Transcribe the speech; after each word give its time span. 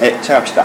네, 0.00 0.16
시작합시다. 0.22 0.64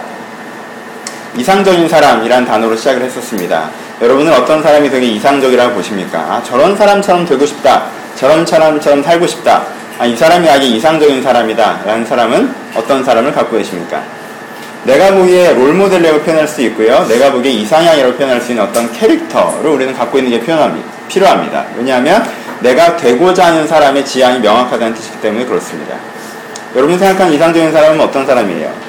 이상적인 1.37 1.89
사람이란 1.89 2.45
단어로 2.45 2.77
시작을 2.77 3.01
했었습니다. 3.01 3.69
여러분은 4.01 4.31
어떤 4.31 4.63
사람이 4.63 4.89
되게 4.89 5.07
이상적이라고 5.07 5.73
보십니까? 5.75 6.19
아, 6.19 6.41
저런 6.41 6.77
사람처럼 6.77 7.25
되고 7.25 7.45
싶다. 7.45 7.83
저런 8.15 8.45
사람처럼 8.45 9.03
살고 9.03 9.27
싶다. 9.27 9.65
아, 9.99 10.05
이 10.05 10.15
사람이 10.15 10.49
아주 10.49 10.65
이상적인 10.67 11.21
사람이다. 11.21 11.81
라는 11.85 12.05
사람은 12.05 12.55
어떤 12.75 13.03
사람을 13.03 13.33
갖고 13.33 13.57
계십니까? 13.57 14.01
내가 14.85 15.11
보기에 15.13 15.53
롤모델이라고 15.53 16.21
표현할 16.21 16.47
수 16.47 16.61
있고요. 16.61 17.05
내가 17.09 17.33
보기에 17.33 17.51
이상향이라고 17.51 18.15
표현할 18.15 18.39
수 18.39 18.53
있는 18.53 18.63
어떤 18.63 18.89
캐릭터를 18.93 19.69
우리는 19.69 19.93
갖고 19.93 20.17
있는 20.17 20.31
게 20.31 20.39
필요합니다. 21.09 21.65
왜냐하면 21.75 22.25
내가 22.61 22.95
되고자 22.95 23.47
하는 23.47 23.67
사람의 23.67 24.05
지향이 24.05 24.39
명확하다는 24.39 24.93
뜻이기 24.93 25.19
때문에 25.19 25.43
그렇습니다. 25.45 25.97
여러분이 26.73 26.97
생각하는 26.97 27.33
이상적인 27.33 27.73
사람은 27.73 27.99
어떤 27.99 28.25
사람이에요? 28.25 28.84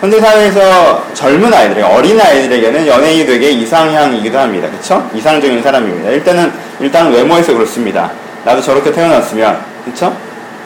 현대 0.00 0.20
사회에서 0.20 1.12
젊은 1.12 1.52
아이들, 1.52 1.82
어린 1.82 2.20
아이들에게는 2.20 2.86
연예인이 2.86 3.26
되게 3.26 3.50
이상향이기도 3.50 4.38
합니다. 4.38 4.68
그렇죠? 4.70 5.10
이상적인 5.12 5.60
사람입니다. 5.60 6.10
일단은 6.10 6.52
일단 6.78 7.10
외모에서 7.10 7.52
그렇습니다. 7.52 8.08
나도 8.44 8.62
저렇게 8.62 8.92
태어났으면, 8.92 9.58
그렇죠? 9.84 10.16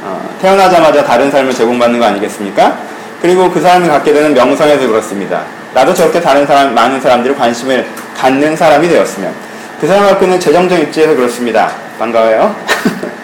어, 0.02 0.36
태어나자마자 0.42 1.02
다른 1.02 1.30
삶을 1.30 1.54
제공받는 1.54 1.98
거 1.98 2.04
아니겠습니까? 2.06 2.76
그리고 3.22 3.50
그 3.50 3.58
사람이 3.58 3.88
갖게 3.88 4.12
되는 4.12 4.34
명성에서 4.34 4.86
그렇습니다. 4.86 5.44
나도 5.72 5.94
저렇게 5.94 6.20
다른 6.20 6.46
사람, 6.46 6.74
많은 6.74 7.00
사람들이 7.00 7.34
관심을 7.34 7.86
갖는 8.14 8.54
사람이 8.54 8.86
되었으면, 8.86 9.32
그 9.80 9.86
사람 9.86 10.04
갖고 10.04 10.26
있는 10.26 10.38
재정적 10.38 10.78
입지에서 10.78 11.14
그렇습니다. 11.14 11.70
반가워요. 11.98 12.54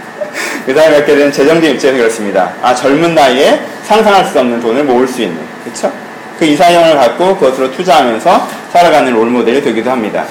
그 0.65 0.73
사람이 0.73 0.95
갖게 0.97 1.15
되는 1.15 1.31
재정적 1.31 1.71
입지에서 1.73 1.99
그렇습니다. 1.99 2.51
아, 2.63 2.75
젊은 2.75 3.15
나이에 3.15 3.61
상상할 3.83 4.25
수 4.25 4.39
없는 4.39 4.59
돈을 4.61 4.85
모을 4.85 5.07
수 5.07 5.21
있는. 5.21 5.48
그쵸? 5.69 5.93
그 6.39 6.45
이상형을 6.45 6.97
갖고 6.97 7.37
그것으로 7.37 7.71
투자하면서 7.73 8.49
살아가는 8.73 9.13
롤모델이 9.13 9.63
되기도 9.63 9.91
합니다. 9.91 10.25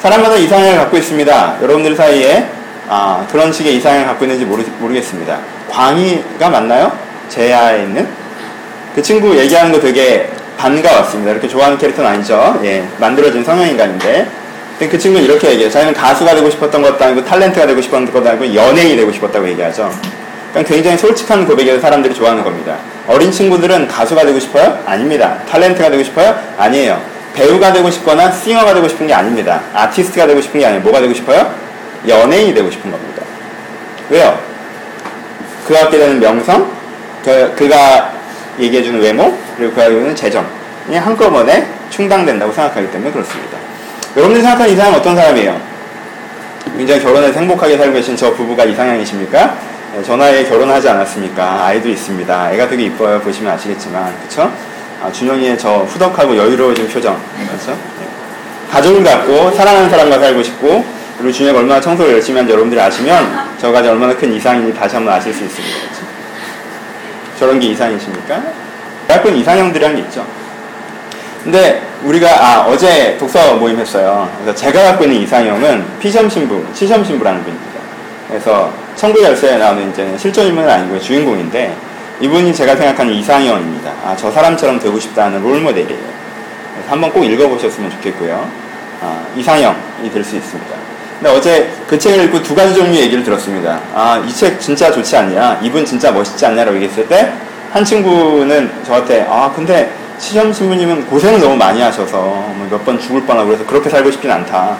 사람마다 0.00 0.36
이상형을 0.36 0.78
갖고 0.78 0.96
있습니다. 0.96 1.58
여러분들 1.62 1.96
사이에 1.96 2.46
아, 2.88 3.26
그런 3.30 3.52
식의 3.52 3.76
이상형을 3.76 4.06
갖고 4.06 4.24
있는지 4.24 4.44
모르, 4.44 4.62
모르겠습니다. 4.78 5.38
광희가 5.70 6.50
맞나요? 6.50 6.92
제야에 7.28 7.82
있는? 7.82 8.06
그 8.94 9.02
친구 9.02 9.36
얘기하는 9.36 9.72
거 9.72 9.80
되게 9.80 10.30
반가웠습니다. 10.56 11.32
이렇게 11.32 11.48
좋아하는 11.48 11.76
캐릭터는 11.78 12.10
아니죠. 12.10 12.60
예, 12.64 12.86
만들어진 12.98 13.44
성형인간인데. 13.44 14.26
그 14.78 14.98
친구는 14.98 15.26
이렇게 15.26 15.48
얘기해요. 15.48 15.70
자기는 15.70 15.94
가수가 15.94 16.34
되고 16.34 16.50
싶었던 16.50 16.82
것도 16.82 17.02
아니고 17.02 17.24
탤런트가 17.24 17.66
되고 17.66 17.80
싶었던 17.80 18.12
것도 18.12 18.28
아니고 18.28 18.54
연예인이 18.54 18.96
되고 18.96 19.10
싶었다고 19.10 19.48
얘기하죠. 19.48 19.90
그러니까 20.50 20.74
굉장히 20.74 20.98
솔직한 20.98 21.46
고백에서 21.46 21.80
사람들이 21.80 22.14
좋아하는 22.14 22.44
겁니다. 22.44 22.76
어린 23.08 23.30
친구들은 23.30 23.88
가수가 23.88 24.24
되고 24.24 24.38
싶어요? 24.40 24.78
아닙니다. 24.84 25.38
탤런트가 25.50 25.90
되고 25.90 26.02
싶어요? 26.02 26.38
아니에요. 26.58 27.00
배우가 27.34 27.72
되고 27.72 27.90
싶거나 27.90 28.32
싱어가 28.32 28.74
되고 28.74 28.88
싶은 28.88 29.06
게 29.06 29.14
아닙니다. 29.14 29.60
아티스트가 29.74 30.26
되고 30.26 30.40
싶은 30.40 30.58
게 30.60 30.66
아니에요. 30.66 30.82
뭐가 30.82 31.00
되고 31.00 31.12
싶어요? 31.14 31.54
연예인이 32.08 32.54
되고 32.54 32.70
싶은 32.70 32.90
겁니다. 32.90 33.22
왜요? 34.10 34.38
그가 35.66 35.80
갖게 35.80 35.98
되는 35.98 36.18
명성, 36.20 36.70
그, 37.24 37.52
그가 37.56 38.12
얘기해주는 38.58 39.00
외모, 39.00 39.36
그리고 39.56 39.72
그가 39.72 39.86
얘기하는 39.86 40.14
재정이 40.14 40.96
한꺼번에 40.96 41.66
충당된다고 41.90 42.52
생각하기 42.52 42.90
때문에 42.90 43.10
그렇습니다. 43.12 43.58
여러분들이 44.16 44.42
생각하는 44.42 44.72
이상은 44.72 44.98
어떤 44.98 45.14
사람이에요? 45.14 45.60
굉장히 46.76 47.02
결혼해서 47.02 47.38
행복하게 47.38 47.76
살고 47.76 47.92
계신 47.94 48.16
저 48.16 48.32
부부가 48.32 48.64
이상형이십니까? 48.64 49.56
네, 49.96 50.02
전화에 50.02 50.44
결혼하지 50.44 50.90
않았습니까? 50.90 51.64
아이도 51.64 51.88
있습니다. 51.88 52.52
애가 52.52 52.68
되게 52.68 52.84
이뻐요. 52.84 53.18
보시면 53.18 53.54
아시겠지만. 53.54 54.14
그쵸? 54.20 54.52
아, 55.02 55.10
준영이의 55.10 55.58
저 55.58 55.78
후덕하고 55.78 56.36
여유로워진 56.36 56.86
표정. 56.88 57.18
그쵸? 57.50 57.70
네. 57.70 58.06
가족을 58.70 59.02
갖고 59.02 59.50
사랑하는 59.52 59.88
사람과 59.88 60.18
살고 60.18 60.42
싶고 60.42 60.84
그리고 61.16 61.32
준영이가 61.32 61.60
얼마나 61.60 61.80
청소를 61.80 62.12
열심히 62.12 62.36
하는지 62.36 62.52
여러분들이 62.52 62.78
아시면 62.78 63.48
저가 63.56 63.80
얼마나 63.88 64.14
큰 64.14 64.34
이상인지 64.34 64.78
다시 64.78 64.96
한번 64.96 65.14
아실 65.14 65.32
수 65.32 65.44
있습니다. 65.44 65.74
그쵸? 65.88 66.02
저런 67.38 67.58
게 67.58 67.68
이상이십니까? 67.68 68.42
있는 69.28 69.40
이상형들이란 69.40 69.96
게 69.96 70.02
있죠. 70.02 70.26
근데 71.42 71.82
우리가 72.02 72.28
아 72.28 72.66
어제 72.66 73.16
독서 73.18 73.54
모임 73.54 73.78
했어요. 73.78 74.30
그래서 74.42 74.54
제가 74.58 74.82
갖고 74.82 75.04
있는 75.04 75.22
이상형은 75.22 75.98
피점 76.00 76.28
신부, 76.28 76.62
치점 76.74 77.02
신부라는 77.02 77.42
분입니다. 77.44 77.80
그래서 78.28 78.85
천국 78.96 79.22
열쇠에 79.22 79.58
나오는 79.58 79.90
이제 79.90 80.16
실존 80.18 80.46
인물은 80.46 80.68
아니고요. 80.68 80.98
주인공인데 81.00 81.74
이분이 82.20 82.54
제가 82.54 82.76
생각하는 82.76 83.12
이상형입니다. 83.14 83.90
아, 84.04 84.16
저 84.16 84.30
사람처럼 84.30 84.78
되고 84.80 84.98
싶다는 84.98 85.42
롤모델이에요. 85.42 86.16
한번 86.88 87.12
꼭 87.12 87.24
읽어보셨으면 87.24 87.90
좋겠고요. 87.90 88.48
아, 89.02 89.22
이상형이 89.36 90.10
될 90.12 90.24
수 90.24 90.36
있습니다. 90.36 90.74
근데 91.20 91.30
어제 91.34 91.70
그 91.86 91.98
책을 91.98 92.24
읽고 92.24 92.42
두 92.42 92.54
가지 92.54 92.74
종류의 92.74 93.02
얘기를 93.04 93.22
들었습니다. 93.22 93.80
아, 93.94 94.22
이 94.26 94.32
책 94.32 94.60
진짜 94.60 94.90
좋지 94.90 95.14
않냐? 95.16 95.60
이분 95.62 95.84
진짜 95.84 96.10
멋있지 96.10 96.44
않냐라고 96.46 96.76
얘기했을 96.76 97.06
때, 97.08 97.32
한 97.72 97.84
친구는 97.84 98.70
저한테, 98.84 99.26
아, 99.28 99.50
근데 99.54 99.90
시점 100.18 100.50
신부님은 100.52 101.06
고생을 101.06 101.40
너무 101.40 101.56
많이 101.56 101.80
하셔서 101.80 102.16
뭐 102.18 102.66
몇번 102.70 102.98
죽을 102.98 103.22
뻔하고 103.22 103.48
그래서 103.48 103.66
그렇게 103.66 103.90
살고 103.90 104.10
싶진 104.10 104.30
않다. 104.30 104.76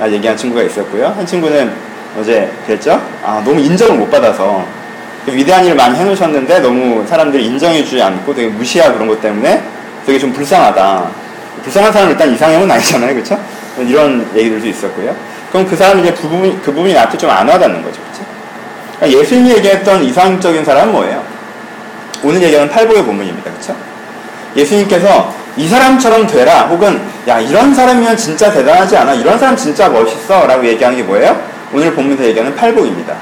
라 0.00 0.10
얘기한 0.10 0.34
친구가 0.36 0.62
있었고요. 0.62 1.08
한 1.16 1.24
친구는 1.26 1.72
어제 2.18 2.50
그랬죠? 2.66 3.00
아, 3.24 3.42
너무 3.44 3.60
인정을 3.60 3.96
못 3.96 4.10
받아서 4.10 4.64
위대한 5.26 5.64
일을 5.64 5.74
많이 5.76 5.96
해놓으셨는데 5.98 6.60
너무 6.60 7.04
사람들이 7.06 7.44
인정해주지 7.46 8.00
않고 8.00 8.34
되게 8.34 8.48
무시하고 8.48 8.94
그런 8.94 9.08
것 9.08 9.20
때문에 9.20 9.62
되게 10.06 10.18
좀 10.18 10.32
불쌍하다. 10.32 11.08
불쌍한 11.62 11.92
사람은 11.92 12.12
일단 12.12 12.32
이상형은 12.32 12.70
아니잖아요. 12.70 13.14
그렇죠? 13.14 13.38
이런 13.78 14.28
얘기들도 14.34 14.66
있었고요. 14.68 15.14
그럼 15.50 15.66
그 15.66 15.76
사람이 15.76 16.02
이제 16.02 16.12
그 16.12 16.22
부분이, 16.28 16.60
그 16.62 16.72
부분이 16.72 16.92
나한테 16.92 17.16
좀 17.16 17.30
안 17.30 17.48
와닿는 17.48 17.82
거죠. 17.82 18.00
그렇죠? 18.02 18.24
그러니까 18.98 19.20
예수님이 19.20 19.50
얘기했던 19.56 20.04
이상적인 20.04 20.64
사람은 20.64 20.92
뭐예요? 20.92 21.22
오늘 22.22 22.42
얘기하는 22.42 22.70
팔복의 22.70 23.04
본문입니다. 23.04 23.50
그렇죠? 23.50 23.74
예수님께서 24.56 25.32
이 25.56 25.66
사람처럼 25.68 26.26
되라 26.26 26.62
혹은 26.66 27.00
야 27.26 27.40
이런 27.40 27.74
사람이면 27.74 28.16
진짜 28.16 28.52
대단하지 28.52 28.96
않아 28.96 29.14
이런 29.14 29.38
사람 29.38 29.56
진짜 29.56 29.88
멋있어 29.88 30.46
라고 30.46 30.66
얘기하는 30.66 30.98
게 30.98 31.02
뭐예요? 31.02 31.53
오늘 31.74 31.92
본문에서 31.92 32.24
얘기하는 32.26 32.54
팔복입니다. 32.54 33.14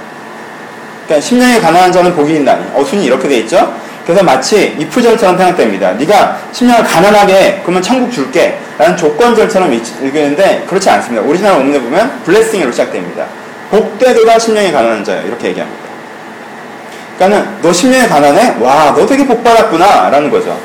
그러니까 1.07 1.27
심령이 1.27 1.59
가난한 1.59 1.91
자는 1.91 2.15
복이 2.15 2.35
있나니 2.35 2.65
어순이 2.75 3.05
이렇게 3.07 3.27
돼 3.27 3.39
있죠. 3.39 3.75
그래서 4.05 4.23
마치 4.23 4.77
if절처럼 4.79 5.39
생각됩니다. 5.39 5.93
네가 5.93 6.39
심령을 6.53 6.85
가난하게 6.85 7.61
그러면 7.63 7.81
천국 7.83 8.13
줄게 8.13 8.59
라는 8.77 8.97
조건절처럼 8.97 9.73
읽는데 9.73 10.65
그렇지 10.69 10.91
않습니다. 10.91 11.27
오리지널 11.27 11.55
원문에 11.55 11.81
보면 11.81 12.23
blessing으로 12.25 12.71
시작됩니다. 12.73 13.25
복되도다 13.71 14.39
심령에 14.39 14.71
가난한 14.71 15.03
자요 15.05 15.27
이렇게 15.27 15.49
얘기합니다. 15.49 15.83
그러니까는 17.17 17.63
너 17.63 17.73
심령에 17.73 18.07
가난해? 18.09 18.57
와 18.61 18.93
너 18.95 19.07
되게 19.07 19.25
복받았구나 19.27 20.11
라는 20.11 20.31
거죠. 20.31 20.59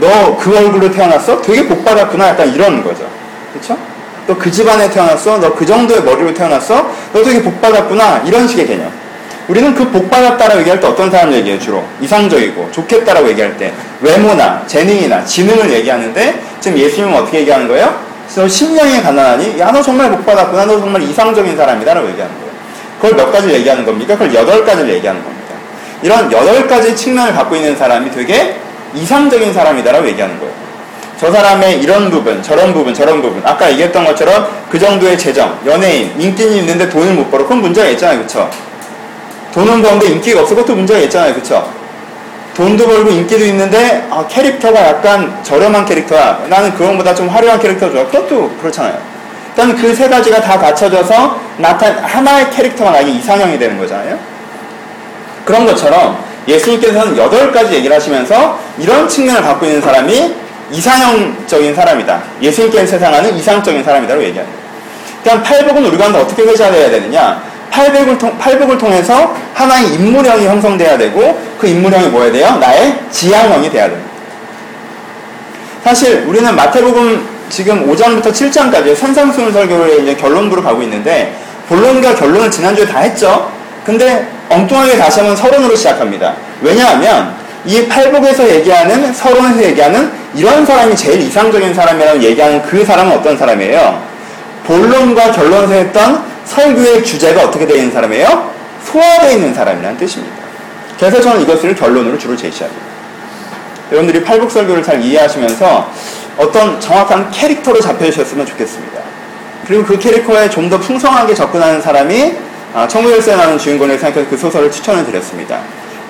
너 0.00 0.36
그 0.38 0.56
얼굴로 0.56 0.90
태어났어? 0.90 1.40
되게 1.42 1.66
복받았구나 1.68 2.30
약간 2.30 2.52
이런 2.52 2.82
거죠. 2.82 3.06
그렇죠? 3.52 3.78
너 4.26 4.34
그 4.38 4.50
집안에 4.50 4.88
태어났어? 4.90 5.38
너 5.38 5.54
그 5.54 5.66
정도의 5.66 6.02
머리로 6.02 6.32
태어났어? 6.34 6.90
너 7.12 7.22
되게 7.22 7.42
복받았구나. 7.42 8.22
이런 8.26 8.46
식의 8.46 8.66
개념. 8.66 8.90
우리는 9.48 9.74
그 9.74 9.88
복받았다라고 9.90 10.60
얘기할 10.60 10.80
때 10.80 10.86
어떤 10.86 11.10
사람을 11.10 11.34
얘기해요, 11.38 11.58
주로? 11.58 11.84
이상적이고, 12.00 12.70
좋겠다라고 12.70 13.28
얘기할 13.30 13.56
때, 13.58 13.72
외모나, 14.00 14.62
재능이나, 14.66 15.24
지능을 15.24 15.70
얘기하는데, 15.72 16.40
지금 16.60 16.78
예수님은 16.78 17.14
어떻게 17.18 17.40
얘기하는 17.40 17.66
거예요? 17.66 17.94
너 18.36 18.48
심령이 18.48 19.02
가난하니? 19.02 19.58
야, 19.58 19.70
너 19.72 19.82
정말 19.82 20.10
복받았구나. 20.10 20.64
너 20.64 20.78
정말 20.78 21.02
이상적인 21.02 21.56
사람이다. 21.56 21.92
라고 21.92 22.08
얘기하는 22.08 22.34
거예요. 22.36 22.52
그걸 23.00 23.16
몇 23.16 23.32
가지를 23.32 23.56
얘기하는 23.56 23.84
겁니까? 23.84 24.14
그걸 24.14 24.32
여덟 24.32 24.64
가지를 24.64 24.94
얘기하는 24.94 25.22
겁니다. 25.22 25.42
이런 26.02 26.32
여덟 26.32 26.66
가지 26.68 26.94
측면을 26.96 27.34
갖고 27.34 27.56
있는 27.56 27.76
사람이 27.76 28.10
되게 28.12 28.56
이상적인 28.94 29.52
사람이다라고 29.52 30.06
얘기하는 30.08 30.38
거예요. 30.38 30.52
저 31.22 31.30
사람의 31.30 31.80
이런 31.80 32.10
부분, 32.10 32.42
저런 32.42 32.74
부분, 32.74 32.92
저런 32.92 33.22
부분. 33.22 33.40
아까 33.44 33.70
얘기했던 33.70 34.04
것처럼 34.04 34.44
그 34.68 34.76
정도의 34.76 35.16
재정, 35.16 35.56
연예인, 35.64 36.12
인기는 36.20 36.52
있는데 36.54 36.88
돈을 36.88 37.14
못 37.14 37.30
벌어. 37.30 37.44
그건 37.44 37.60
문제가 37.60 37.88
있잖아요. 37.90 38.18
그쵸? 38.22 38.50
돈은 39.54 39.82
버는데 39.82 40.06
인기가 40.08 40.40
없어. 40.40 40.56
그것도 40.56 40.74
문제가 40.74 40.98
있잖아요. 41.02 41.32
그쵸? 41.34 41.64
돈도 42.56 42.88
벌고 42.88 43.10
인기도 43.10 43.44
있는데 43.44 44.04
아, 44.10 44.26
캐릭터가 44.28 44.84
약간 44.84 45.32
저렴한 45.44 45.84
캐릭터야. 45.84 46.44
나는 46.48 46.74
그것보다 46.74 47.14
좀 47.14 47.28
화려한 47.28 47.60
캐릭터 47.60 47.88
좋아. 47.88 48.04
그것도 48.06 48.56
그렇잖아요. 48.60 48.98
일단 49.50 49.76
그 49.76 49.94
세 49.94 50.08
가지가 50.08 50.40
다 50.40 50.58
갖춰져서 50.58 51.38
나타 51.58 51.86
하나의 52.02 52.50
캐릭터가 52.50 52.90
나에게 52.90 53.12
이상형이 53.12 53.60
되는 53.60 53.78
거잖아요. 53.78 54.18
그런 55.44 55.64
것처럼 55.66 56.18
예수님께서는 56.48 57.16
여덟 57.16 57.52
가지 57.52 57.74
얘기를 57.74 57.94
하시면서 57.94 58.58
이런 58.78 59.08
측면을 59.08 59.40
갖고 59.42 59.66
있는 59.66 59.80
사람이 59.80 60.41
이상형적인 60.72 61.74
사람이다. 61.74 62.22
예수님께는 62.40 62.86
세상하는 62.86 63.36
이상적인 63.36 63.84
사람이다라고 63.84 64.24
얘기합니다. 64.26 64.58
그러니까 65.22 65.48
팔복은 65.48 65.86
우리가 65.86 66.06
어떻게 66.18 66.42
회자해야 66.42 66.90
되느냐? 66.90 67.42
팔복을, 67.70 68.18
통, 68.18 68.36
팔복을 68.38 68.76
통해서 68.76 69.34
하나의 69.54 69.94
인물형이 69.94 70.46
형성돼야 70.46 70.98
되고 70.98 71.40
그 71.58 71.66
인물형이 71.66 72.08
뭐야 72.08 72.32
돼요? 72.32 72.56
나의 72.60 72.98
지향형이 73.10 73.70
돼야 73.70 73.88
됩니다. 73.88 74.10
사실 75.84 76.24
우리는 76.26 76.54
마태복음 76.54 77.26
지금 77.48 77.90
5장부터 77.90 78.32
7장까지 78.32 78.94
산상수훈 78.96 79.52
설교를 79.52 80.02
이제 80.02 80.14
결론부로 80.14 80.62
가고 80.62 80.82
있는데 80.82 81.34
본론과 81.68 82.14
결론을 82.14 82.50
지난주에 82.50 82.86
다 82.86 83.00
했죠. 83.00 83.50
근데 83.84 84.28
엉뚱하게 84.48 84.96
다시 84.96 85.20
한번 85.20 85.36
서론으로 85.36 85.74
시작합니다. 85.74 86.34
왜냐하면 86.60 87.34
이 87.64 87.86
팔복에서 87.88 88.48
얘기하는 88.48 89.12
서론에서 89.12 89.62
얘기하는 89.64 90.21
이런 90.34 90.64
사람이 90.64 90.96
제일 90.96 91.20
이상적인 91.20 91.74
사람이라고 91.74 92.22
얘기하는 92.22 92.62
그 92.62 92.84
사람은 92.84 93.18
어떤 93.18 93.36
사람이에요? 93.36 94.02
본론과 94.64 95.32
결론에서 95.32 95.72
했던 95.74 96.24
설교의 96.44 97.04
주제가 97.04 97.44
어떻게 97.44 97.66
되어 97.66 97.76
있는 97.76 97.92
사람이에요? 97.92 98.50
소화되어 98.84 99.32
있는 99.32 99.54
사람이라는 99.54 99.98
뜻입니다. 99.98 100.34
그래서 100.98 101.20
저는 101.20 101.42
이것을 101.42 101.74
결론으로 101.74 102.16
주로 102.16 102.36
제시합니다. 102.36 102.82
여러분들이 103.90 104.24
팔복 104.24 104.50
설교를 104.50 104.82
잘 104.82 105.02
이해하시면서 105.02 105.90
어떤 106.38 106.80
정확한 106.80 107.30
캐릭터로 107.30 107.80
잡혀주셨으면 107.80 108.46
좋겠습니다. 108.46 109.00
그리고 109.66 109.84
그 109.84 109.98
캐릭터에 109.98 110.48
좀 110.48 110.70
더 110.70 110.78
풍성하게 110.78 111.34
접근하는 111.34 111.80
사람이 111.80 112.34
아, 112.74 112.88
청구열쇠 112.88 113.36
나는 113.36 113.58
주인공을 113.58 113.98
생각해서 113.98 114.30
그 114.30 114.36
소설을 114.36 114.70
추천을 114.70 115.04
드렸습니다. 115.04 115.60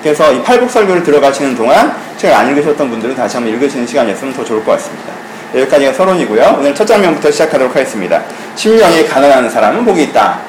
그래서 0.03 0.33
이 0.33 0.43
팔복 0.43 0.69
설교를 0.69 1.01
들어가시는 1.01 1.55
동안 1.55 1.95
책을 2.17 2.35
안 2.35 2.49
읽으셨던 2.49 2.89
분들은 2.89 3.15
다시 3.15 3.37
한번 3.37 3.53
읽으시는 3.53 3.87
시간이었으면 3.87 4.33
더 4.33 4.43
좋을 4.43 4.63
것 4.65 4.73
같습니다. 4.73 5.13
여기까지가 5.55 5.93
서론이고요. 5.93 6.57
오늘 6.59 6.75
첫 6.75 6.85
장면부터 6.85 7.31
시작하도록 7.31 7.73
하겠습니다. 7.73 8.21
심령이 8.55 9.07
가난한 9.07 9.49
사람은 9.49 9.85
복이 9.85 10.03
있다. 10.03 10.39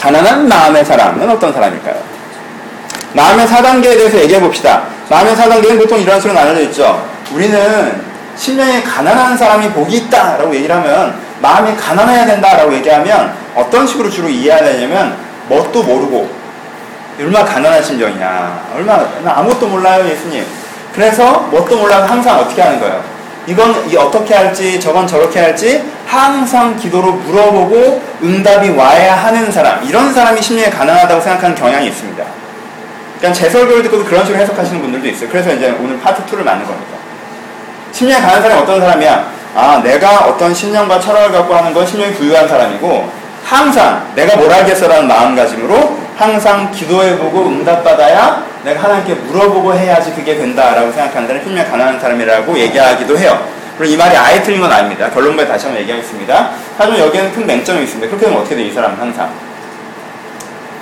가난한 0.00 0.46
마음의 0.46 0.84
사람은 0.84 1.28
어떤 1.28 1.52
사람일까요? 1.52 1.96
마음의 3.14 3.46
4단계에 3.46 3.96
대해서 3.96 4.20
얘기해 4.20 4.40
봅시다. 4.40 4.84
마음의 5.10 5.34
4단계는 5.34 5.78
보통 5.78 5.98
이런 5.98 6.20
식으로 6.20 6.38
나눠져 6.38 6.60
있죠. 6.62 7.08
우리는 7.32 8.00
심령이 8.36 8.84
가난한 8.84 9.36
사람이 9.36 9.70
복이 9.70 9.96
있다 9.96 10.36
라고 10.36 10.54
얘기를 10.54 10.76
하면 10.76 11.18
마음이 11.40 11.76
가난해야 11.76 12.26
된다 12.26 12.56
라고 12.56 12.72
얘기하면 12.72 13.34
어떤 13.56 13.84
식으로 13.84 14.08
주로 14.08 14.28
이해해야 14.28 14.62
되냐면 14.62 15.16
뭣도 15.48 15.82
모르고 15.82 16.37
얼마나 17.18 17.44
가난한 17.44 17.82
심정이냐. 17.82 18.68
얼마나 18.74 19.08
아무것도 19.24 19.66
몰라요 19.66 20.08
예수님. 20.08 20.44
그래서 20.94 21.48
뭣도 21.50 21.76
몰라서 21.76 22.06
항상 22.06 22.38
어떻게 22.38 22.62
하는 22.62 22.78
거예요? 22.80 23.02
이건 23.46 23.88
이 23.88 23.96
어떻게 23.96 24.34
할지 24.34 24.78
저건 24.78 25.06
저렇게 25.06 25.40
할지 25.40 25.82
항상 26.06 26.76
기도로 26.76 27.12
물어보고 27.12 28.02
응답이 28.22 28.70
와야 28.70 29.14
하는 29.14 29.50
사람. 29.50 29.82
이런 29.84 30.12
사람이 30.12 30.40
심령이 30.40 30.70
가난하다고 30.70 31.20
생각하는 31.20 31.56
경향이 31.56 31.88
있습니다. 31.88 32.24
그러니까 33.18 33.40
제 33.40 33.50
설교를 33.50 33.82
듣고 33.84 34.04
그런 34.04 34.24
식으로 34.24 34.40
해석하시는 34.42 34.80
분들도 34.80 35.08
있어요. 35.08 35.28
그래서 35.28 35.52
이제 35.52 35.74
오늘 35.80 35.98
파트 36.00 36.24
2를 36.24 36.44
만든 36.44 36.66
겁니다. 36.66 36.98
심령이 37.92 38.20
가난한 38.20 38.42
사람이 38.42 38.62
어떤 38.62 38.80
사람이야? 38.80 39.38
아, 39.56 39.80
내가 39.82 40.26
어떤 40.26 40.54
신념과 40.54 41.00
철학을 41.00 41.32
갖고 41.32 41.54
하는 41.54 41.74
건 41.74 41.84
신념이 41.86 42.14
부유한 42.14 42.46
사람이고 42.46 43.10
항상 43.44 44.06
내가 44.14 44.36
뭘 44.36 44.52
알겠어라는 44.52 45.08
마음가짐으로 45.08 46.07
항상 46.18 46.70
기도해보고 46.72 47.46
응답받아야 47.46 48.44
내가 48.64 48.82
하나님께 48.82 49.14
물어보고 49.14 49.72
해야지 49.72 50.12
그게 50.12 50.36
된다라고 50.36 50.90
생각하는 50.90 51.28
사람이 51.28 51.44
신념이 51.44 51.70
가난한 51.70 52.00
사람이라고 52.00 52.58
얘기하기도 52.58 53.16
해요. 53.16 53.46
그리고 53.78 53.94
이 53.94 53.96
말이 53.96 54.16
아예 54.16 54.42
틀린 54.42 54.60
건 54.60 54.72
아닙니다. 54.72 55.08
결론부에 55.10 55.46
다시 55.46 55.66
한번 55.66 55.80
얘기하겠습니다. 55.82 56.50
하지만 56.76 56.98
여기에는 56.98 57.32
큰 57.32 57.46
맹점이 57.46 57.84
있습니다. 57.84 58.08
그렇게 58.08 58.26
되면 58.26 58.40
어떻게 58.40 58.56
돼, 58.56 58.62
이 58.64 58.72
사람은 58.72 58.98
항상. 58.98 59.30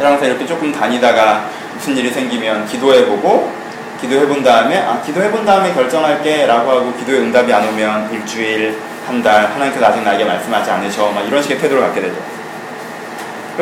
항상 0.01 0.27
이렇게 0.27 0.47
조금 0.47 0.73
다니다가 0.73 1.45
무슨 1.75 1.95
일이 1.99 2.11
생기면 2.11 2.67
기도해보고 2.67 3.53
기도해 4.01 4.27
본 4.27 4.43
다음에 4.43 4.79
아 4.79 5.01
기도해 5.05 5.31
본 5.31 5.45
다음에 5.45 5.73
결정할게 5.75 6.47
라고 6.47 6.71
하고 6.71 6.93
기도에 6.95 7.19
응답이 7.19 7.53
안 7.53 7.67
오면 7.69 8.11
일주일 8.13 8.79
한 9.07 9.23
달 9.23 9.47
하나님께서 9.47 9.87
아직 9.87 10.03
나에게 10.03 10.25
말씀하지 10.25 10.71
않으셔 10.71 11.11
막 11.13 11.23
이런 11.27 11.41
식의 11.43 11.59
태도를 11.59 11.83
갖게 11.83 12.01
되죠 12.03 12.15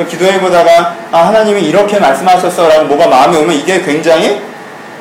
기도해 0.08 0.40
보다가 0.40 0.96
아 1.12 1.26
하나님이 1.28 1.62
이렇게 1.62 1.98
말씀하셨어 1.98 2.68
라고 2.68 2.84
뭐가 2.86 3.06
마음에 3.06 3.38
오면 3.38 3.54
이게 3.54 3.80
굉장히 3.80 4.40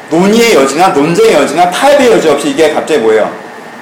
논의의 0.10 0.54
여지나 0.54 0.90
논쟁의 0.90 1.34
여지나 1.34 1.72
타협의 1.72 2.12
여지 2.12 2.30
없이 2.30 2.50
이게 2.50 2.74
갑자기 2.74 3.00
뭐예요 3.00 3.32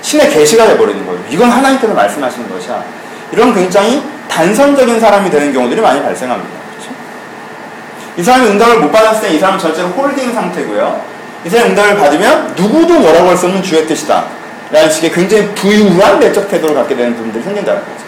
신의 0.01 0.29
계시가 0.29 0.67
돼버리는 0.67 1.05
거예요 1.05 1.21
이건 1.29 1.49
하나님께서 1.49 1.93
말씀하시는 1.93 2.49
것이야 2.49 2.83
이런 3.31 3.53
굉장히 3.53 4.01
단선적인 4.29 4.99
사람이 4.99 5.29
되는 5.29 5.51
경우들이 5.51 5.81
많이 5.81 6.01
발생합니다 6.01 6.49
그렇죠? 6.71 6.93
이 8.17 8.23
사람이 8.23 8.47
응답을 8.47 8.79
못 8.79 8.91
받았을 8.91 9.27
때 9.27 9.35
이 9.35 9.39
사람은 9.39 9.59
절대로 9.59 9.89
홀딩 9.89 10.33
상태고요 10.33 11.01
이 11.43 11.49
사람 11.49 11.71
응답을 11.71 11.97
받으면 11.97 12.53
누구도 12.55 12.99
뭐라고 12.99 13.29
할 13.29 13.37
수 13.37 13.47
없는 13.47 13.63
주의 13.63 13.87
뜻이다. 13.87 14.25
라는 14.69 14.89
식의 14.89 15.11
굉장히 15.11 15.47
부유한 15.55 16.19
내적 16.19 16.47
태도를 16.47 16.75
갖게 16.75 16.95
되는 16.95 17.15
부분들이 17.15 17.43
생긴다는 17.43 17.81
거죠. 17.81 18.05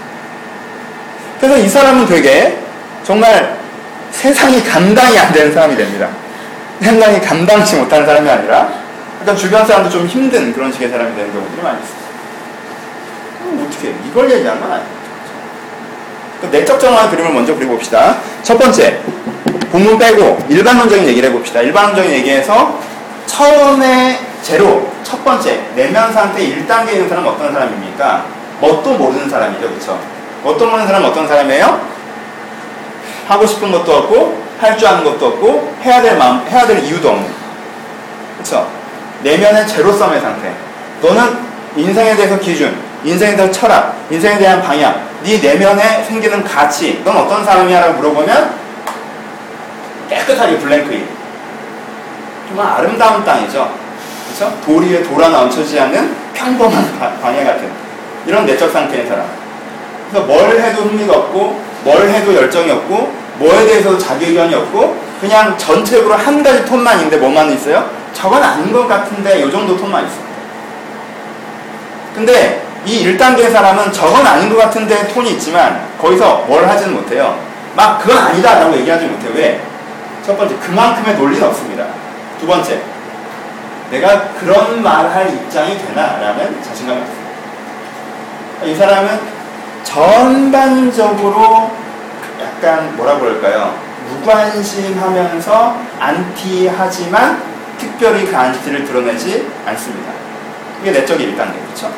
그래서 1.42 1.58
이 1.58 1.68
사람은 1.68 2.06
되게 2.06 2.58
정말 3.04 3.58
세상이 4.12 4.64
감당이 4.64 5.18
안 5.18 5.34
되는 5.34 5.54
사람이 5.54 5.76
됩니다. 5.76 6.08
세상이 6.82 7.22
감당치 7.22 7.76
못하는 7.76 8.06
사람이 8.06 8.30
아니라 8.30 8.70
약간 9.22 9.36
주변 9.36 9.66
사람도 9.66 9.90
좀 9.90 10.06
힘든 10.06 10.54
그런 10.54 10.72
식의 10.72 10.90
사람이 10.90 11.16
되는 11.16 11.32
경우들이 11.32 11.62
많이 11.62 11.80
있습니다. 11.80 12.04
어떻게 13.66 13.94
이걸 14.10 14.32
얘기하는 14.32 14.62
건 14.62 14.72
아니에요. 14.72 15.04
내적 16.52 16.80
정화의 16.80 17.10
그림을 17.10 17.34
먼저 17.34 17.56
그려봅시다. 17.56 18.18
첫 18.42 18.58
번째, 18.58 19.00
본문 19.72 19.98
빼고 19.98 20.46
일반론적인 20.50 21.08
얘기를 21.08 21.30
해봅시다. 21.30 21.62
일반론적인 21.62 22.12
얘기에서 22.12 22.80
처음에 23.26 24.20
제로, 24.42 24.92
첫 25.04 25.24
번째, 25.24 25.62
내면 25.76 26.12
상태 26.12 26.42
1단계에 26.46 26.94
있는 26.94 27.10
사람은 27.10 27.30
어떤 27.30 27.54
사람입니까? 27.54 28.26
뭣도 28.60 28.94
모르는 28.94 29.30
사람이죠. 29.30 29.70
그쵸? 29.70 30.00
뭣도 30.44 30.66
모르는 30.66 30.86
사람은 30.86 31.10
어떤 31.10 31.28
사람이에요? 31.28 31.94
하고 33.28 33.46
싶은 33.46 33.72
것도 33.72 33.92
없고, 33.94 34.44
할 34.60 34.78
줄 34.78 34.88
아는 34.88 35.04
것도 35.04 35.26
없고, 35.28 35.74
해야 35.84 36.02
될 36.02 36.18
마음, 36.18 36.46
해야 36.48 36.66
될 36.66 36.84
이유도 36.84 37.10
없는. 37.10 37.28
그쵸? 38.38 38.68
내면의 39.24 39.68
제로섬의 39.68 40.20
상태. 40.22 40.52
너는 41.02 41.38
인생에 41.76 42.16
대해서 42.16 42.38
기준, 42.40 42.76
인생에 43.04 43.36
대해서 43.36 43.52
철학, 43.52 43.96
인생에 44.10 44.38
대한 44.38 44.62
방향, 44.62 44.96
네 45.24 45.38
내면에 45.38 46.04
생기는 46.04 46.44
가치, 46.44 47.02
넌 47.04 47.16
어떤 47.18 47.44
사람이야? 47.44 47.80
라고 47.80 47.94
물어보면 47.94 48.54
깨끗하게 50.10 50.58
블랭크인. 50.60 51.08
정말 52.48 52.68
아름다운 52.68 53.24
땅이죠. 53.24 53.74
그렇죠? 54.28 54.58
돌 54.66 54.84
위에 54.84 55.02
돌 55.04 55.24
하나 55.24 55.42
얹혀지지 55.42 55.80
않는 55.80 56.16
평범한 56.34 57.20
광야 57.22 57.44
같은 57.46 57.72
이런 58.26 58.46
내적 58.46 58.72
상태의 58.72 59.08
사람. 59.08 59.26
그래서 60.10 60.26
뭘 60.26 60.60
해도 60.60 60.82
흥미가 60.84 61.14
없고 61.16 61.62
뭘 61.84 62.10
해도 62.10 62.34
열정이 62.34 62.72
없고 62.72 63.14
뭐에 63.40 63.66
대해서도 63.66 63.98
자기 63.98 64.28
의견이 64.28 64.54
없고 64.56 64.98
그냥 65.20 65.58
전체적으로 65.58 66.16
한 66.16 66.42
가지 66.44 66.66
톤만 66.66 66.96
있는데 66.98 67.18
뭐만 67.18 67.52
있어요? 67.54 67.90
저건 68.14 68.44
아닌 68.44 68.72
것 68.72 68.88
같은데 68.88 69.42
이 69.44 69.52
정도 69.52 69.76
톤만 69.78 70.06
있습니다. 70.06 70.34
근데 72.16 72.64
이 72.86 73.06
1단계 73.06 73.52
사람은 73.52 73.92
저건 73.92 74.26
아닌 74.26 74.50
것 74.50 74.58
같은데 74.58 75.08
톤이 75.08 75.32
있지만 75.32 75.88
거기서 76.00 76.46
뭘 76.48 76.68
하지는 76.68 76.94
못해요. 76.94 77.38
막 77.76 78.00
그건 78.00 78.18
아니다 78.18 78.60
라고 78.60 78.76
얘기하지 78.78 79.06
못해요. 79.06 79.32
왜? 79.36 79.62
첫 80.26 80.38
번째, 80.38 80.56
그만큼의 80.58 81.16
논리는 81.18 81.46
없습니다. 81.48 81.86
두 82.40 82.46
번째, 82.46 82.80
내가 83.90 84.30
그런 84.40 84.82
말 84.84 85.06
할 85.10 85.34
입장이 85.34 85.78
되나 85.78 86.18
라는 86.20 86.62
자신감이 86.64 87.02
없습니다. 87.02 87.24
이 88.66 88.76
사람은 88.76 89.20
전반적으로 89.84 91.72
약간 92.42 92.96
뭐라 92.96 93.20
그럴까요? 93.20 93.76
무관심하면서 94.10 95.78
안티하지만 96.00 97.42
특별히 97.78 98.26
그 98.26 98.36
안티를 98.36 98.86
드러내지 98.86 99.48
않습니다. 99.66 100.12
이게 100.82 100.92
내적 100.92 101.18
1단계, 101.18 101.54
그렇죠? 101.66 101.92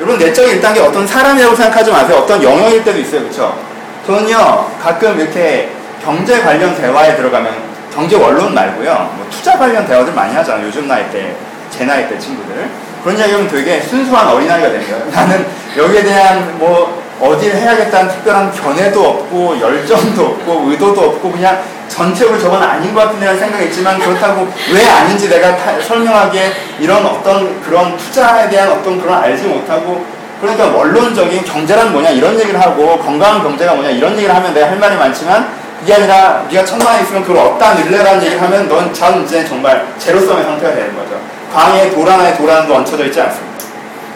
여러분 0.00 0.18
내적 0.18 0.46
1단계 0.46 0.80
어떤 0.82 1.06
사람이라고 1.06 1.54
생각하지 1.54 1.90
마세요. 1.90 2.18
어떤 2.18 2.42
영역일 2.42 2.84
때도 2.84 2.98
있어요, 2.98 3.20
그렇죠? 3.22 3.58
저는요 4.06 4.70
가끔 4.82 5.18
이렇게 5.18 5.70
경제 6.04 6.40
관련 6.42 6.76
대화에 6.76 7.16
들어가면 7.16 7.74
경제 7.94 8.16
원론 8.16 8.54
말고요. 8.54 9.14
뭐 9.16 9.26
투자 9.30 9.56
관련 9.56 9.86
대화들 9.86 10.12
많이 10.12 10.34
하잖아요. 10.34 10.66
요즘 10.66 10.88
나이 10.88 11.08
때, 11.10 11.34
제 11.70 11.84
나이 11.84 12.08
때 12.08 12.18
친구들. 12.18 12.68
그런 13.02 13.18
이야기 13.18 13.32
하면 13.32 13.48
되게 13.48 13.80
순수한 13.80 14.26
어린아이가 14.28 14.68
거예요. 14.68 15.04
나는 15.14 15.46
여기에 15.76 16.02
대한 16.02 16.58
뭐 16.58 17.03
어딜 17.20 17.54
해야겠다는 17.54 18.08
특별한 18.10 18.52
견해도 18.52 19.00
없고 19.02 19.60
열정도 19.60 20.26
없고 20.26 20.70
의도도 20.70 21.00
없고 21.00 21.32
그냥 21.32 21.62
전체적으로 21.88 22.38
저건 22.38 22.62
아닌 22.62 22.92
것 22.92 23.02
같은데라는 23.02 23.38
생각이 23.38 23.66
있지만 23.66 23.98
그렇다고 23.98 24.48
왜 24.72 24.88
아닌지 24.88 25.28
내가 25.28 25.56
타, 25.56 25.80
설명하기에 25.80 26.52
이런 26.80 27.06
어떤 27.06 27.60
그런 27.62 27.96
투자에 27.96 28.48
대한 28.48 28.70
어떤 28.70 29.00
그런 29.00 29.22
알지 29.22 29.44
못하고 29.44 30.04
그러니까 30.40 30.66
원론적인 30.66 31.44
경제란 31.44 31.92
뭐냐 31.92 32.10
이런 32.10 32.38
얘기를 32.38 32.60
하고 32.60 32.98
건강한 32.98 33.42
경제가 33.42 33.74
뭐냐 33.74 33.90
이런 33.90 34.12
얘기를 34.16 34.34
하면 34.34 34.52
내가 34.52 34.68
할 34.68 34.78
말이 34.78 34.96
많지만 34.96 35.48
그게 35.80 35.94
아니라 35.94 36.46
네가 36.50 36.64
천만 36.64 36.94
원 36.94 37.02
있으면 37.02 37.22
그걸 37.22 37.46
얻다 37.46 37.74
늘래라는 37.74 38.22
얘기를 38.22 38.42
하면 38.42 38.68
넌전 38.68 39.24
이제 39.24 39.44
정말 39.44 39.86
제로섬의 39.98 40.44
상태가 40.44 40.74
되는 40.74 40.94
거죠. 40.96 41.20
광에 41.52 41.90
돌 41.90 42.10
하나도 42.10 42.74
얹혀져 42.74 43.04
있지 43.04 43.20
않습니다. 43.20 43.54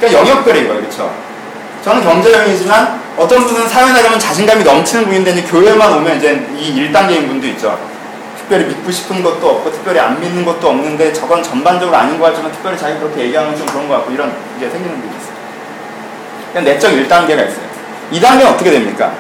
그러니까 0.01 0.21
영역별인 0.21 0.67
거예요. 0.67 0.81
그렇죠? 0.81 1.28
저는 1.89 2.03
경제형이지만 2.03 3.01
어떤 3.17 3.47
분은 3.47 3.67
사회 3.67 3.91
나가면 3.91 4.19
자신감이 4.19 4.63
넘치는 4.63 5.07
분인데 5.07 5.31
이제 5.31 5.43
교회만 5.45 5.91
오면 5.95 6.19
이제 6.19 6.47
이 6.55 6.75
1단계인 6.75 7.27
분도 7.27 7.47
있죠. 7.47 7.79
특별히 8.37 8.67
믿고 8.67 8.91
싶은 8.91 9.23
것도 9.23 9.49
없고 9.49 9.73
특별히 9.73 9.99
안 9.99 10.21
믿는 10.21 10.45
것도 10.45 10.69
없는데 10.69 11.15
저건 11.15 11.43
전반적으로 11.43 11.97
아닌 11.97 12.19
것 12.19 12.27
같지만 12.27 12.53
특별히 12.53 12.77
자기 12.77 12.99
그렇게 12.99 13.23
얘기하는 13.23 13.53
건좀 13.53 13.67
그런 13.69 13.89
것 13.89 13.95
같고 13.95 14.13
이런 14.13 14.31
게 14.61 14.69
생기는 14.69 15.01
분이 15.01 15.17
있어요. 15.17 15.35
그냥 16.53 16.65
내적 16.67 16.93
1단계가 16.93 17.49
있어요. 17.49 17.69
2단계는 18.13 18.53
어떻게 18.53 18.71
됩니까? 18.71 19.11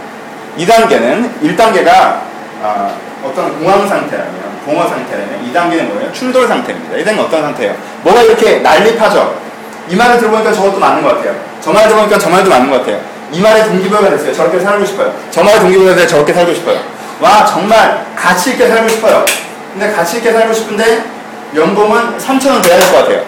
2단계는 0.59 1.41
1단계가 1.41 2.21
아, 2.63 2.95
어떤 3.25 3.59
공황 3.61 3.89
상태라면 3.89 4.61
공허 4.67 4.87
상태라면 4.87 5.51
2단계는 5.51 5.85
뭐예요? 5.89 6.13
충돌 6.13 6.47
상태입니다. 6.47 6.97
2단계는 6.99 7.21
어떤 7.21 7.41
상태예요? 7.41 7.75
뭐가 8.03 8.21
이렇게 8.21 8.59
난립하죠? 8.59 9.49
이 9.89 9.97
말을 9.97 10.19
들어보니까 10.19 10.53
저것도 10.53 10.79
맞는 10.79 11.03
것 11.03 11.17
같아요. 11.17 11.35
저말 11.69 11.87
들어보니까 11.87 12.19
저 12.19 12.31
말도 12.31 12.49
맞는 12.49 12.71
것 12.71 12.79
같아요. 12.79 12.99
이 13.31 13.41
말에 13.43 13.63
동기부여가 13.65 14.09
됐어요. 14.09 14.33
저렇게 14.33 14.59
살고 14.59 14.87
싶어요. 14.87 15.13
저 15.31 15.43
말에 15.43 15.59
동기부여가 15.61 15.97
돼서 15.97 16.07
저렇게 16.09 16.33
살고 16.33 16.55
싶어요. 16.55 16.79
와 17.21 17.45
정말 17.45 18.07
가치 18.17 18.53
있게 18.53 18.69
살고 18.69 18.89
싶어요. 18.89 19.23
근데 19.75 19.93
가치 19.93 20.17
있게 20.17 20.33
살고 20.33 20.51
싶은데 20.55 21.05
연봉은 21.55 22.17
3천 22.17 22.49
원 22.53 22.63
돼야 22.63 22.79
될 22.79 22.91
것 22.91 22.99
같아요. 23.01 23.21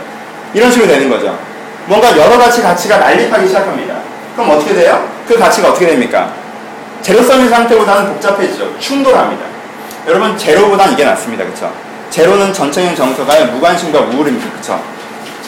이런 0.54 0.72
식으로 0.72 0.88
되는 0.90 1.10
거죠. 1.10 1.38
뭔가 1.84 2.16
여러 2.16 2.38
가지 2.38 2.62
가치가 2.62 2.96
난립하기 2.96 3.46
시작합니다. 3.46 3.96
그럼 4.34 4.50
어떻게 4.56 4.72
돼요? 4.72 5.06
그 5.28 5.38
가치가 5.38 5.68
어떻게 5.68 5.86
됩니까? 5.88 6.30
제로성인 7.02 7.50
상태보다는 7.50 8.06
복잡해지죠. 8.14 8.78
충돌합니다. 8.78 9.44
여러분 10.06 10.36
제로보단 10.38 10.92
이게 10.92 11.04
낫습니다. 11.04 11.44
그쵸? 11.44 11.70
제로는 12.08 12.54
전체적인 12.54 12.96
정서가 12.96 13.34
무관심과 13.52 14.00
우울입니다. 14.00 14.50
그쵸? 14.56 14.80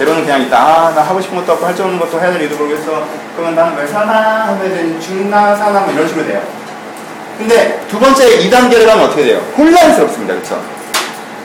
제로는 0.02 0.24
그냥 0.24 0.42
있다. 0.42 0.58
아, 0.58 0.94
나 0.94 1.02
하고 1.02 1.20
싶은 1.20 1.36
것도 1.36 1.52
없고 1.52 1.66
할줄 1.66 1.84
없는 1.84 2.00
것도 2.00 2.20
해야 2.20 2.32
될 2.32 2.42
일도 2.42 2.56
모르겠어. 2.56 3.06
그러면 3.36 3.54
나는 3.54 3.76
왜 3.76 3.86
사나? 3.86 4.48
하면 4.48 5.00
죽나 5.00 5.54
사나? 5.54 5.80
뭐 5.80 5.92
이런 5.92 6.08
식으로 6.08 6.26
돼요. 6.26 6.42
근데 7.38 7.80
두 7.88 8.00
번째 8.00 8.38
2단계를 8.40 8.84
가면 8.84 9.04
어떻게 9.04 9.24
돼요? 9.24 9.40
혼란스럽습니다. 9.56 10.34
그쵸? 10.34 10.60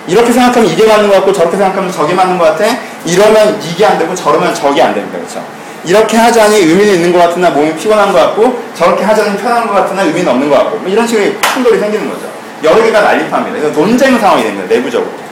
이렇게 0.08 0.32
생각하면 0.32 0.68
이게 0.70 0.88
맞는 0.88 1.08
것 1.08 1.16
같고 1.18 1.34
저렇게 1.34 1.56
생각하면 1.56 1.92
저게 1.92 2.16
맞는 2.16 2.40
것 2.40 2.46
같아. 2.46 2.66
이러면 3.06 3.62
이게 3.62 3.86
안 3.86 4.00
되고 4.00 4.16
저러면 4.16 4.56
저게 4.56 4.82
안 4.82 4.96
됩니다. 4.96 5.20
그렇죠? 5.20 5.46
이렇게 5.86 6.18
하자니 6.18 6.58
의미는 6.58 6.96
있는 6.96 7.14
것 7.14 7.20
같으나 7.20 7.52
몸이 7.52 7.76
피곤한 7.76 8.12
것 8.12 8.20
같고 8.20 8.60
저렇게 8.74 9.04
하자니 9.04 9.38
편한 9.38 9.68
것 9.68 9.74
같으나 9.74 10.02
의미는 10.02 10.30
없는 10.32 10.50
것 10.50 10.56
같고 10.58 10.78
뭐 10.78 10.90
이런 10.90 11.06
식의 11.06 11.38
충돌이 11.54 11.80
생기는 11.80 12.10
거죠. 12.10 12.28
여러 12.64 12.82
개가 12.82 13.02
난립합니다. 13.02 13.60
그래서 13.60 13.80
논쟁 13.80 14.18
상황이 14.18 14.42
됩니다. 14.42 14.66
내부적으로. 14.68 15.27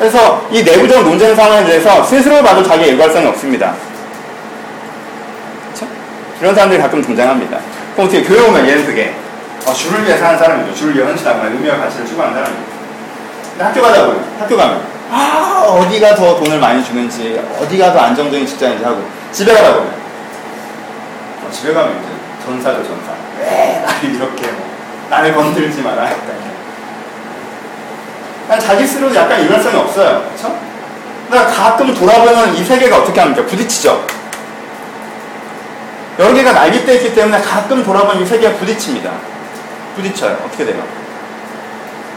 그래서 0.00 0.48
이 0.50 0.62
내부적 0.62 1.04
논쟁 1.04 1.36
상황에 1.36 1.62
대해서 1.62 2.02
스스로 2.02 2.42
봐도 2.42 2.62
자기 2.62 2.86
일관성이 2.86 3.26
없습니다. 3.26 3.74
그렇죠? 5.66 5.86
이런 6.40 6.54
사람들이 6.54 6.80
가끔 6.80 7.02
등장합니다. 7.02 7.58
그럼 7.92 8.08
어떻게 8.08 8.22
교회 8.24 8.40
오면 8.48 8.66
얘는 8.66 8.86
그게 8.86 9.14
어, 9.66 9.74
주를 9.74 10.02
위해 10.06 10.16
사는 10.16 10.38
사람이죠. 10.38 10.74
주를 10.74 10.96
위해 10.96 11.04
헌신하고 11.04 11.44
의미와 11.44 11.76
가치를 11.76 12.06
추구하는 12.06 12.32
사람입니다. 12.32 12.70
학교 13.58 13.82
가다 13.82 14.06
보면 14.06 14.24
학교 14.38 14.56
가면 14.56 14.82
아 15.10 15.64
어디가 15.68 16.14
더 16.14 16.38
돈을 16.38 16.58
많이 16.58 16.82
주는지 16.82 17.38
어디가 17.60 17.92
더 17.92 17.98
안정적인 17.98 18.46
직장인지 18.46 18.82
하고 18.82 19.04
집에 19.32 19.52
가다 19.52 19.74
보면 19.74 19.92
어, 21.44 21.50
집에 21.52 21.74
가면 21.74 21.90
이제 21.90 22.08
전사죠 22.46 22.82
전사 22.84 23.12
왜 23.38 23.82
나를 23.84 24.14
이렇게 24.14 24.50
뭐 24.52 24.66
나를 25.10 25.34
건들지 25.34 25.82
마라 25.82 26.06
약간 26.06 26.49
자기 28.58 28.86
스스로 28.86 29.14
약간 29.14 29.40
일관성이 29.40 29.76
없어요. 29.76 30.24
그렇죠? 30.24 30.58
그러니까 31.28 31.52
가끔 31.52 31.94
돌아보면 31.94 32.54
이 32.56 32.64
세계가 32.64 32.98
어떻게 32.98 33.20
합니까? 33.20 33.44
부딪히죠. 33.46 34.04
여러 36.18 36.34
개가 36.34 36.52
날개돼 36.52 36.94
있기 36.96 37.14
때문에 37.14 37.40
가끔 37.40 37.84
돌아보면 37.84 38.22
이 38.22 38.26
세계가 38.26 38.56
부딪힙니다. 38.56 39.10
부딪혀요. 39.96 40.38
어떻게 40.44 40.64
돼요 40.64 40.82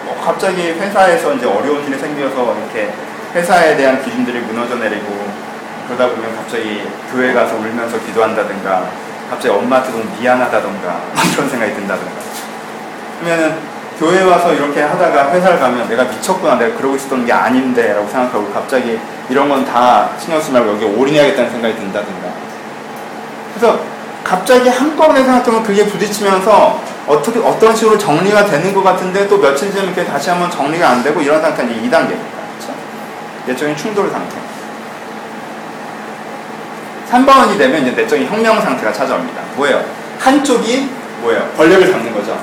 뭐 0.06 0.20
갑자기 0.24 0.62
회사에서 0.72 1.34
이제 1.34 1.46
어려운 1.46 1.86
일이 1.88 1.98
생겨서 1.98 2.56
이렇게 2.58 2.92
회사에 3.34 3.76
대한 3.76 4.04
기준들이 4.04 4.40
무너져 4.42 4.76
내리고 4.76 5.28
그러다 5.88 6.08
보면 6.08 6.36
갑자기 6.36 6.84
교회 7.12 7.34
가서 7.34 7.56
울면서 7.56 8.00
기도한다든가 8.06 8.90
갑자기 9.30 9.50
엄마한테 9.50 9.92
너무 9.92 10.04
미안하다든가 10.20 11.02
이런 11.34 11.50
생각이 11.50 11.74
든다든가. 11.74 12.12
그러면은 13.20 13.58
교회 14.04 14.22
와서 14.24 14.54
이렇게 14.54 14.82
하다가 14.82 15.32
회사를 15.32 15.60
가면 15.60 15.88
내가 15.88 16.04
미쳤구나 16.04 16.56
내가 16.56 16.76
그러고 16.76 16.98
있었던 16.98 17.26
게 17.26 17.32
아닌데 17.32 17.94
라고 17.94 18.06
생각하고 18.10 18.52
갑자기 18.52 19.00
이런 19.30 19.48
건 19.48 19.64
다 19.64 20.10
신경 20.20 20.42
쓰지 20.42 20.52
말고 20.52 20.74
여기 20.74 20.84
올인해야겠다는 20.84 21.50
생각이 21.50 21.76
든다든가 21.76 22.28
그래서 23.56 23.80
갑자기 24.26 24.68
한꺼번에 24.68 25.24
생각하면 25.24 25.64
그게 25.64 25.86
부딪히면서 25.86 26.82
어떻게 27.08 27.40
어떤 27.40 27.74
식으로 27.74 27.98
정리가 27.98 28.46
되는 28.46 28.74
것 28.74 28.84
같은데 28.84 29.26
또 29.30 29.38
며칠 29.38 29.72
지나면 29.72 29.94
이렇게 29.94 30.10
다시 30.10 30.30
한번 30.30 30.52
정리가 30.52 30.90
안 30.90 31.02
되고 31.02 31.22
이런 31.22 31.42
상태는 31.42 31.72
이제 31.72 31.88
2단계입니다. 31.90 32.44
그렇죠? 32.60 32.74
내적인 33.46 33.78
충돌 33.78 34.10
상태. 34.10 34.36
3번이 37.10 37.58
되면 37.58 37.82
이제 37.84 37.92
내적인 38.02 38.28
혁명 38.28 38.60
상태가 38.60 38.92
찾아옵니다. 38.92 39.42
뭐예요? 39.56 39.82
한쪽이 40.20 40.90
뭐예요? 41.22 41.48
권력을 41.56 41.90
잡는 41.90 42.14
거죠. 42.14 42.38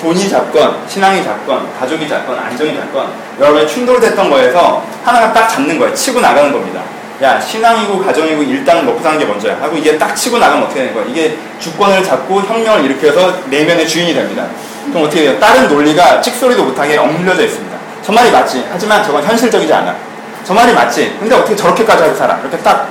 돈이 0.00 0.28
잡건, 0.28 0.76
신앙이 0.88 1.22
잡건, 1.24 1.68
가족이 1.78 2.08
잡건, 2.08 2.38
안정이 2.38 2.74
잡건 2.76 3.08
여러 3.40 3.54
가지 3.54 3.74
충돌됐던 3.74 4.30
거에서 4.30 4.84
하나가 5.04 5.32
딱 5.32 5.48
잡는 5.48 5.78
거예요. 5.78 5.94
치고 5.94 6.20
나가는 6.20 6.52
겁니다. 6.52 6.82
야 7.22 7.40
신앙이고 7.40 8.04
가정이고 8.04 8.42
일단 8.42 8.84
먹고 8.84 9.02
사는 9.02 9.18
게 9.18 9.24
먼저야. 9.24 9.56
하고 9.60 9.76
이게 9.76 9.96
딱 9.96 10.14
치고 10.14 10.38
나가면 10.38 10.64
어떻게 10.64 10.80
되는 10.80 10.94
거야? 10.94 11.04
이게 11.08 11.38
주권을 11.58 12.04
잡고 12.04 12.42
혁명을 12.42 12.84
일으켜서 12.84 13.38
내면의 13.46 13.88
주인이 13.88 14.12
됩니다. 14.12 14.46
그럼 14.90 15.04
어떻게 15.06 15.22
돼요? 15.22 15.40
다른 15.40 15.68
논리가 15.68 16.20
찍소리도 16.20 16.62
못하게 16.64 16.98
억눌려져 16.98 17.44
있습니다. 17.44 17.76
저 18.02 18.12
말이 18.12 18.30
맞지? 18.30 18.66
하지만 18.70 19.02
저건 19.02 19.22
현실적이지 19.24 19.72
않아. 19.72 19.96
저 20.44 20.52
말이 20.52 20.72
맞지? 20.72 21.16
근데 21.18 21.34
어떻게 21.34 21.56
저렇게까지 21.56 22.02
하고 22.02 22.14
살아? 22.14 22.38
이렇게 22.40 22.58
딱 22.58 22.88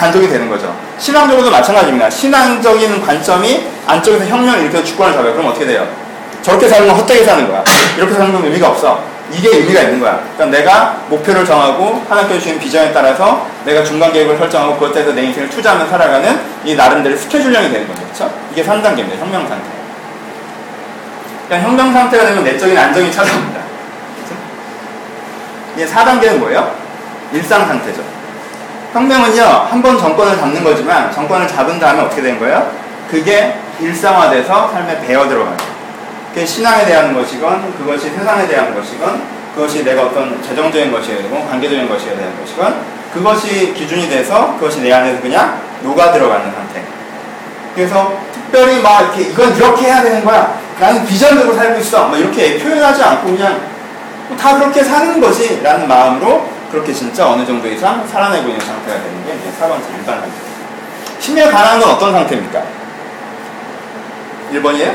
단독이 0.00 0.28
되는 0.28 0.48
거죠 0.48 0.74
신앙적으로도 0.98 1.50
마찬가지입니다 1.50 2.08
신앙적인 2.08 3.04
관점이 3.04 3.66
안쪽에서 3.86 4.24
혁명을 4.24 4.62
일으켜서 4.62 4.82
주권을 4.82 5.12
잡아요 5.12 5.34
그럼 5.34 5.48
어떻게 5.48 5.66
돼요 5.66 5.86
저렇게 6.40 6.66
사는 6.66 6.88
건 6.88 6.96
헛되게 6.96 7.22
사는 7.22 7.46
거야 7.46 7.62
이렇게 7.98 8.14
사는 8.14 8.32
건 8.32 8.42
의미가 8.42 8.70
없어 8.70 9.20
이게 9.32 9.48
의미가 9.48 9.82
있는 9.82 10.00
거야. 10.00 10.20
그러니까 10.36 10.46
내가 10.46 10.96
목표를 11.08 11.44
정하고 11.44 12.04
하나님께서 12.08 12.40
주신 12.40 12.58
비전에 12.58 12.92
따라서 12.92 13.46
내가 13.64 13.84
중간 13.84 14.12
계획을 14.12 14.36
설정하고 14.36 14.74
그것에 14.74 14.94
대해서 14.94 15.12
내 15.12 15.22
인생을 15.22 15.48
투자하며 15.50 15.86
살아가는 15.86 16.40
이 16.64 16.74
나름대로 16.74 17.16
스케줄형이 17.16 17.70
되는 17.70 17.86
거죠. 17.86 18.02
그렇죠? 18.02 18.34
이게 18.52 18.64
3단계입니다. 18.64 19.18
혁명 19.18 19.46
상태. 19.46 19.64
그러니까 21.46 21.68
혁명 21.68 21.92
상태가 21.92 22.26
되면 22.26 22.42
내적인 22.42 22.76
안정이 22.76 23.12
찾아옵니다. 23.12 23.60
그렇죠? 24.16 24.34
이게 25.76 25.86
4단계는 25.86 26.38
뭐예요? 26.38 26.74
일상 27.32 27.66
상태죠. 27.66 28.02
혁명은요, 28.92 29.42
한 29.70 29.82
번 29.82 29.96
정권을 29.98 30.36
잡는 30.36 30.64
거지만 30.64 31.12
정권을 31.12 31.46
잡은 31.46 31.78
다음에 31.78 32.00
어떻게 32.02 32.22
된 32.22 32.38
거예요? 32.40 32.70
그게 33.08 33.54
일상화돼서 33.80 34.70
삶에 34.72 35.00
배어 35.06 35.28
들어가요. 35.28 35.56
그게 36.32 36.44
신앙에 36.44 36.84
대한 36.84 37.14
것이건 37.14 37.74
그것이 37.78 38.10
세상에 38.10 38.46
대한 38.46 38.74
것이건 38.74 39.22
그것이 39.54 39.84
내가 39.84 40.02
어떤 40.02 40.40
재정적인 40.42 40.92
것이어야 40.92 41.18
되고 41.18 41.46
관계적인 41.48 41.88
것이어야 41.88 42.16
되는 42.16 42.40
것이건 42.40 42.82
그것이 43.12 43.72
기준이 43.74 44.08
돼서 44.08 44.54
그것이 44.54 44.80
내 44.80 44.92
안에서 44.92 45.20
그냥 45.20 45.60
녹아 45.82 46.12
들어가는 46.12 46.52
상태. 46.52 46.82
그래서 47.74 48.12
특별히 48.32 48.80
막 48.80 49.00
이렇게 49.02 49.22
이건 49.30 49.56
이렇게 49.56 49.86
해야 49.86 50.02
되는 50.02 50.24
거야. 50.24 50.58
나는 50.78 51.04
비전으로 51.06 51.54
살고 51.54 51.80
있어. 51.80 52.08
막 52.08 52.18
이렇게 52.18 52.58
표현하지 52.58 53.02
않고 53.02 53.30
그냥 53.36 53.60
다 54.38 54.58
그렇게 54.58 54.82
사는 54.84 55.20
거지. 55.20 55.60
라는 55.62 55.88
마음으로 55.88 56.48
그렇게 56.70 56.92
진짜 56.92 57.28
어느 57.28 57.44
정도 57.44 57.68
이상 57.68 58.06
살아내고 58.06 58.48
있는 58.48 58.64
상태가 58.64 59.02
되는 59.02 59.24
게 59.26 59.34
이제 59.34 59.50
4번째 59.60 59.98
일반 59.98 60.20
상태. 60.20 60.30
심리에 61.18 61.50
관한 61.50 61.80
건 61.80 61.90
어떤 61.90 62.12
상태입니까? 62.12 62.62
1번이에요? 64.52 64.94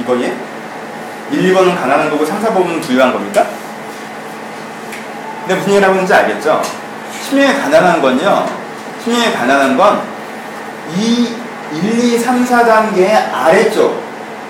2번이 0.00 0.32
1, 1.30 1.54
2번은 1.54 1.80
가난한 1.80 2.10
거고 2.10 2.26
3, 2.26 2.42
4번은 2.42 2.82
부유한 2.82 3.12
겁니까? 3.12 3.46
근데 5.40 5.54
무슨 5.54 5.70
얘기를 5.70 5.84
하고 5.84 5.94
있는지 5.94 6.14
알겠죠? 6.14 6.62
심령에 7.22 7.54
가난한 7.60 8.02
건요, 8.02 8.46
심령에 9.02 9.32
가난한 9.32 9.76
건 9.76 10.14
이 10.92 11.34
1, 11.72 12.14
2, 12.14 12.18
3, 12.18 12.44
4단계의 12.44 13.32
아래쪽, 13.32 14.02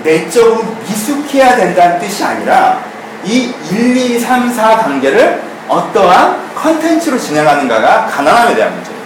내적으로 0.03 0.65
미숙해야 0.87 1.57
된다는 1.57 1.99
뜻이 2.01 2.23
아니라 2.25 2.83
이 3.25 3.53
1, 3.71 3.97
2, 3.97 4.19
3, 4.19 4.53
4 4.53 4.79
단계를 4.79 5.43
어떠한 5.69 6.55
컨텐츠로 6.55 7.19
진행하는가가 7.19 8.07
가난함에 8.07 8.55
대한 8.55 8.75
문제예요. 8.75 8.99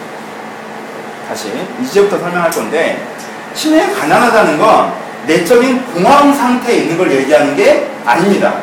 다시 1.29 1.53
이제부터 1.83 2.19
설명할 2.19 2.51
건데 2.51 3.07
심령에 3.55 3.93
가난하다는 3.93 4.59
건 4.59 4.93
내적인 5.27 5.85
공황 5.93 6.33
상태에 6.35 6.77
있는 6.77 6.97
걸 6.97 7.11
얘기하는 7.13 7.57
게 7.57 7.91
아닙니다. 8.05 8.55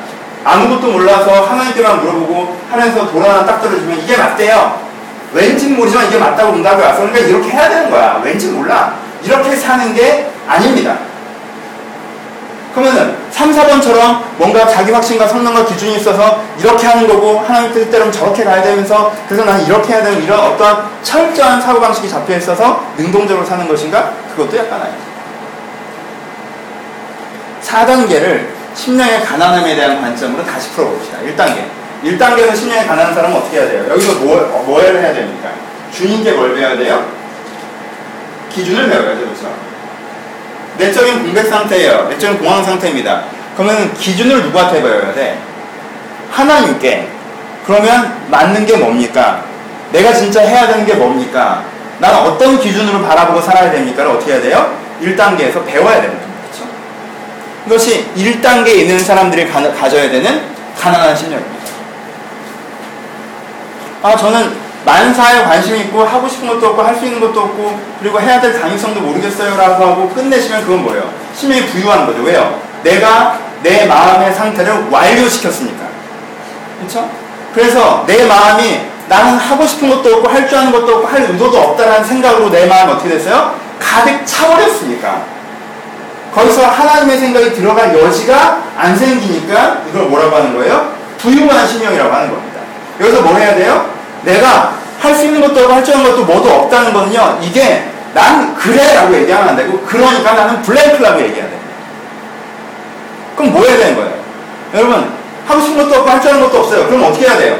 아무것도 0.44 0.92
몰라서 0.92 1.44
하나님께만 1.44 2.02
물어보고 2.02 2.58
하나님께서 2.70 3.12
돌아나 3.12 3.46
딱 3.46 3.62
들어주면 3.62 4.00
이게 4.00 4.18
맞대요. 4.18 4.80
왠지 5.34 5.68
모르지만 5.70 6.08
이게 6.08 6.18
맞다고 6.18 6.54
응답이 6.54 6.82
왔어. 6.82 7.02
그러니까 7.02 7.20
이렇게 7.20 7.50
해야 7.50 7.70
되는 7.70 7.90
거야. 7.90 8.22
왠지 8.24 8.48
몰라. 8.48 8.96
이렇게 9.24 9.56
사는 9.56 9.94
게 9.94 10.30
아닙니다. 10.48 10.98
그러면은 12.76 13.16
3, 13.32 13.52
4번처럼 13.54 14.22
뭔가 14.38 14.68
자기 14.68 14.92
확신과 14.92 15.26
성능과 15.26 15.66
기준이 15.66 15.96
있어서 15.96 16.44
이렇게 16.60 16.86
하는 16.86 17.08
거고 17.08 17.40
하나님 17.40 17.72
뜻대로 17.74 18.12
저렇게 18.12 18.44
가야 18.44 18.62
되면서 18.62 19.16
그래서 19.30 19.46
나는 19.46 19.66
이렇게 19.66 19.94
해야 19.94 20.04
되는 20.04 20.22
이런 20.22 20.38
어떠한 20.38 20.90
철저한 21.02 21.62
사고방식이 21.62 22.10
잡혀 22.10 22.36
있어서 22.36 22.86
능동적으로 22.98 23.46
사는 23.46 23.66
것인가? 23.66 24.12
그것도 24.36 24.58
약간 24.58 24.82
아니죠. 24.82 25.16
4단계를 27.64 28.48
심령의 28.76 29.22
가난함에 29.24 29.74
대한 29.74 30.02
관점으로 30.02 30.46
다시 30.46 30.70
풀어봅시다. 30.72 31.20
1단계. 31.20 31.64
1단계에서 32.04 32.58
심령의 32.58 32.88
가난한 32.88 33.16
사람은 33.16 33.38
어떻게 33.38 33.58
해야 33.58 33.70
돼요? 33.70 33.86
여기서 33.90 34.16
뭐, 34.16 34.38
어, 34.38 34.64
뭘 34.68 34.84
해야 34.84 35.14
됩니까? 35.14 35.50
주님께 35.94 36.34
뭘 36.34 36.54
배워야 36.54 36.76
돼요? 36.76 37.06
기준을 38.54 38.90
배워야죠. 38.90 39.22
그렇죠? 39.22 39.75
내적인 40.78 41.24
공백 41.24 41.46
상태예요. 41.48 42.08
내적인 42.10 42.40
공황 42.40 42.64
상태입니다. 42.64 43.24
그러면 43.56 43.94
기준을 43.94 44.44
누구한테 44.44 44.82
배워야 44.82 45.14
돼? 45.14 45.40
하나님께. 46.32 47.08
그러면 47.66 48.26
맞는 48.30 48.66
게 48.66 48.78
뭡니까? 48.78 49.44
내가 49.92 50.14
진짜 50.14 50.42
해야 50.42 50.68
되는 50.68 50.86
게 50.86 50.94
뭡니까? 50.94 51.64
나는 52.00 52.20
어떤 52.20 52.60
기준으로 52.60 53.02
바라보고 53.02 53.42
살아야 53.42 53.72
됩니까?를 53.72 54.12
어떻게 54.12 54.34
해야 54.34 54.42
돼요? 54.42 54.78
1단계에서 55.02 55.66
배워야 55.66 56.02
됩니다. 56.02 56.26
그렇죠? 56.44 56.70
이것이 57.66 58.06
1단계에 58.16 58.80
있는 58.80 59.00
사람들이 59.00 59.48
가, 59.50 59.62
가져야 59.72 60.10
되는 60.10 60.42
가난한 60.78 61.16
심령입니다. 61.16 61.56
아, 64.04 64.16
저는 64.16 64.65
만사에 64.86 65.44
관심이 65.44 65.80
있고 65.82 66.04
하고 66.04 66.28
싶은 66.28 66.48
것도 66.48 66.68
없고 66.68 66.82
할 66.84 66.96
수 66.96 67.06
있는 67.06 67.20
것도 67.20 67.40
없고 67.40 67.80
그리고 68.00 68.22
해야 68.22 68.40
될 68.40 68.60
당위성도 68.60 69.02
모르겠어요 69.02 69.58
라고 69.58 69.84
하고 69.84 70.10
끝내시면 70.10 70.62
그건 70.62 70.84
뭐예요? 70.84 71.10
심령이 71.36 71.66
부유한 71.68 72.06
거죠. 72.06 72.22
왜요? 72.22 72.60
내가 72.84 73.40
내 73.64 73.86
마음의 73.88 74.34
상태를 74.34 74.88
완료시켰으니까. 74.92 75.86
그렇죠? 76.80 77.10
그래서 77.54 78.04
내 78.06 78.26
마음이 78.26 78.82
나는 79.08 79.38
하고 79.38 79.66
싶은 79.66 79.90
것도 79.90 80.16
없고 80.18 80.30
할 80.30 80.48
줄 80.48 80.58
아는 80.58 80.72
것도 80.72 80.96
없고 80.98 81.08
할 81.08 81.22
의도도 81.24 81.58
없다라는 81.58 82.04
생각으로 82.06 82.50
내 82.50 82.66
마음이 82.68 82.92
어떻게 82.94 83.10
됐어요? 83.10 83.56
가득 83.80 84.26
차버렸으니까. 84.26 85.24
거기서 86.34 86.66
하나님의 86.68 87.18
생각이 87.18 87.54
들어갈 87.54 87.98
여지가 87.98 88.62
안 88.78 88.96
생기니까 88.96 89.82
이걸 89.90 90.04
뭐라고 90.04 90.36
하는 90.36 90.54
거예요? 90.56 90.94
부유한 91.18 91.68
심령이라고 91.68 92.14
하는 92.14 92.30
겁니다. 92.30 92.60
여기서 93.00 93.22
뭘 93.22 93.36
해야 93.42 93.56
돼요? 93.56 93.95
내가 94.26 94.74
할 95.00 95.14
수 95.16 95.26
있는 95.26 95.40
것도 95.42 95.62
없고 95.62 95.74
할줄 95.74 95.94
아는 95.96 96.10
것도 96.12 96.26
뭐도 96.26 96.50
없다는 96.50 96.92
거는요. 96.94 97.40
이게 97.42 97.88
난 98.14 98.56
그래 98.56 98.94
라고 98.96 99.14
얘기하면 99.16 99.50
안 99.50 99.56
되고 99.56 99.80
그러니까 99.82 100.34
나는 100.34 100.62
블랭크라고 100.64 101.22
얘기해야 101.22 101.48
돼요. 101.48 101.60
그럼 103.38 103.52
뭐 103.54 103.64
해야 103.66 103.78
되는 103.78 103.96
거예요? 103.96 104.14
여러분 104.74 105.12
하고 105.46 105.62
싶은 105.62 105.78
것도 105.78 106.00
없고 106.00 106.10
할 106.10 106.22
줄 106.22 106.32
아는 106.32 106.42
것도 106.42 106.58
없어요. 106.60 106.88
그럼 106.88 107.04
어떻게 107.04 107.28
해야 107.28 107.38
돼요? 107.38 107.60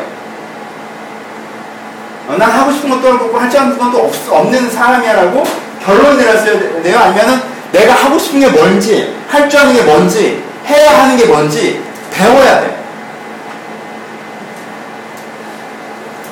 어, 2.28 2.36
난 2.38 2.50
하고 2.50 2.72
싶은 2.72 2.90
것도 2.90 3.08
없고 3.26 3.38
할 3.38 3.50
줄 3.50 3.60
아는 3.60 3.78
것도 3.78 3.98
없, 4.06 4.14
없는 4.32 4.70
사람이야라고 4.72 5.44
결론을 5.86 6.18
내렸어야 6.18 6.82
돼요? 6.82 6.98
아니면은 7.00 7.40
내가 7.72 7.94
하고 7.94 8.18
싶은 8.18 8.40
게 8.40 8.48
뭔지 8.48 9.14
할 9.30 9.48
줄 9.50 9.60
아는 9.60 9.74
게 9.74 9.84
뭔지 9.84 10.44
해야 10.66 11.04
하는 11.04 11.16
게 11.18 11.26
뭔지 11.26 11.82
배워야 12.12 12.62
돼. 12.62 12.85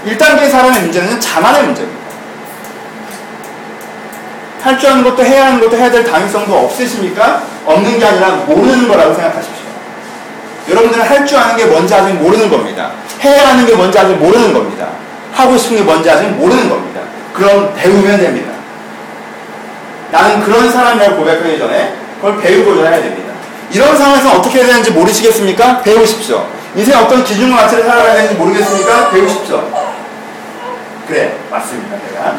1단계 0.06 0.50
사람의 0.50 0.82
문제는 0.82 1.20
자만의 1.20 1.64
문제입니다. 1.64 2.04
할 4.62 4.78
줄 4.80 4.90
아는 4.90 5.04
것도 5.04 5.24
해야 5.26 5.48
하는 5.48 5.60
것도 5.60 5.76
해야 5.76 5.92
될 5.92 6.06
당위성도 6.06 6.56
없으십니까? 6.56 7.44
없는 7.66 8.00
게 8.00 8.06
아니라 8.06 8.30
모르는 8.48 8.88
거라고 8.88 9.14
생각하십시오. 9.14 9.64
여러분들은 10.70 11.04
할 11.06 11.26
줄 11.26 11.38
아는 11.38 11.58
게 11.58 11.66
뭔지 11.66 11.94
아직 11.94 12.14
모르는 12.14 12.50
겁니다. 12.50 12.92
해야 13.22 13.50
하는 13.50 13.66
게 13.66 13.74
뭔지 13.76 14.00
아직 14.00 14.14
모르는 14.16 14.54
겁니다. 14.54 14.88
하고 15.34 15.58
싶은 15.58 15.78
게 15.78 15.84
뭔지 15.84 16.10
아직 16.10 16.28
모르는 16.28 16.70
겁니다. 16.70 17.02
그럼 17.34 17.74
배우면 17.76 18.20
됩니다. 18.20 18.54
나는 20.12 20.42
그런 20.44 20.72
사람이라고 20.72 21.18
고백하기 21.18 21.58
전에 21.58 21.94
그걸 22.22 22.40
배우고자 22.40 22.90
해야 22.90 23.02
됩니다. 23.02 23.34
이런 23.72 23.98
상황에서 23.98 24.38
어떻게 24.38 24.60
해야 24.60 24.68
되는지 24.68 24.92
모르시겠습니까? 24.92 25.82
배우십시오. 25.82 26.46
인생 26.76 26.98
어떤 27.00 27.24
기준과 27.24 27.64
가치를 27.64 27.84
살아가야 27.84 28.14
되는지 28.14 28.36
모르겠습니까? 28.36 29.10
배우십시오. 29.10 29.83
그래, 31.08 31.38
맞습니다, 31.50 31.98
내가. 31.98 32.38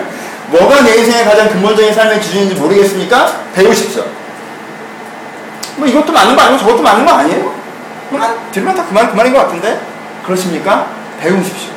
뭐가 0.50 0.82
내 0.82 0.96
인생의 0.96 1.24
가장 1.24 1.48
근본적인 1.48 1.92
삶의 1.94 2.20
기준인지 2.20 2.54
모르겠습니까? 2.56 3.42
배우십시오. 3.54 4.04
뭐 5.76 5.86
이것도 5.86 6.12
맞는 6.12 6.36
거 6.36 6.42
아니고 6.42 6.58
저것도 6.58 6.82
맞는 6.82 7.06
거 7.06 7.12
아니에요? 7.12 7.62
들으면 8.52 8.74
다 8.74 8.84
그만, 8.86 9.10
그만인 9.10 9.32
것 9.32 9.40
같은데? 9.40 9.80
그렇습니까? 10.24 10.86
배우십시오. 11.20 11.72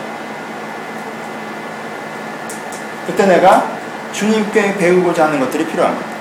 그때 3.07 3.25
내가 3.25 3.69
주님께 4.11 4.77
배우고자 4.77 5.25
하는 5.25 5.39
것들이 5.39 5.65
필요합니다. 5.65 6.15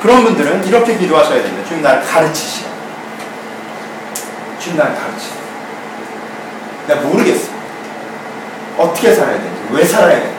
그런 0.00 0.22
분들은 0.24 0.64
이렇게 0.66 0.96
기도하셔야 0.96 1.42
됩니다. 1.42 1.66
주님 1.68 1.82
나를 1.82 2.02
가르치시오. 2.02 2.68
주님 4.58 4.78
나를 4.78 4.94
가르치시오. 4.94 5.34
내가 6.86 7.00
모르겠어. 7.00 7.53
어떻게 8.76 9.12
살아야 9.14 9.36
되는지, 9.36 9.62
왜 9.70 9.84
살아야 9.84 10.20
되는지, 10.20 10.34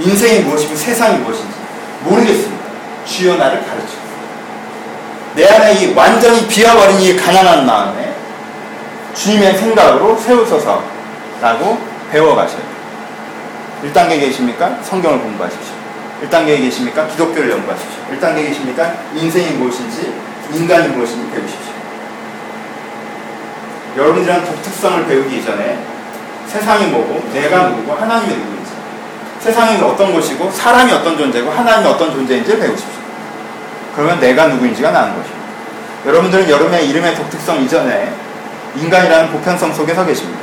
인생이 0.00 0.40
무엇이고 0.40 0.74
세상이 0.74 1.18
무엇인지 1.18 1.54
모르겠습니다. 2.04 2.64
주여 3.06 3.36
나를 3.36 3.64
가르치오. 3.64 3.98
내 5.34 5.46
안에 5.46 5.74
이 5.74 5.94
완전히 5.94 6.46
비어버린 6.46 7.00
이 7.00 7.16
가난한 7.16 7.64
마음에 7.66 8.14
주님의 9.14 9.56
생각으로 9.56 10.16
세우소서 10.16 10.82
라고 11.40 11.78
배워가셔야 12.10 12.58
돼요. 12.58 12.70
1단계에 13.84 14.20
계십니까? 14.20 14.78
성경을 14.82 15.20
공부하십시오. 15.20 15.74
1단계에 16.24 16.58
계십니까? 16.58 17.06
기독교를 17.06 17.50
연구하십시오. 17.50 18.00
1단계에 18.12 18.48
계십니까? 18.48 18.94
인생이 19.14 19.52
무엇인지, 19.52 20.12
인간이 20.52 20.88
무엇인지 20.88 21.30
배우십시오. 21.30 21.70
여러분들이란 23.96 24.44
독특성을 24.44 25.06
배우기 25.06 25.38
이전에 25.38 25.78
세상이 26.50 26.86
뭐고, 26.86 27.30
내가 27.32 27.68
누구고, 27.68 27.94
하나님이 27.94 28.34
누구인지, 28.34 28.72
세상이 29.40 29.80
어떤 29.82 30.12
것이고, 30.12 30.50
사람이 30.50 30.90
어떤 30.92 31.16
존재고, 31.16 31.50
하나님이 31.50 31.88
어떤 31.88 32.10
존재인지를 32.10 32.58
배우십시오. 32.58 33.00
그러면 33.94 34.18
내가 34.18 34.48
누구인지가 34.48 34.90
나는 34.90 35.14
것입니다. 35.14 35.40
여러분들은 36.06 36.48
여름의 36.48 36.88
이름의 36.88 37.14
독특성 37.14 37.60
이전에 37.62 38.12
인간이라는 38.76 39.30
보편성 39.30 39.72
속에 39.72 39.94
서 39.94 40.04
계십니다. 40.04 40.40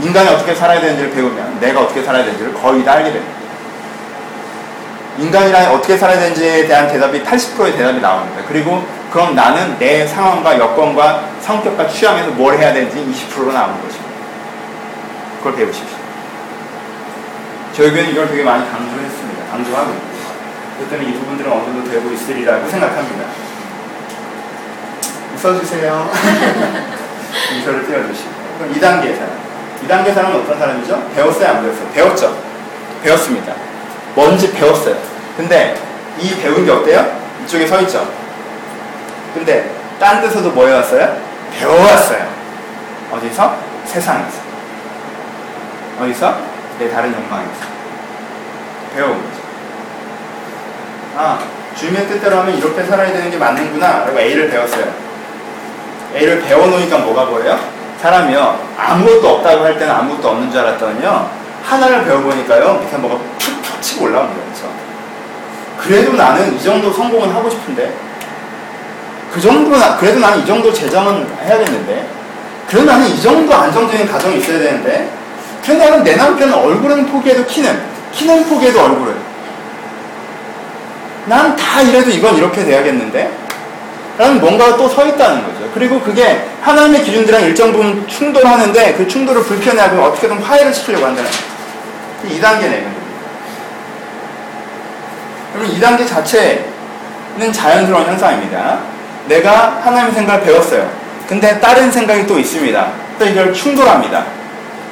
인간이 0.00 0.28
어떻게 0.28 0.54
살아야 0.54 0.80
되는지를 0.80 1.10
배우면 1.10 1.58
내가 1.60 1.80
어떻게 1.80 2.02
살아야 2.02 2.24
되는지를 2.24 2.54
거의 2.54 2.84
다 2.84 2.92
알게 2.92 3.12
됩니다. 3.12 3.40
인간이란 5.18 5.72
어떻게 5.72 5.96
살아야 5.96 6.18
되는지에 6.18 6.66
대한 6.66 6.88
대답이 6.88 7.22
80%의 7.22 7.76
대답이 7.76 8.00
나옵니다. 8.00 8.42
그리고 8.48 8.84
그럼 9.12 9.34
나는 9.34 9.78
내 9.78 10.06
상황과 10.06 10.58
여건과 10.58 11.24
성격과 11.40 11.88
취향에서 11.88 12.30
뭘 12.30 12.56
해야 12.56 12.72
되는지 12.72 12.96
20%로 12.96 13.52
나오는 13.52 13.74
것입니다. 13.82 14.09
그걸 15.40 15.56
배우십시오. 15.56 15.96
저희 17.74 17.90
교회는 17.92 18.10
이걸 18.12 18.28
되게 18.28 18.42
많이 18.42 18.70
강조했습니다. 18.70 19.50
강조하고 19.50 19.90
있습니다. 19.90 20.20
그랬더니 20.78 21.10
이 21.10 21.14
부분들은 21.18 21.50
어느 21.50 21.64
정도 21.64 21.90
되고 21.90 22.10
있으리라고 22.10 22.68
생각합니다. 22.68 23.24
써주세요. 25.36 26.10
미소를 27.54 27.84
띄워주시고. 27.88 28.30
그럼 28.58 28.74
2단계 28.74 29.16
사람. 29.16 29.40
2단계 29.86 30.14
사람은 30.14 30.40
어떤 30.42 30.58
사람이죠? 30.58 31.10
배웠어요, 31.14 31.48
안 31.48 31.62
배웠어요? 31.62 31.88
배웠죠? 31.94 32.36
배웠습니다. 33.02 33.54
뭔지 34.14 34.52
배웠어요. 34.52 34.96
근데 35.36 35.74
이 36.18 36.34
배운 36.36 36.66
게 36.66 36.70
어때요? 36.70 37.18
이쪽에 37.44 37.66
서 37.66 37.80
있죠? 37.82 38.06
근데 39.32 39.70
딴 39.98 40.20
데서도 40.20 40.50
뭐 40.50 40.66
해왔어요? 40.66 41.16
배워왔어요. 41.58 42.28
어디서? 43.12 43.56
세상에서. 43.86 44.49
어디서? 46.00 46.34
내 46.78 46.90
다른 46.90 47.12
욕망에서. 47.14 47.50
배워온 48.94 49.16
거죠. 49.16 49.40
아, 51.16 51.38
주님의 51.76 52.08
뜻대로 52.08 52.38
하면 52.38 52.56
이렇게 52.56 52.82
살아야 52.84 53.12
되는 53.12 53.30
게 53.30 53.36
맞는구나. 53.36 54.04
라고 54.06 54.18
A를 54.18 54.50
배웠어요. 54.50 54.86
A를 56.14 56.40
배워놓으니까 56.42 56.98
뭐가 56.98 57.26
보여요? 57.26 57.58
사람이요. 58.00 58.58
아무것도 58.78 59.28
없다고 59.28 59.64
할 59.64 59.78
때는 59.78 59.94
아무것도 59.94 60.28
없는 60.28 60.50
줄 60.50 60.60
알았더니요. 60.60 61.30
하나를 61.64 62.04
배워보니까요. 62.04 62.80
밑에 62.80 62.96
뭐가 62.96 63.22
툭툭 63.38 63.82
치고 63.82 64.06
올라오는 64.06 64.30
거죠. 64.30 64.72
그래도 65.78 66.12
나는 66.14 66.56
이 66.56 66.62
정도 66.62 66.92
성공은 66.92 67.30
하고 67.30 67.50
싶은데. 67.50 67.92
그 69.32 69.40
정도, 69.40 69.76
나, 69.76 69.96
그래도 69.96 70.18
나는 70.18 70.40
이 70.40 70.46
정도 70.46 70.72
재정은 70.72 71.26
해야겠는데. 71.44 72.08
그래도 72.66 72.86
나는 72.86 73.06
이 73.06 73.20
정도 73.20 73.54
안정적인 73.54 74.06
가정이 74.06 74.38
있어야 74.38 74.58
되는데. 74.58 75.19
왜냐하면 75.68 76.02
내 76.02 76.16
남편은 76.16 76.52
얼굴은 76.52 77.06
포기해도 77.06 77.44
키는, 77.46 77.80
키는 78.12 78.44
포기해도 78.48 78.80
얼굴은. 78.80 79.30
난 81.26 81.54
다 81.56 81.82
이래도 81.82 82.10
이건 82.10 82.36
이렇게 82.36 82.64
돼야겠는데? 82.64 83.30
라는 84.18 84.40
뭔가가 84.40 84.76
또 84.76 84.88
서 84.88 85.06
있다는 85.06 85.44
거죠. 85.44 85.70
그리고 85.72 86.00
그게 86.00 86.44
하나님의 86.62 87.04
기준들이랑 87.04 87.42
일정 87.42 87.72
부분 87.72 88.06
충돌하는데 88.08 88.94
그 88.94 89.06
충돌을 89.06 89.42
불편해하고 89.44 90.02
어떻게든 90.02 90.38
화해를 90.38 90.74
시키려고 90.74 91.06
한다는 91.06 91.30
거죠. 91.30 91.44
2단계 92.28 92.62
내면. 92.62 92.92
여러분, 95.54 95.74
2단계 95.76 96.06
자체는 96.08 97.52
자연스러운 97.52 98.04
현상입니다. 98.06 98.80
내가 99.26 99.80
하나님의 99.82 100.12
생각을 100.14 100.42
배웠어요. 100.42 100.90
근데 101.28 101.58
다른 101.60 101.90
생각이 101.90 102.26
또 102.26 102.38
있습니다. 102.38 102.88
또 103.18 103.24
이걸 103.24 103.52
충돌합니다. 103.54 104.24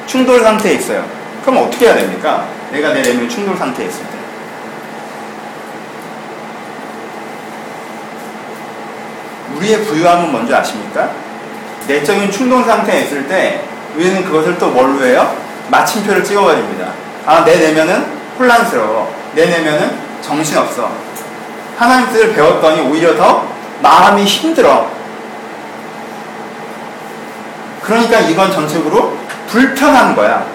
충돌 0.08 0.40
상태에 0.40 0.72
있어요. 0.72 1.04
그럼 1.42 1.66
어떻게 1.66 1.86
해야 1.86 1.94
됩니까? 1.94 2.48
내가 2.72 2.92
내 2.94 3.02
내면이 3.02 3.28
충돌 3.28 3.56
상태에 3.56 3.86
있을 3.86 4.00
때. 4.00 4.18
우리의 9.54 9.84
부유함은 9.84 10.32
뭔지 10.32 10.54
아십니까? 10.54 11.10
내적인 11.86 12.30
충동 12.30 12.64
상태에 12.64 13.02
있을 13.02 13.28
때 13.28 13.62
우리는 13.94 14.24
그것을 14.24 14.58
또 14.58 14.70
뭘로 14.70 15.04
해요? 15.04 15.36
마침표를 15.70 16.24
찍어버립니다. 16.24 16.92
아, 17.26 17.44
내 17.44 17.56
내면은 17.58 18.06
혼란스러워. 18.38 19.14
내 19.34 19.44
내면은 19.46 19.98
정신없어. 20.22 20.90
하나님 21.76 22.08
뜻을 22.08 22.34
배웠더니 22.34 22.80
오히려 22.80 23.14
더 23.14 23.46
마음이 23.82 24.24
힘들어. 24.24 24.90
그러니까 27.82 28.20
이건 28.20 28.50
전적으로 28.50 29.16
불편한 29.48 30.14
거야. 30.14 30.46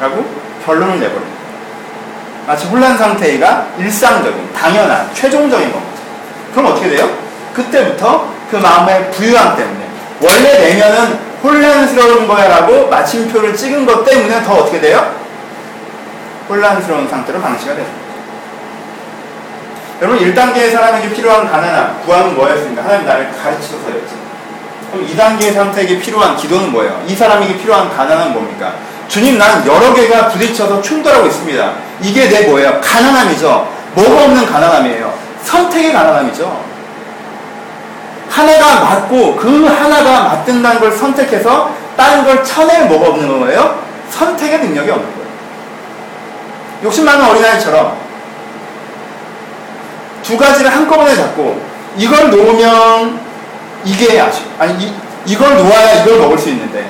라고 0.00 0.24
결론을 0.64 1.00
내버립니다. 1.00 1.42
마치 2.46 2.66
혼란 2.66 2.96
상태가 2.96 3.68
일상적인, 3.78 4.52
당연한, 4.52 5.12
최종적인 5.14 5.72
겁니다. 5.72 5.92
그럼 6.52 6.72
어떻게 6.72 6.88
돼요? 6.88 7.08
그때부터 7.54 8.28
그 8.50 8.56
마음의 8.56 9.10
부유함 9.12 9.56
때문에 9.56 9.88
원래 10.20 10.58
내면은 10.58 11.18
혼란스러운 11.42 12.26
거야라고 12.26 12.88
마침표를 12.88 13.56
찍은 13.56 13.84
것 13.86 14.04
때문에 14.04 14.42
더 14.44 14.54
어떻게 14.54 14.80
돼요? 14.80 15.14
혼란스러운 16.48 17.08
상태로 17.08 17.40
방치가 17.40 17.74
됩니다. 17.74 18.02
여러분 20.00 20.18
1단계의 20.18 20.72
사람에게 20.72 21.14
필요한 21.14 21.48
가난함, 21.48 22.02
구함은 22.04 22.34
뭐였습니까? 22.34 22.82
하나님 22.82 23.06
나를 23.06 23.30
가르치셔서였지. 23.40 24.21
그럼 24.92 25.06
2단계의 25.08 25.54
상태에게 25.54 25.98
필요한 25.98 26.36
기도는 26.36 26.70
뭐예요? 26.70 27.02
이 27.08 27.16
사람에게 27.16 27.56
필요한 27.56 27.88
가난함은 27.96 28.34
뭡니까? 28.34 28.74
주님 29.08 29.38
나는 29.38 29.66
여러 29.66 29.92
개가 29.94 30.28
부딪혀서 30.28 30.82
충돌하고 30.82 31.26
있습니다. 31.26 31.72
이게 32.02 32.28
내 32.28 32.46
뭐예요? 32.46 32.78
가난함이죠. 32.82 33.68
뭐가 33.94 34.24
없는 34.24 34.46
가난함이에요. 34.46 35.12
선택의 35.44 35.92
가난함이죠. 35.92 36.72
하나가 38.28 38.80
맞고 38.80 39.36
그 39.36 39.66
하나가 39.66 40.24
맞든다는 40.24 40.80
걸 40.80 40.92
선택해서 40.92 41.74
다른 41.96 42.24
걸 42.24 42.44
쳐낼 42.44 42.86
뭐가 42.86 43.08
없는 43.08 43.40
거예요? 43.40 43.82
선택의 44.10 44.60
능력이 44.60 44.90
없는 44.90 45.06
거예요. 45.06 45.28
욕심 46.84 47.04
많은 47.04 47.24
어린아이처럼 47.24 47.96
두 50.22 50.36
가지를 50.36 50.74
한꺼번에 50.74 51.14
잡고 51.14 51.60
이걸 51.96 52.30
놓으면 52.30 53.31
이게 53.84 54.20
아쉬 54.20 54.42
아니 54.58 54.84
이, 54.84 54.92
이걸 55.26 55.56
놓아야 55.56 56.02
이걸 56.02 56.18
먹을 56.18 56.38
수 56.38 56.48
있는데 56.50 56.88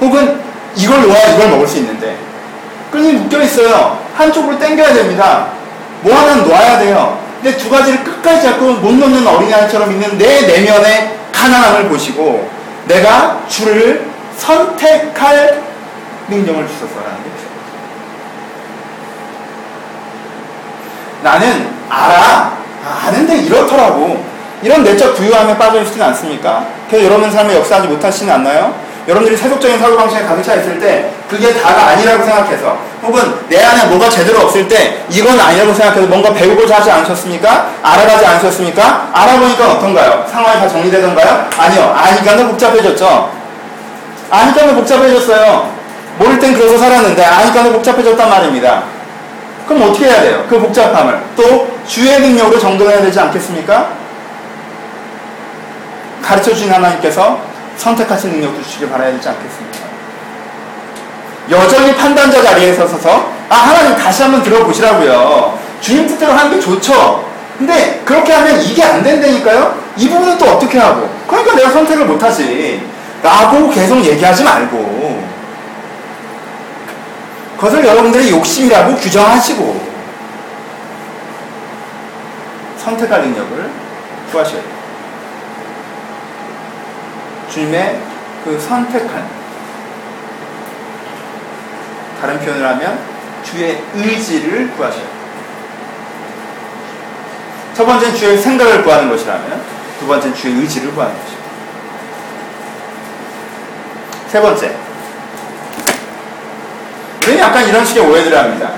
혹은 0.00 0.40
이걸 0.74 1.02
놓아야 1.06 1.34
이걸 1.34 1.50
먹을 1.50 1.66
수 1.66 1.78
있는데 1.78 2.16
끈이 2.90 3.12
묶여 3.14 3.42
있어요. 3.42 3.98
한쪽으로 4.14 4.58
당겨야 4.58 4.94
됩니다. 4.94 5.48
뭐 6.02 6.14
하나는 6.14 6.46
놓아야 6.46 6.78
돼요. 6.78 7.18
근데 7.42 7.56
두 7.58 7.68
가지를 7.68 8.02
끝까지 8.02 8.42
잡고 8.42 8.74
못 8.74 8.92
놓는 8.92 9.26
어린아이처럼 9.26 9.90
있는 9.90 10.16
내 10.16 10.42
내면의 10.42 11.16
가난함을 11.32 11.88
보시고 11.88 12.48
내가 12.86 13.40
주를 13.48 14.08
선택할 14.36 15.62
능력을 16.28 16.68
주셨어라는 16.68 17.24
게 17.24 17.36
나는 21.22 21.68
알아. 21.88 22.56
아는데 23.04 23.38
이렇더라고. 23.38 24.24
이런 24.66 24.82
내적 24.82 25.14
부유함에 25.14 25.56
빠져 25.56 25.80
있지는 25.82 26.06
않습니까? 26.06 26.66
그래서 26.90 27.06
여러분 27.06 27.30
삶에 27.30 27.54
역사하지 27.54 27.86
못하시는 27.86 28.32
않나요? 28.34 28.74
여러분들이 29.06 29.36
세속적인 29.36 29.78
사고방식에 29.78 30.24
가득 30.24 30.42
차 30.42 30.54
있을 30.56 30.80
때 30.80 31.08
그게 31.30 31.54
다가 31.54 31.90
아니라고 31.90 32.24
생각해서 32.24 32.76
혹은 33.00 33.32
내 33.48 33.62
안에 33.62 33.84
뭐가 33.84 34.10
제대로 34.10 34.40
없을 34.40 34.66
때 34.66 35.04
이건 35.08 35.38
아니라고 35.38 35.72
생각해서 35.72 36.08
뭔가 36.08 36.32
배우고자 36.32 36.78
하지 36.78 36.90
않으셨습니까? 36.90 37.68
알아가지 37.80 38.26
않으셨습니까? 38.26 39.10
알아보니까 39.12 39.72
어떤가요? 39.74 40.26
상황이 40.28 40.58
다 40.58 40.66
정리되던가요? 40.66 41.48
아니요. 41.56 41.94
아니까 41.96 42.36
더 42.36 42.48
복잡해졌죠. 42.48 43.30
아니까 44.28 44.66
더 44.66 44.74
복잡해졌어요. 44.74 45.70
모를 46.18 46.40
땐 46.40 46.54
그러고 46.54 46.76
살았는데 46.76 47.24
아니까 47.24 47.62
더 47.62 47.70
복잡해졌단 47.70 48.28
말입니다. 48.28 48.82
그럼 49.68 49.90
어떻게 49.90 50.06
해야 50.06 50.20
돼요? 50.22 50.44
그 50.48 50.58
복잡함을 50.58 51.20
또 51.36 51.68
주의 51.86 52.20
능력으로 52.20 52.58
정돈해야 52.58 53.00
되지 53.02 53.20
않겠습니까? 53.20 54.05
가르쳐 56.26 56.52
주신 56.52 56.72
하나님께서 56.72 57.40
선택하신 57.76 58.32
능력도 58.32 58.60
주시길 58.64 58.90
바라야 58.90 59.12
되지 59.12 59.28
않겠습니까? 59.28 59.86
여전히 61.50 61.94
판단자 61.94 62.42
자리에 62.42 62.74
서서 62.74 63.30
아 63.48 63.54
하나님 63.54 63.96
다시 63.96 64.22
한번 64.22 64.42
들어보시라고요. 64.42 65.56
주님 65.80 66.08
뜻대로 66.08 66.32
하는 66.32 66.50
게 66.50 66.58
좋죠. 66.58 67.24
근데 67.56 68.02
그렇게 68.04 68.32
하면 68.32 68.60
이게 68.60 68.82
안 68.82 69.02
된다니까요. 69.04 69.78
이 69.96 70.08
부분은 70.08 70.36
또 70.36 70.46
어떻게 70.46 70.78
하고? 70.78 71.08
그러니까 71.28 71.54
내가 71.54 71.70
선택을 71.70 72.06
못하지. 72.06 72.84
라고 73.22 73.70
계속 73.70 74.04
얘기하지 74.04 74.42
말고 74.44 75.24
그것을 77.56 77.84
여러분들의 77.86 78.30
욕심이라고 78.30 78.96
규정하시고 78.96 79.86
선택할 82.78 83.22
능력을 83.22 83.70
구하셔야 84.30 84.60
돼요. 84.60 84.75
주님의 87.56 87.98
그 88.44 88.60
선택한 88.60 89.26
다른 92.20 92.38
표현을 92.38 92.66
하면 92.68 92.98
주의 93.42 93.82
의지를 93.94 94.70
구하셔야 94.72 95.00
돼요. 95.00 95.16
첫 97.74 97.86
번째는 97.86 98.14
주의 98.14 98.36
생각을 98.36 98.84
구하는 98.84 99.08
것이라면 99.08 99.62
두 99.98 100.06
번째는 100.06 100.36
주의 100.36 100.54
의지를 100.54 100.92
구하는 100.92 101.14
것입니다. 101.14 101.46
세 104.28 104.40
번째. 104.42 104.76
우리는 107.22 107.40
약간 107.40 107.66
이런 107.66 107.84
식의 107.86 108.06
오해들을 108.06 108.36
합니다. 108.36 108.72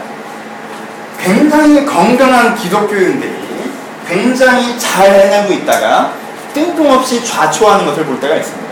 굉장히 1.20 1.84
건강한 1.84 2.54
기독교인들이 2.54 3.72
굉장히 4.06 4.78
잘 4.78 5.10
해내고 5.10 5.52
있다가 5.52 6.12
뜬금없이 6.54 7.24
좌초하는 7.24 7.84
것을 7.86 8.04
볼 8.04 8.20
때가 8.20 8.36
있습니다. 8.36 8.67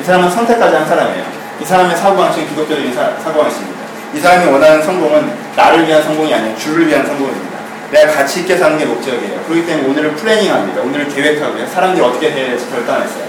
이 0.00 0.04
사람은 0.04 0.30
선택하지 0.30 0.76
않은 0.76 0.86
사람이에요. 0.88 1.24
이 1.60 1.64
사람의 1.64 1.96
사고방식은 1.96 2.48
기독교적인 2.48 2.94
사고방식입니다. 2.94 3.78
이 4.14 4.20
사람이 4.20 4.50
원하는 4.50 4.82
성공은 4.82 5.30
나를 5.56 5.86
위한 5.86 6.02
성공이 6.02 6.32
아니라 6.32 6.56
주를 6.56 6.86
위한 6.86 7.04
성공입니다. 7.06 7.58
내가 7.90 8.12
가치 8.12 8.40
있게 8.40 8.56
사는 8.56 8.76
게 8.78 8.84
목적이에요. 8.84 9.40
그렇기 9.46 9.66
때문에 9.66 9.88
오늘을 9.88 10.12
플래닝합니다. 10.12 10.82
오늘을 10.82 11.08
계획하고요. 11.08 11.66
사람들이 11.66 12.04
어떻게 12.04 12.30
대해야 12.32 12.50
될지 12.50 12.70
결단했어요. 12.70 13.24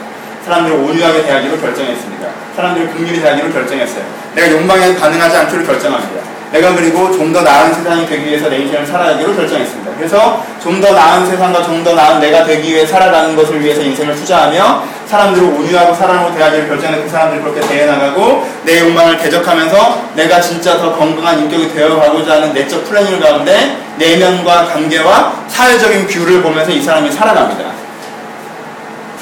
사람들을 0.46 0.78
온유하게 0.78 1.24
대하기로 1.24 1.60
결정했습니다. 1.60 2.28
사람들을 2.56 2.90
긍휼히 2.92 3.22
대하기로 3.22 3.52
결정했어요. 3.52 4.04
내가 4.36 4.52
욕망에 4.52 4.96
반응하지 4.96 5.38
않기로 5.38 5.64
결정합니다. 5.66 6.22
내가 6.52 6.74
그리고 6.74 7.12
좀 7.12 7.32
더 7.32 7.42
나은 7.44 7.74
세상이 7.74 8.08
되기 8.08 8.26
위해서 8.26 8.50
내 8.50 8.58
인생을 8.58 8.86
살아가기로 8.86 9.36
결정했습니다. 9.36 9.92
그래서 9.98 10.44
좀 10.62 10.82
더 10.82 10.92
나은 10.94 11.26
세상과 11.26 11.62
좀 11.64 11.84
더 11.84 11.94
나은 11.94 12.20
내가 12.20 12.44
되기 12.44 12.74
위해 12.74 12.86
살아가는 12.86 13.36
것을 13.36 13.62
위해서 13.62 13.82
인생을 13.82 14.16
투자하며 14.16 14.84
사람들을 15.10 15.44
온유하고 15.44 15.96
사랑으로 15.96 16.36
대하기를 16.36 16.68
결정해 16.68 17.02
그 17.02 17.10
사람들이 17.10 17.42
그렇게 17.42 17.62
대해나가고 17.62 18.48
내 18.64 18.82
욕망을 18.82 19.18
대적하면서 19.18 20.10
내가 20.14 20.40
진짜 20.40 20.78
더 20.78 20.96
건강한 20.96 21.40
인격이 21.40 21.74
되어가고자 21.74 22.34
하는 22.34 22.54
내적 22.54 22.86
planning 22.86 23.20
가운데 23.20 23.76
내면과 23.98 24.66
관계와 24.66 25.34
사회적인 25.48 26.06
view를 26.06 26.44
보면서 26.44 26.72
이 26.72 26.80
사람이 26.80 27.12
살아갑니다. 27.12 27.72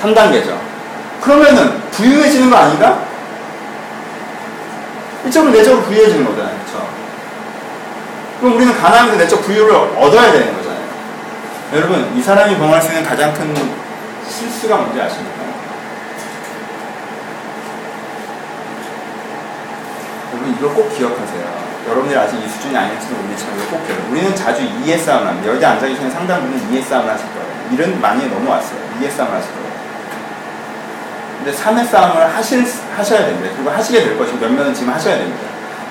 3단계죠. 0.02 0.58
그러면은 1.22 1.82
부유해지는 1.92 2.50
거 2.50 2.58
아닌가? 2.58 3.00
이쪽은 5.26 5.54
내적으로 5.54 5.84
부유해지는 5.84 6.26
거잖아요. 6.26 6.54
그렇죠? 6.66 6.88
그럼 8.42 8.56
우리는 8.58 8.78
가난한데 8.78 9.24
내적 9.24 9.42
부유를 9.42 9.74
얻어야 9.74 10.34
되는 10.34 10.54
거잖아요. 10.54 10.82
여러분, 11.76 12.14
이 12.18 12.22
사람이 12.22 12.58
범할 12.58 12.82
수 12.82 12.90
있는 12.90 13.06
가장 13.06 13.34
큰 13.34 13.56
실수가 14.30 14.76
뭔지 14.76 15.02
아십니까? 15.02 15.37
여러분 20.38 20.56
이걸 20.56 20.74
꼭 20.74 20.96
기억하세요. 20.96 21.68
여러분들이 21.88 22.20
아직 22.20 22.38
이 22.38 22.48
수준이 22.48 22.78
아닐지도 22.78 23.16
모르지만 23.16 23.56
이거 23.58 23.78
꼭 23.78 23.88
기억해요. 23.88 24.12
우리는 24.12 24.36
자주 24.36 24.62
이해 24.62 24.98
싸움을 24.98 25.28
합니다. 25.28 25.54
여기 25.54 25.66
앉아 25.66 25.88
계시는 25.88 26.12
상당 26.12 26.42
분은 26.42 26.72
이해 26.72 26.82
싸움을 26.82 27.12
하실 27.12 27.26
거예요. 27.34 27.48
일은 27.72 28.00
많이 28.00 28.28
넘어왔어요. 28.28 28.80
이해 29.00 29.10
싸움을 29.10 29.36
하실 29.36 29.52
거예요. 29.54 29.68
근데 31.38 31.52
삶의 31.54 31.86
싸움을 31.86 32.36
하실, 32.36 32.66
하셔야 32.96 33.26
됩니다. 33.26 33.50
그리고 33.56 33.72
하시게 33.72 34.04
될 34.04 34.18
것이고 34.18 34.38
몇몇은 34.38 34.74
지금 34.74 34.94
하셔야 34.94 35.18
됩니다. 35.18 35.48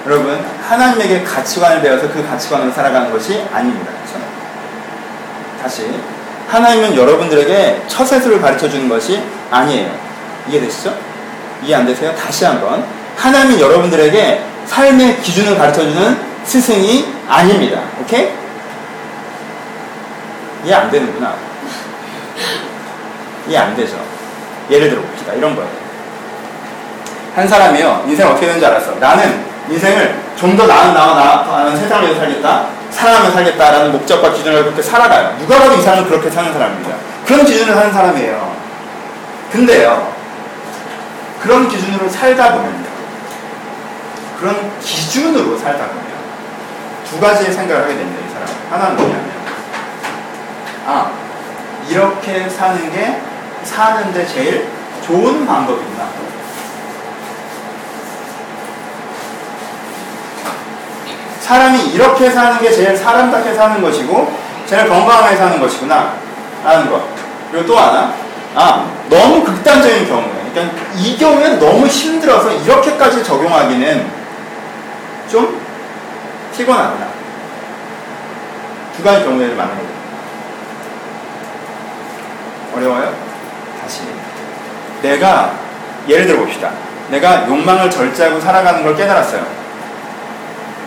여러분 0.06 0.44
하나님에게 0.68 1.24
가치관을 1.24 1.80
배워서 1.80 2.08
그 2.08 2.24
가치관으로 2.26 2.70
살아가는 2.70 3.10
것이 3.10 3.42
아닙니다. 3.52 3.90
그렇죠? 3.90 4.24
다시 5.60 5.90
하나님은 6.48 6.94
여러분들에게 6.94 7.82
처세술을 7.88 8.40
가르쳐 8.40 8.68
주는 8.68 8.88
것이 8.88 9.20
아니에요. 9.50 9.90
이해되시죠? 10.48 10.94
이해 11.64 11.74
안 11.74 11.86
되세요? 11.86 12.14
다시 12.14 12.44
한번 12.44 12.84
하나님은 13.16 13.60
여러분들에게 13.60 14.42
삶의 14.66 15.20
기준을 15.20 15.56
가르쳐 15.56 15.80
주는 15.82 16.18
스승이 16.44 17.06
아닙니다. 17.28 17.80
오케이? 18.00 18.30
이해 20.64 20.74
안 20.74 20.90
되는구나. 20.90 21.34
이해 23.48 23.58
안 23.58 23.74
되죠? 23.76 23.96
예를 24.70 24.90
들어 24.90 25.00
봅시다. 25.02 25.32
이런 25.32 25.54
거예요. 25.54 25.70
한 27.34 27.46
사람이요, 27.46 28.04
인생 28.08 28.26
어떻게 28.28 28.46
되는지 28.46 28.64
알았어. 28.66 28.94
나는 28.96 29.44
인생을 29.68 30.26
좀 30.36 30.56
더 30.56 30.66
나은 30.66 30.92
나와 30.94 31.14
나은 31.44 31.76
세상을 31.76 32.04
위해서 32.04 32.20
살겠다. 32.20 32.66
사랑하며 32.90 33.30
살겠다라는 33.30 33.92
목적과 33.92 34.32
기준을 34.32 34.64
그렇게 34.64 34.82
살아가요. 34.82 35.36
누가 35.38 35.58
봐도 35.58 35.74
이 35.74 35.82
사람은 35.82 36.08
그렇게 36.08 36.30
사는 36.30 36.52
사람입니다. 36.52 36.94
그런 37.26 37.44
기준을 37.44 37.74
사는 37.74 37.92
사람이에요. 37.92 38.56
근데요, 39.52 40.12
그런 41.42 41.68
기준으로 41.68 42.08
살다 42.08 42.52
보면요. 42.54 42.85
그런 44.38 44.78
기준으로 44.80 45.56
살다 45.56 45.86
보면 45.86 46.04
두 47.08 47.20
가지의 47.20 47.52
생각을 47.52 47.84
하게 47.84 47.96
됩니다. 47.96 48.20
이 48.26 48.32
사람. 48.32 48.46
하나는 48.70 48.96
뭐냐면, 48.96 49.30
아, 50.86 51.10
이렇게 51.88 52.48
사는 52.48 52.92
게 52.92 53.20
사는데 53.62 54.26
제일 54.26 54.68
좋은 55.06 55.46
방법이구나. 55.46 56.06
사람이 61.40 61.90
이렇게 61.92 62.28
사는 62.28 62.58
게 62.58 62.72
제일 62.72 62.96
사람답게 62.96 63.54
사는 63.54 63.80
것이고 63.80 64.36
제일 64.66 64.88
건강하게 64.88 65.36
사는 65.36 65.60
것이구나 65.60 66.14
라는 66.64 66.90
것 66.90 67.02
그리고 67.52 67.66
또 67.68 67.78
하나 67.78 68.12
아 68.52 68.84
너무 69.08 69.44
극단적인 69.44 70.08
경우에 70.08 70.32
그러니까 70.52 70.76
이 70.96 71.16
경우에 71.16 71.50
너무 71.50 71.86
힘들어서 71.86 72.50
이렇게까지 72.50 73.22
적용하기는 73.22 74.15
좀 75.28 75.60
피곤하구나 76.56 77.08
두 78.96 79.02
가지 79.02 79.24
경우를 79.24 79.54
만나게 79.54 79.78
됩니다 79.78 80.00
어려워요? 82.74 83.14
다시 83.80 84.02
내가 85.02 85.54
예를 86.08 86.26
들어 86.26 86.40
봅시다 86.40 86.70
내가 87.10 87.46
욕망을 87.46 87.90
절제하고 87.90 88.40
살아가는 88.40 88.82
걸 88.82 88.96
깨달았어요 88.96 89.56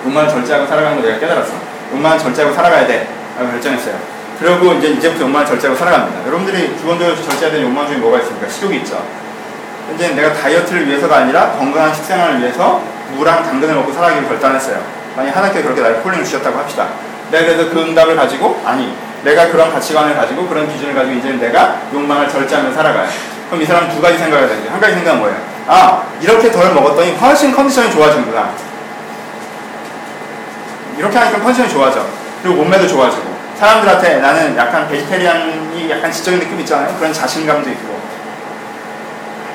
욕망을 0.05 0.29
절제하고 0.29 0.65
살아가는 0.65 0.97
걸 0.97 1.05
내가 1.05 1.19
깨달았어. 1.19 1.53
욕망을 1.93 2.17
절제하고 2.19 2.53
살아가야 2.53 2.87
돼. 2.87 3.07
라고 3.37 3.51
결정했어요. 3.51 3.95
그리고 4.39 4.73
이제 4.73 4.89
이제부터 4.89 5.23
욕망을 5.23 5.45
절제하고 5.45 5.77
살아갑니다. 5.77 6.27
여러분들이 6.27 6.75
기본적으로 6.77 7.15
절제해야 7.15 7.51
되는 7.51 7.65
욕망 7.65 7.87
중에 7.87 7.97
뭐가 7.97 8.19
있습니까? 8.19 8.47
식욕이 8.47 8.77
있죠. 8.77 9.03
이제 9.95 10.09
내가 10.09 10.33
다이어트를 10.33 10.87
위해서가 10.87 11.17
아니라 11.17 11.51
건강한 11.51 11.93
식생활을 11.93 12.39
위해서 12.39 12.81
무랑 13.15 13.43
당근을 13.43 13.75
먹고 13.75 13.91
살아가기로 13.91 14.27
결단했어요. 14.27 14.81
만약 15.15 15.35
하나님께 15.35 15.63
그렇게 15.63 15.81
나를 15.81 16.01
콜링을 16.01 16.23
주셨다고 16.23 16.57
합시다. 16.57 16.87
내가 17.31 17.45
그래서 17.45 17.69
그 17.69 17.81
응답을 17.81 18.15
가지고 18.15 18.61
아니 18.65 18.95
내가 19.23 19.47
그런 19.51 19.71
가치관을 19.71 20.15
가지고 20.15 20.47
그런 20.47 20.71
기준을 20.71 20.95
가지고 20.95 21.17
이제 21.17 21.31
내가 21.33 21.81
욕망을 21.93 22.29
절제하며 22.29 22.73
살아가요. 22.73 23.09
그럼 23.47 23.61
이 23.61 23.65
사람은 23.65 23.89
두 23.89 24.01
가지 24.01 24.17
생각을 24.17 24.47
되는데 24.47 24.69
한 24.69 24.79
가지 24.79 24.93
생각은 24.95 25.19
뭐예요? 25.19 25.37
아 25.67 26.03
이렇게 26.21 26.51
덜 26.51 26.73
먹었더니 26.73 27.15
훨씬 27.15 27.51
컨디션이 27.51 27.91
좋아지는구나. 27.91 28.51
이렇게 30.97 31.17
하니까 31.17 31.39
컨디션이 31.39 31.69
좋아져. 31.69 32.05
그리고 32.41 32.57
몸매도 32.57 32.87
좋아지고. 32.87 33.39
사람들한테 33.57 34.19
나는 34.19 34.55
약간 34.55 34.87
베지테리안이 34.87 35.89
약간 35.89 36.11
지적인 36.11 36.39
느낌 36.39 36.59
있잖아요. 36.61 36.95
그런 36.97 37.11
자신감도 37.11 37.69
있고. 37.69 37.99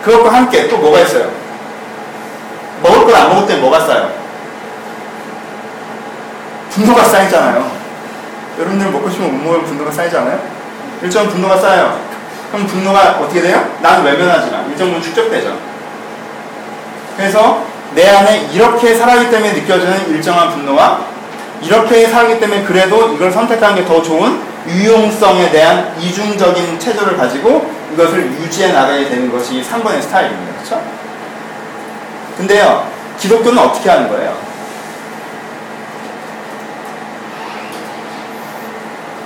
그것과 0.04 0.32
함께 0.34 0.68
또 0.68 0.76
뭐가 0.78 1.00
있어요? 1.00 1.30
먹을 2.82 3.04
걸 3.06 3.14
안 3.16 3.30
먹을 3.30 3.46
때 3.46 3.56
뭐가 3.56 3.80
쌓여? 3.80 4.10
분노가 6.70 7.04
쌓이잖아요. 7.04 7.70
여러분들 8.58 8.90
먹고 8.90 9.08
싶으면 9.10 9.38
못 9.38 9.44
먹으면 9.44 9.64
분노가 9.66 9.90
쌓이지 9.90 10.16
않아요? 10.16 10.38
일정 11.02 11.28
분노가 11.28 11.56
쌓여요. 11.56 11.98
그럼 12.52 12.66
분노가 12.66 13.18
어떻게 13.20 13.40
돼요? 13.40 13.64
나는 13.80 14.04
외면하지만 14.04 14.68
일정 14.70 14.88
부분 14.88 15.02
축적되죠. 15.02 15.56
그래서 17.16 17.62
내 17.94 18.08
안에 18.08 18.48
이렇게 18.52 18.94
살아기 18.94 19.30
때문에 19.30 19.52
느껴지는 19.52 20.08
일정한 20.10 20.50
분노와 20.50 21.00
이렇게 21.62 22.06
살기 22.08 22.40
때문에 22.40 22.64
그래도 22.64 23.12
이걸 23.12 23.30
선택하는 23.32 23.76
게 23.76 23.84
더 23.86 24.02
좋은 24.02 24.40
유용성에 24.66 25.50
대한 25.50 25.94
이중적인 26.00 26.78
체조를 26.80 27.16
가지고 27.16 27.70
이것을 27.94 28.33
유지해 28.33 28.72
나가게 28.72 29.09
되는 29.09 29.30
것이 29.30 29.62
3번의 29.62 30.02
스타일입니다. 30.02 30.52
그렇죠? 30.54 30.83
근데요. 32.37 32.88
기독교는 33.18 33.57
어떻게 33.59 33.88
하는 33.88 34.09
거예요? 34.09 34.37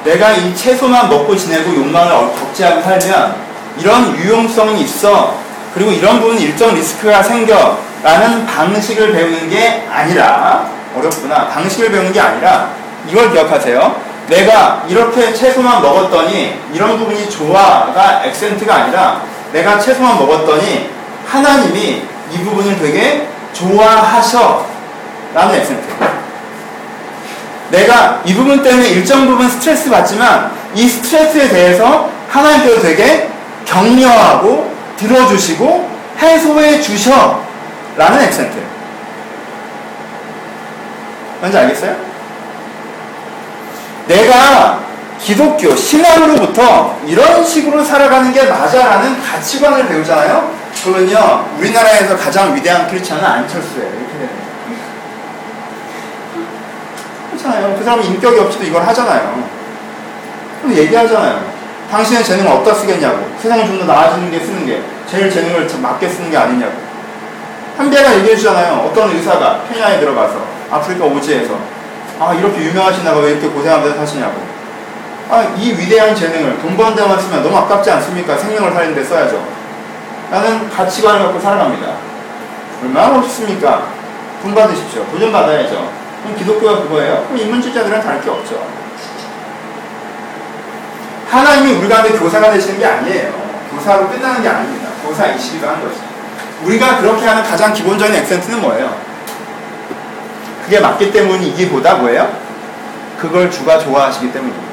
내가 0.04 0.32
이 0.32 0.54
채소만 0.54 1.08
먹고 1.08 1.34
지내고 1.34 1.74
욕망을 1.74 2.12
억제하고 2.12 2.82
살면 2.82 3.36
이런 3.78 4.16
유용성이 4.16 4.82
있어. 4.82 5.36
그리고 5.74 5.90
이런 5.90 6.20
부분 6.20 6.38
일정 6.38 6.74
리스크가 6.74 7.22
생겨. 7.22 7.78
라는 8.02 8.46
방식을 8.46 9.12
배우는 9.12 9.50
게 9.50 9.84
아니라 9.90 10.70
어렵구나. 10.94 11.48
방식을 11.48 11.90
배우는 11.90 12.12
게 12.12 12.20
아니라 12.20 12.70
이걸 13.08 13.32
기억하세요. 13.32 14.07
내가 14.28 14.84
이렇게 14.88 15.32
채소만 15.32 15.80
먹었더니 15.82 16.54
이런 16.72 16.98
부분이 16.98 17.30
좋아가 17.30 18.22
액센트가 18.24 18.74
아니라 18.74 19.22
내가 19.52 19.78
채소만 19.78 20.18
먹었더니 20.18 20.90
하나님이 21.26 22.02
이 22.32 22.38
부분을 22.44 22.78
되게 22.78 23.26
좋아하셔 23.52 24.66
라는 25.34 25.54
액센트. 25.54 25.82
내가 27.70 28.22
이 28.24 28.34
부분 28.34 28.62
때문에 28.62 28.88
일정 28.88 29.26
부분 29.26 29.48
스트레스 29.48 29.90
받지만 29.90 30.52
이 30.74 30.88
스트레스에 30.88 31.48
대해서 31.48 32.10
하나님께서 32.28 32.80
되게 32.80 33.28
격려하고 33.64 34.74
들어주시고 34.96 35.88
해소해 36.18 36.80
주셔 36.80 37.42
라는 37.96 38.20
액센트. 38.22 38.56
뭔지 41.40 41.56
알겠어요? 41.58 42.07
내가 44.08 44.80
기독교 45.20 45.74
신앙으로부터 45.76 46.98
이런 47.06 47.44
식으로 47.44 47.84
살아가는 47.84 48.32
게 48.32 48.44
맞아라는 48.44 49.22
가치관을 49.22 49.86
배우잖아요. 49.88 50.52
그러면요 50.82 51.44
우리나라에서 51.58 52.16
가장 52.16 52.54
위대한 52.54 52.86
크리스천은 52.88 53.24
안철수예요. 53.24 53.88
이렇게 53.90 54.12
되는. 54.12 54.28
그렇잖아요. 57.30 57.76
그 57.76 57.84
사람이 57.84 58.06
인격이 58.06 58.38
없이도 58.40 58.64
이걸 58.64 58.82
하잖아요. 58.86 59.42
그럼 60.62 60.76
얘기하잖아요. 60.76 61.58
당신의 61.90 62.24
재능을 62.24 62.50
어디다 62.52 62.74
쓰겠냐고. 62.74 63.28
세상이 63.40 63.66
좀 63.66 63.78
더 63.78 63.84
나아지는 63.86 64.30
게 64.30 64.40
쓰는 64.40 64.66
게 64.66 64.82
제일 65.10 65.30
재능을 65.30 65.68
맞게 65.80 66.08
쓰는 66.08 66.30
게 66.30 66.36
아니냐고. 66.36 66.72
한배가 67.76 68.16
얘기해 68.18 68.36
주잖아요. 68.36 68.74
어떤 68.90 69.10
의사가 69.10 69.62
케냐에 69.72 69.98
들어가서 70.00 70.34
아프리카 70.70 71.04
오지에서 71.04 71.54
아 72.20 72.34
이렇게 72.34 72.60
유명하시나가 72.62 73.20
왜 73.20 73.32
이렇게 73.32 73.48
고생하면서 73.48 73.96
사시냐고. 73.96 74.46
아 75.30 75.44
이 75.58 75.72
위대한 75.72 76.14
재능을 76.14 76.58
돈 76.60 76.76
버는 76.76 76.96
데만 76.96 77.20
쓰면 77.20 77.42
너무 77.42 77.56
아깝지 77.58 77.90
않습니까? 77.90 78.36
생명을 78.36 78.72
살리는 78.72 78.94
데 78.94 79.04
써야죠. 79.04 79.46
나는 80.30 80.68
가치관을 80.70 81.22
갖고 81.22 81.38
살아갑니다. 81.38 81.86
얼마나 82.82 83.08
멋있습니까? 83.18 83.88
돈 84.42 84.54
받으십시오. 84.54 85.04
도전 85.10 85.30
받아야죠. 85.32 85.92
그럼 86.22 86.36
기독교가 86.36 86.82
그거예요? 86.82 87.24
그럼 87.28 87.38
인문주의자들은 87.38 88.00
다를 88.00 88.20
게 88.20 88.30
없죠. 88.30 88.66
하나님이 91.30 91.72
우리 91.74 91.88
가운데 91.88 92.10
교사가 92.18 92.50
되시는 92.50 92.78
게 92.78 92.86
아니에요. 92.86 93.32
교사로 93.74 94.08
끝나는 94.08 94.42
게 94.42 94.48
아닙니다. 94.48 94.88
교사이시기도 95.06 95.68
한 95.68 95.80
거죠 95.82 95.94
우리가 96.64 96.98
그렇게 96.98 97.26
하는 97.26 97.42
가장 97.44 97.72
기본적인 97.72 98.14
액센트는 98.14 98.60
뭐예요? 98.62 98.96
그게 100.68 100.80
맞기 100.80 101.10
때문이기보다 101.10 101.94
뭐예요? 101.94 102.30
그걸 103.18 103.50
주가 103.50 103.78
좋아하시기 103.78 104.30
때문입니다. 104.32 104.68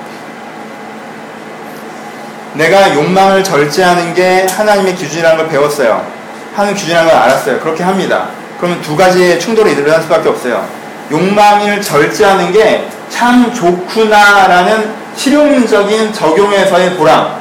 내가 2.55 2.93
욕망을 2.93 3.41
절제하는 3.41 4.13
게 4.13 4.45
하나님의 4.49 4.95
기준이라는 4.95 5.37
걸 5.37 5.47
배웠어요. 5.47 6.05
하는 6.53 6.73
기준이라는 6.73 7.09
걸 7.09 7.17
알았어요. 7.17 7.59
그렇게 7.61 7.83
합니다. 7.83 8.27
그러면 8.57 8.81
두 8.81 8.95
가지의 8.97 9.39
충돌이 9.39 9.71
일어날 9.71 10.01
수밖에 10.01 10.27
없어요. 10.29 10.67
욕망을 11.11 11.81
절제하는 11.81 12.51
게 12.51 12.89
참 13.09 13.53
좋구나라는 13.53 14.93
실용적인 15.15 16.11
적용에서의 16.11 16.95
보람. 16.95 17.39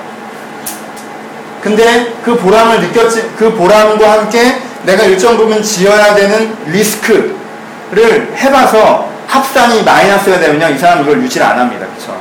근데 1.61 2.12
그 2.23 2.37
보람을 2.37 2.81
느꼈지, 2.81 3.33
그 3.37 3.53
보람과 3.55 4.12
함께 4.12 4.61
내가 4.85 5.05
일정 5.05 5.37
부분 5.37 5.62
지어야 5.62 6.14
되는 6.14 6.55
리스크 6.67 7.37
를 7.92 8.33
해봐서 8.37 9.09
합산이 9.29 9.83
마이너스가 9.83 10.38
되면요, 10.38 10.75
이 10.75 10.79
사람은 10.79 11.05
이걸 11.05 11.23
유지를 11.23 11.47
안 11.47 11.59
합니다. 11.59 11.87
그쵸? 11.97 12.16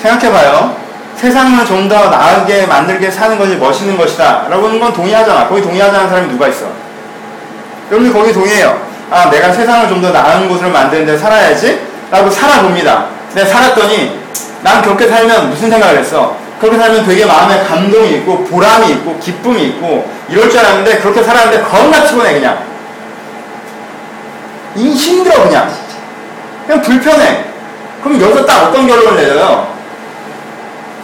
생각해봐요. 0.00 0.76
세상을 1.16 1.64
좀 1.66 1.88
더 1.88 2.10
나으게 2.10 2.66
만들게 2.66 3.10
사는 3.10 3.38
것이 3.38 3.56
멋있는 3.56 3.96
것이다. 3.96 4.46
라고 4.50 4.66
하는 4.66 4.78
건 4.78 4.92
동의하잖아. 4.92 5.48
거기 5.48 5.62
동의하지 5.62 5.96
않는 5.96 6.08
사람이 6.10 6.28
누가 6.28 6.48
있어? 6.48 6.66
여러분들 7.90 8.12
거기 8.20 8.32
동의해요. 8.32 8.78
아, 9.10 9.30
내가 9.30 9.50
세상을 9.52 9.88
좀 9.88 10.02
더 10.02 10.10
나은 10.10 10.48
곳으로 10.48 10.70
만드는데 10.70 11.16
살아야지? 11.16 11.80
라고 12.10 12.30
살아봅니다. 12.30 13.06
내가 13.34 13.46
살았더니, 13.48 14.20
난 14.62 14.82
그렇게 14.82 15.08
살면 15.08 15.50
무슨 15.50 15.70
생각을 15.70 15.98
했어? 15.98 16.36
그렇게 16.60 16.78
살면 16.78 17.04
되게 17.06 17.26
마음에 17.26 17.62
감동이 17.64 18.14
있고, 18.16 18.44
보람이 18.44 18.90
있고, 18.92 19.18
기쁨이 19.18 19.64
있고, 19.68 20.10
이럴 20.28 20.48
줄 20.48 20.58
알았는데, 20.60 20.98
그렇게 20.98 21.22
살았는데, 21.22 21.62
겁나 21.64 22.02
피곤해, 22.04 22.32
그냥. 22.32 22.58
이 24.74 24.90
힘들어, 24.90 25.42
그냥. 25.44 25.70
그냥 26.66 26.82
불편해. 26.82 27.44
그럼 28.02 28.20
여기서 28.20 28.46
딱 28.46 28.68
어떤 28.68 28.86
결론을 28.86 29.16
내려요? 29.16 29.74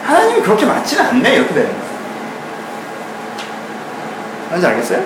하나님이 0.06 0.40
그렇게 0.40 0.64
맞지는 0.64 1.04
않네, 1.04 1.34
이렇게 1.34 1.54
되는 1.54 1.68
거예요. 1.68 1.82
뭔지 4.48 4.66
알겠어요? 4.66 5.00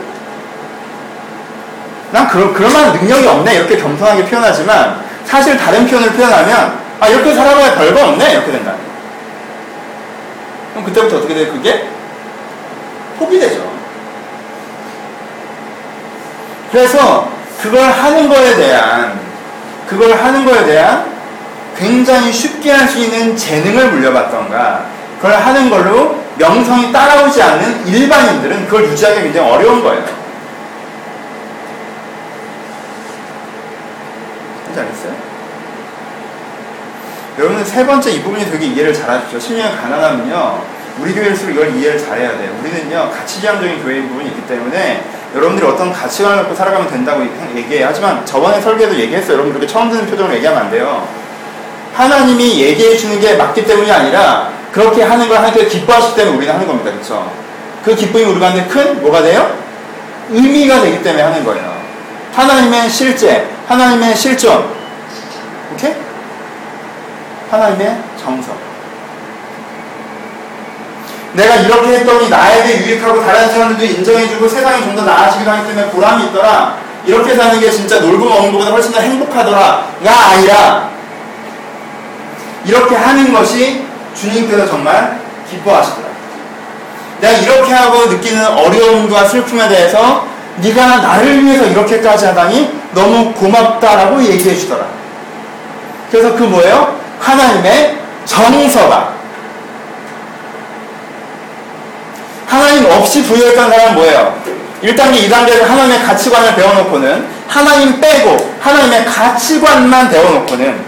난 2.13 2.29
그런, 2.29 2.55
그럴 2.55 2.73
만한 2.73 2.93
능력이 2.93 3.27
없네. 3.27 3.57
이렇게 3.57 3.77
겸손하게 3.79 4.25
표현하지만, 4.27 5.01
사실 5.25 5.57
다른 5.57 5.87
표현을 5.89 6.13
표현하면, 6.13 6.79
아, 7.01 7.09
이렇게 7.09 7.35
살아봐야 7.35 7.75
별거 7.75 8.05
없네. 8.07 8.33
이렇게 8.33 8.53
된다. 8.53 8.86
그럼 10.77 10.85
그때부터 10.85 11.17
어떻게 11.17 11.33
돼요? 11.33 11.53
그게? 11.55 11.89
포기되죠. 13.19 13.67
그래서, 16.71 17.31
그걸 17.63 17.91
하는 17.91 18.29
거에 18.29 18.57
대한, 18.57 19.19
그걸 19.87 20.13
하는 20.13 20.45
거에 20.45 20.67
대한 20.67 21.11
굉장히 21.79 22.31
쉽게 22.31 22.73
할 22.73 22.87
수 22.89 22.99
있는 22.99 23.35
재능을 23.35 23.91
물려받던가, 23.91 24.85
그걸 25.17 25.33
하는 25.37 25.71
걸로 25.71 26.21
명성이 26.37 26.93
따라오지 26.93 27.41
않는 27.41 27.87
일반인들은 27.87 28.67
그걸 28.67 28.85
유지하기 28.85 29.23
굉장히 29.23 29.51
어려운 29.51 29.83
거예요. 29.83 30.05
알겠어요? 34.77 35.06
여러분은 37.39 37.65
세 37.65 37.85
번째 37.85 38.11
이 38.11 38.23
부분이 38.23 38.51
되게 38.51 38.67
이해를 38.67 38.95
잘 38.95 39.11
하십시오. 39.11 39.39
심리가 39.39 39.71
가난하면요. 39.71 40.77
우리 40.99 41.13
교회일수록 41.13 41.55
이걸 41.55 41.77
이해를 41.77 41.99
잘해야 41.99 42.39
돼요. 42.39 42.51
우리는요, 42.63 43.11
가치지향적인 43.11 43.83
교회인 43.83 44.09
부분이 44.09 44.29
있기 44.31 44.47
때문에 44.47 45.05
여러분들이 45.35 45.67
어떤 45.67 45.93
가치관을 45.93 46.39
갖고 46.39 46.55
살아가면 46.55 46.89
된다고 46.89 47.23
얘기해요. 47.55 47.89
하지만 47.89 48.25
저번에 48.25 48.59
설계도 48.61 48.95
얘기했어요. 48.99 49.35
여러분 49.35 49.53
그렇게 49.53 49.67
처음 49.67 49.91
듣는 49.91 50.07
표정으로 50.07 50.35
얘기하면 50.37 50.63
안 50.63 50.71
돼요. 50.71 51.07
하나님이 51.95 52.59
얘기해 52.63 52.97
주는 52.97 53.21
게 53.21 53.35
맞기 53.35 53.65
때문이 53.67 53.91
아니라 53.91 54.51
그렇게 54.73 55.03
하는 55.03 55.29
걸 55.29 55.37
하나님께 55.37 55.67
기뻐하시기 55.67 56.17
때문에 56.17 56.37
우리는 56.37 56.55
하는 56.55 56.67
겁니다. 56.67 56.91
그렇죠? 56.91 57.31
그 57.85 57.95
기쁨이 57.95 58.25
우리가 58.25 58.51
하는 58.51 58.67
큰 58.69 59.03
뭐가 59.03 59.21
돼요? 59.23 59.55
의미가 60.31 60.81
되기 60.81 61.03
때문에 61.03 61.23
하는 61.23 61.45
거예요. 61.45 61.77
하나님의 62.35 62.89
실제, 62.89 63.47
하나님의 63.69 64.17
실존, 64.17 64.65
오케이? 65.75 66.06
하나님의 67.51 67.97
정석. 68.23 68.57
내가 71.35 71.57
이렇게 71.57 71.99
했더니 71.99 72.29
나에게 72.31 72.79
유익하고 72.87 73.21
다른 73.21 73.51
사람들도 73.51 73.85
인정해주고 73.85 74.49
세상이 74.49 74.83
좀 74.85 74.97
더 74.97 75.03
나아지기도 75.03 75.51
하기 75.51 75.67
때문에 75.69 75.91
보람이 75.91 76.25
있더라. 76.27 76.79
이렇게 77.05 77.35
사는 77.35 77.61
게 77.61 77.71
진짜 77.71 78.01
놀고 78.01 78.25
먹는 78.25 78.53
것보다 78.53 78.71
훨씬 78.71 78.91
더 78.93 79.01
행복하더라. 79.01 79.87
가 80.03 80.31
아니라 80.31 80.91
이렇게 82.65 82.97
하는 82.97 83.33
것이 83.33 83.85
주님께서 84.15 84.67
정말 84.67 85.21
기뻐하시더라. 85.51 86.07
내가 87.21 87.39
이렇게 87.39 87.73
하고 87.73 88.07
느끼는 88.07 88.47
어려움과 88.47 89.27
슬픔에 89.29 89.69
대해서 89.69 90.27
네가 90.57 90.97
나를 90.97 91.45
위해서 91.45 91.67
이렇게까지 91.67 92.27
하다니 92.27 92.81
너무 92.95 93.33
고맙다라고 93.35 94.23
얘기해 94.25 94.57
주더라. 94.57 94.87
그래서 96.11 96.35
그 96.35 96.45
뭐예요? 96.45 96.96
하나님의 97.21 97.99
정서가 98.25 99.15
하나님 102.47 102.87
없이 102.87 103.23
부여했던 103.23 103.71
사람은 103.71 103.95
뭐예요? 103.95 104.43
1단계, 104.83 105.29
2단계에서 105.29 105.63
하나님의 105.63 106.03
가치관을 106.03 106.55
배워놓고는 106.55 107.27
하나님 107.49 108.01
빼고 108.01 108.55
하나님의 108.61 109.05
가치관만 109.05 110.11
배워놓고는 110.11 110.85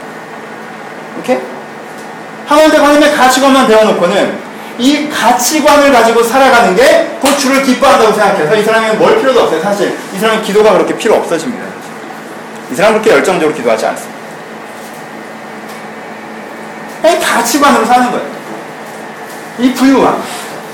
오케이? 1.18 1.38
하나님 2.46 2.70
빼고 2.70 2.84
하나님의 2.84 3.14
가치관만 3.14 3.66
배워놓고는 3.66 4.48
이 4.78 5.08
가치관을 5.10 5.92
가지고 5.92 6.22
살아가는 6.22 6.76
게곧 6.76 7.38
주를 7.38 7.62
기뻐한다고 7.62 8.12
생각해서 8.12 8.54
이 8.54 8.62
사람은 8.62 8.98
뭘 8.98 9.18
필요도 9.18 9.40
없어요. 9.40 9.60
사실 9.60 9.98
이 10.14 10.18
사람은 10.18 10.42
기도가 10.42 10.72
그렇게 10.72 10.96
필요 10.96 11.16
없어집니다. 11.16 11.64
이 12.70 12.74
사람은 12.74 13.00
그렇게 13.00 13.16
열정적으로 13.18 13.56
기도하지 13.56 13.86
않습니다. 13.86 14.17
이 17.04 17.18
가치관으로 17.20 17.84
사는 17.86 18.10
거예요. 18.10 18.26
이 19.58 19.72
부유함. 19.74 20.22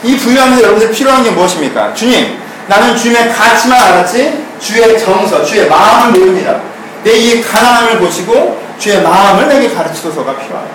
이 0.02 0.16
부유함에서 0.16 0.62
여러분들 0.62 0.90
필요한 0.90 1.22
게 1.22 1.30
무엇입니까? 1.30 1.94
주님, 1.94 2.38
나는 2.66 2.96
주님의 2.96 3.32
가치만 3.32 3.78
알았지 3.80 4.44
주의 4.60 4.98
정서, 4.98 5.44
주의 5.44 5.68
마음을 5.68 6.18
모릅니다. 6.18 6.60
내 7.02 7.12
이 7.16 7.42
가난함을 7.42 7.98
보시고 7.98 8.62
주의 8.78 9.02
마음을 9.02 9.46
내게 9.48 9.74
가르치소서가 9.74 10.36
필요하다. 10.36 10.68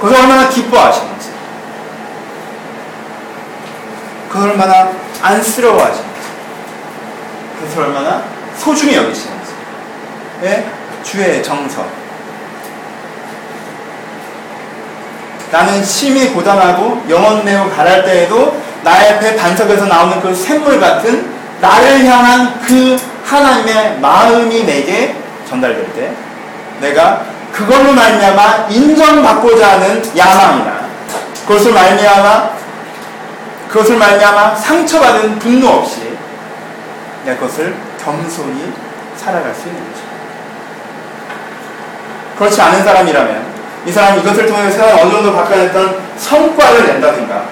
그것을 0.00 0.20
얼마나 0.20 0.48
기뻐하시는지, 0.48 1.28
그것을 4.28 4.50
얼마나 4.50 4.90
안쓰러워하시는지, 5.22 6.10
그것을 7.60 7.82
얼마나 7.84 8.22
소중히 8.58 8.96
여기시는지, 8.96 9.52
예? 10.44 10.64
주의 11.04 11.42
정서. 11.42 12.01
나는 15.52 15.84
심히 15.84 16.30
고단하고 16.30 17.04
영혼 17.10 17.44
매우 17.44 17.70
가랄 17.70 18.06
때에도 18.06 18.58
나의 18.82 19.12
앞에 19.12 19.36
반석에서 19.36 19.84
나오는 19.84 20.18
그 20.22 20.34
샘물 20.34 20.80
같은 20.80 21.30
나를 21.60 22.06
향한 22.06 22.58
그 22.62 22.98
하나님의 23.26 23.98
마음이 24.00 24.64
내게 24.64 25.14
전달될 25.46 25.92
때 25.92 26.10
내가 26.80 27.22
그걸로 27.52 27.92
말미암아 27.92 28.68
인정받고자 28.70 29.72
하는 29.72 30.02
야망이나 30.16 30.88
그것을 31.46 31.72
말미암아 31.74 32.50
그것을 33.68 33.98
말미암아 33.98 34.54
상처받은 34.54 35.38
분노 35.38 35.68
없이 35.68 36.16
내가 37.26 37.40
그것을 37.40 37.76
겸손히 38.02 38.72
살아갈 39.16 39.54
수 39.54 39.68
있는 39.68 39.80
거죠. 39.92 40.02
그렇지 42.38 42.60
않은 42.62 42.82
사람이라면 42.82 43.51
이 43.84 43.90
사람이 43.90 44.20
이것을 44.20 44.46
통해 44.46 44.70
세상을 44.70 45.00
어느 45.00 45.10
정도 45.10 45.32
바꿔냈던 45.34 46.00
성과를 46.16 46.86
낸다든가 46.86 47.44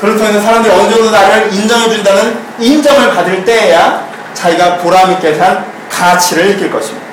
그걸 0.00 0.16
통해서 0.16 0.40
사람들이 0.40 0.72
어느 0.72 0.88
정도 0.90 1.10
나를 1.10 1.52
인정해준다는 1.52 2.38
인정을 2.58 3.14
받을 3.14 3.44
때에야 3.44 4.08
자기가 4.32 4.78
보람있게 4.78 5.34
산 5.34 5.66
가치를 5.90 6.54
느낄 6.54 6.70
것입니다. 6.70 7.06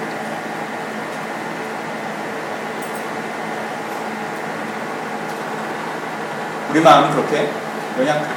우리 6.69 6.81
마음은 6.81 7.11
그렇게 7.11 7.49
연약합니다. 7.97 8.35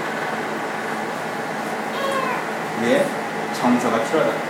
우리의 2.81 3.05
정서가 3.61 3.99
필요하다. 4.05 4.48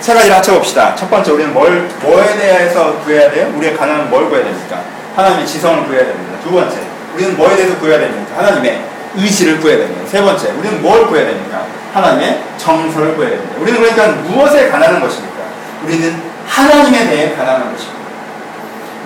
세 0.00 0.14
가지를 0.14 0.36
합쳐봅시다. 0.36 0.94
첫 0.94 1.10
번째, 1.10 1.32
우리는 1.32 1.52
뭘, 1.52 1.88
뭐에 2.02 2.36
대해서 2.36 2.98
구해야 3.00 3.30
돼요? 3.30 3.52
우리의 3.56 3.76
가난은 3.76 4.08
뭘 4.10 4.28
구해야 4.28 4.44
됩니까? 4.44 4.80
하나님의 5.16 5.46
지성을 5.46 5.86
구해야 5.86 6.04
됩니다. 6.04 6.38
두 6.42 6.52
번째, 6.52 6.76
우리는 7.14 7.36
뭐에 7.36 7.56
대해서 7.56 7.76
구해야 7.78 7.98
됩니까? 7.98 8.38
하나님의 8.38 8.80
의지를 9.16 9.60
구해야 9.60 9.78
됩니다. 9.78 10.02
세 10.08 10.22
번째, 10.22 10.50
우리는 10.52 10.80
뭘 10.80 11.06
구해야 11.06 11.26
됩니까? 11.26 11.66
하나님의 11.92 12.42
정서를 12.58 13.16
구해야 13.16 13.32
됩니다. 13.32 13.56
우리는 13.58 13.80
그러니까 13.80 14.06
무엇에 14.22 14.68
가난한 14.68 15.00
것입니까? 15.00 15.36
우리는 15.84 16.22
하나님에 16.46 17.06
대해 17.08 17.34
가난한 17.34 17.72
것입니다. 17.72 17.98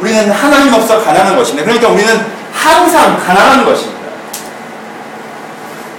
우리는 0.00 0.30
하나님 0.30 0.74
없어 0.74 1.02
가난한 1.02 1.36
것입니다. 1.36 1.64
그러니까 1.64 1.88
우리는 1.88 2.20
항상 2.52 3.18
가난한 3.18 3.64
것입니다. 3.64 4.02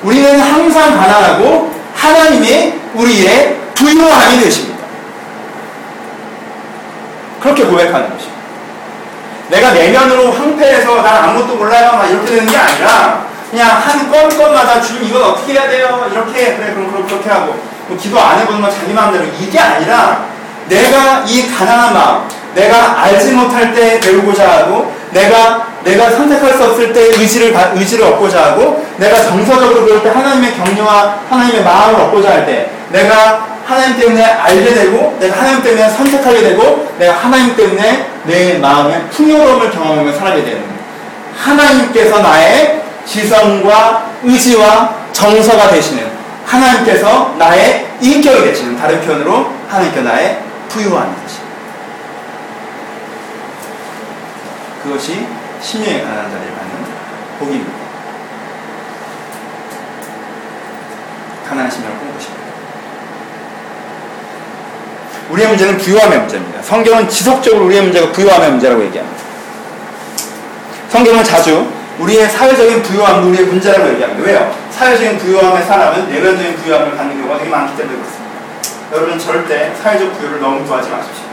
우리는 0.03 0.39
항상 0.39 0.97
가난하고 0.97 1.73
하나님이 1.95 2.73
우리의 2.93 3.57
부유함이 3.75 4.39
되십니다. 4.41 4.72
그렇게 7.43 7.65
고백하는 7.65 8.09
것입니다. 8.09 8.41
내가 9.49 9.71
내면으로 9.73 10.31
황폐해서 10.31 11.01
난 11.01 11.23
아무것도 11.29 11.55
몰라요. 11.57 11.91
막 11.93 12.09
이렇게 12.09 12.25
되는 12.25 12.47
게 12.47 12.57
아니라 12.57 13.25
그냥 13.51 13.69
한 13.69 14.09
건건마다 14.09 14.81
주님 14.81 15.03
이건 15.09 15.21
어떻게 15.23 15.53
해야 15.53 15.69
돼요? 15.69 16.07
이렇게 16.11 16.55
그래 16.55 16.73
그럼 16.73 16.91
그럼 16.91 17.05
그렇게 17.05 17.29
하고. 17.29 17.55
뭐 17.87 17.97
기도 17.97 18.17
안 18.19 18.39
해보는 18.39 18.61
건 18.61 18.71
자기 18.71 18.93
마음대로. 18.93 19.25
이게 19.39 19.59
아니라 19.59 20.25
내가 20.69 21.23
이 21.27 21.51
가난한 21.51 21.93
마음 21.93 22.23
내가 22.55 23.01
알지 23.03 23.33
못할 23.33 23.73
때 23.75 23.99
배우고자 23.99 24.49
하고 24.49 24.93
내가 25.11 25.67
내가 25.83 26.09
선택할 26.11 26.53
수 26.53 26.63
없을 26.63 26.93
때 26.93 27.01
의지를 27.01 27.53
의지를 27.75 28.05
얻고자 28.05 28.45
하고 28.45 28.85
내가 28.97 29.21
정서적으로 29.21 29.83
그럴 29.85 30.01
때 30.01 30.09
하나님의 30.09 30.55
격려와 30.55 31.19
하나님의 31.29 31.63
마음을 31.63 31.99
얻고자 32.01 32.29
할 32.29 32.45
때 32.45 32.69
내가 32.89 33.52
하나님 33.65 33.97
때문에 33.97 34.23
알게 34.23 34.73
되고 34.73 35.17
내가 35.19 35.39
하나님 35.39 35.63
때문에 35.63 35.89
선택하게 35.89 36.41
되고 36.41 36.93
내가 36.99 37.13
하나님 37.13 37.55
때문에 37.55 38.09
내 38.25 38.57
마음의 38.57 39.09
풍요로움을 39.09 39.71
경험하며 39.71 40.13
살아게 40.13 40.43
되는 40.43 40.63
하나님께서 41.37 42.19
나의 42.19 42.81
지성과 43.05 44.11
의지와 44.23 44.95
정서가 45.11 45.69
되시는 45.69 46.11
하나님께서 46.45 47.35
나의 47.37 47.87
인격이 48.01 48.43
되시는 48.43 48.77
다른 48.77 49.01
표현으로 49.01 49.53
하나님께서 49.69 50.03
나의 50.09 50.39
부유함이 50.69 51.11
되시는 51.23 51.43
그것이 54.83 55.25
신령에 55.61 56.01
가난한 56.01 56.29
자를 56.29 56.47
받는 56.47 56.85
복입니다. 57.39 57.71
가난한 61.47 61.71
심령을 61.71 61.97
꿈꾸십니다. 61.99 62.43
우리의 65.33 65.47
문제는 65.47 65.77
부유함의 65.79 66.19
문제입니다. 66.19 66.61
성경은 66.61 67.09
지속적으로 67.09 67.65
우리의 67.65 67.81
문제가 67.81 68.11
부유함의 68.11 68.51
문제라고 68.51 68.83
얘기합니다. 68.83 69.23
성경은 70.89 71.23
자주 71.23 71.67
우리의 71.97 72.29
사회적인 72.29 72.83
부유함도 72.83 73.29
우리의 73.29 73.45
문제라고 73.47 73.89
얘기합니다. 73.93 74.23
왜요? 74.23 74.55
사회적인 74.69 75.17
부유함의 75.17 75.63
사람은 75.65 76.09
내면적인 76.09 76.55
부유함을 76.57 76.95
갖는 76.95 77.17
경우가 77.17 77.39
되게 77.39 77.49
많기 77.49 77.75
때문에 77.77 77.97
그렇습니다. 77.97 78.33
여러분 78.93 79.17
절대 79.17 79.73
사회적 79.81 80.19
부유를 80.19 80.39
너무 80.39 80.63
구하지 80.65 80.91
마십시오. 80.91 81.23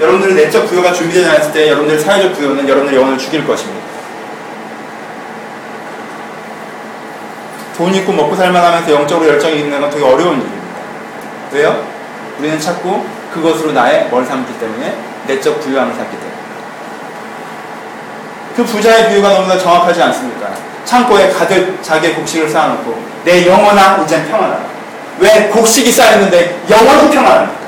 여러분들의 0.00 0.34
내적 0.34 0.66
부여가 0.66 0.92
준비되지 0.92 1.26
않았을 1.26 1.52
때 1.52 1.68
여러분들의 1.68 2.00
사회적 2.00 2.34
부여는 2.34 2.68
여러분들의 2.68 3.00
영혼을 3.00 3.16
죽일 3.16 3.46
것입니다. 3.46 3.80
돈 7.78 7.94
있고 7.94 8.12
먹고 8.12 8.36
살만 8.36 8.62
하면서 8.62 8.92
영적으로 8.92 9.26
열정이 9.30 9.60
있는 9.60 9.80
건 9.80 9.88
되게 9.88 10.04
어려운 10.04 10.34
일입니다. 10.34 10.62
왜요? 11.52 11.86
우리는 12.38 12.60
자꾸 12.60 13.02
그것으로 13.32 13.72
나의 13.72 14.08
뭘 14.08 14.24
삼기 14.24 14.58
때문에 14.58 14.96
내적 15.26 15.60
부유함을 15.60 15.94
삼기 15.94 16.10
때문에 16.10 16.32
그 18.56 18.64
부자의 18.64 19.08
비유가 19.08 19.30
너무나 19.30 19.58
정확하지 19.58 20.02
않습니까? 20.02 20.50
창고에 20.84 21.30
가득 21.30 21.82
자기의 21.82 22.14
곡식을 22.14 22.48
쌓아놓고 22.48 23.02
내 23.24 23.46
영원한 23.46 24.02
이젠 24.04 24.28
평안하다. 24.28 24.62
왜 25.18 25.48
곡식이 25.48 25.90
쌓였는데 25.90 26.60
영원히 26.68 27.10
평안합니까? 27.10 27.62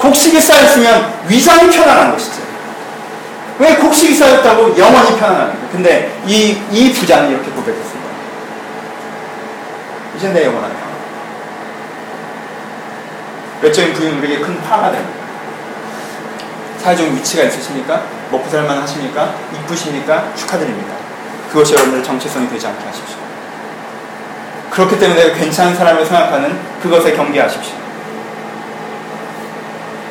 곡식이 0.00 0.40
쌓였으면 0.40 1.12
위상이 1.28 1.70
편안한 1.70 2.12
것이죠. 2.12 2.42
왜 3.58 3.74
곡식이 3.76 4.14
쌓였다고 4.14 4.76
영원히 4.76 5.16
편안합니까? 5.16 5.68
근데 5.70 6.12
이, 6.26 6.60
이 6.70 6.92
부자는 6.92 7.30
이렇게 7.30 7.50
고백했습니다. 7.50 8.06
이제 10.16 10.28
내 10.30 10.44
영원한 10.46 10.70
평안. 10.72 10.85
외적인 13.62 13.94
부유는 13.94 14.18
우리에게 14.18 14.42
큰 14.44 14.60
파가 14.62 14.90
됩니다. 14.90 15.18
사회적 16.78 17.08
위치가 17.08 17.44
있으십니까? 17.44 18.02
먹고 18.30 18.48
살만 18.48 18.78
하십니까? 18.82 19.34
이쁘십니까? 19.54 20.34
축하드립니다. 20.36 20.94
그것이 21.50 21.72
여러분들의 21.74 22.04
정체성이 22.04 22.48
되지 22.48 22.66
않게 22.66 22.84
하십시오. 22.84 23.16
그렇기 24.70 24.98
때문에 24.98 25.32
괜찮은 25.32 25.74
사람을 25.74 26.04
생각하는 26.04 26.58
그것에 26.82 27.14
경계하십시오. 27.14 27.74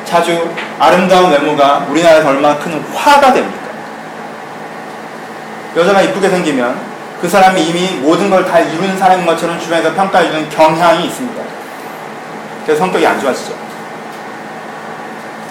자주 0.04 0.50
아름다운 0.78 1.30
외모가 1.30 1.86
우리나라에서 1.88 2.28
얼마나 2.28 2.58
큰 2.58 2.80
화가 2.94 3.32
됩니까? 3.32 3.66
여자가 5.76 6.02
이쁘게 6.02 6.28
생기면 6.28 6.78
그 7.20 7.28
사람이 7.28 7.62
이미 7.62 7.98
모든 8.00 8.28
걸 8.30 8.44
다 8.46 8.58
이루는 8.58 8.98
사람인 8.98 9.26
것처럼 9.26 9.58
주변에서 9.58 9.94
평가해주는 9.94 10.48
경향이 10.50 11.06
있습니다. 11.06 11.42
그래서 12.66 12.80
성격이 12.80 13.06
안 13.06 13.20
좋아지죠. 13.20 13.54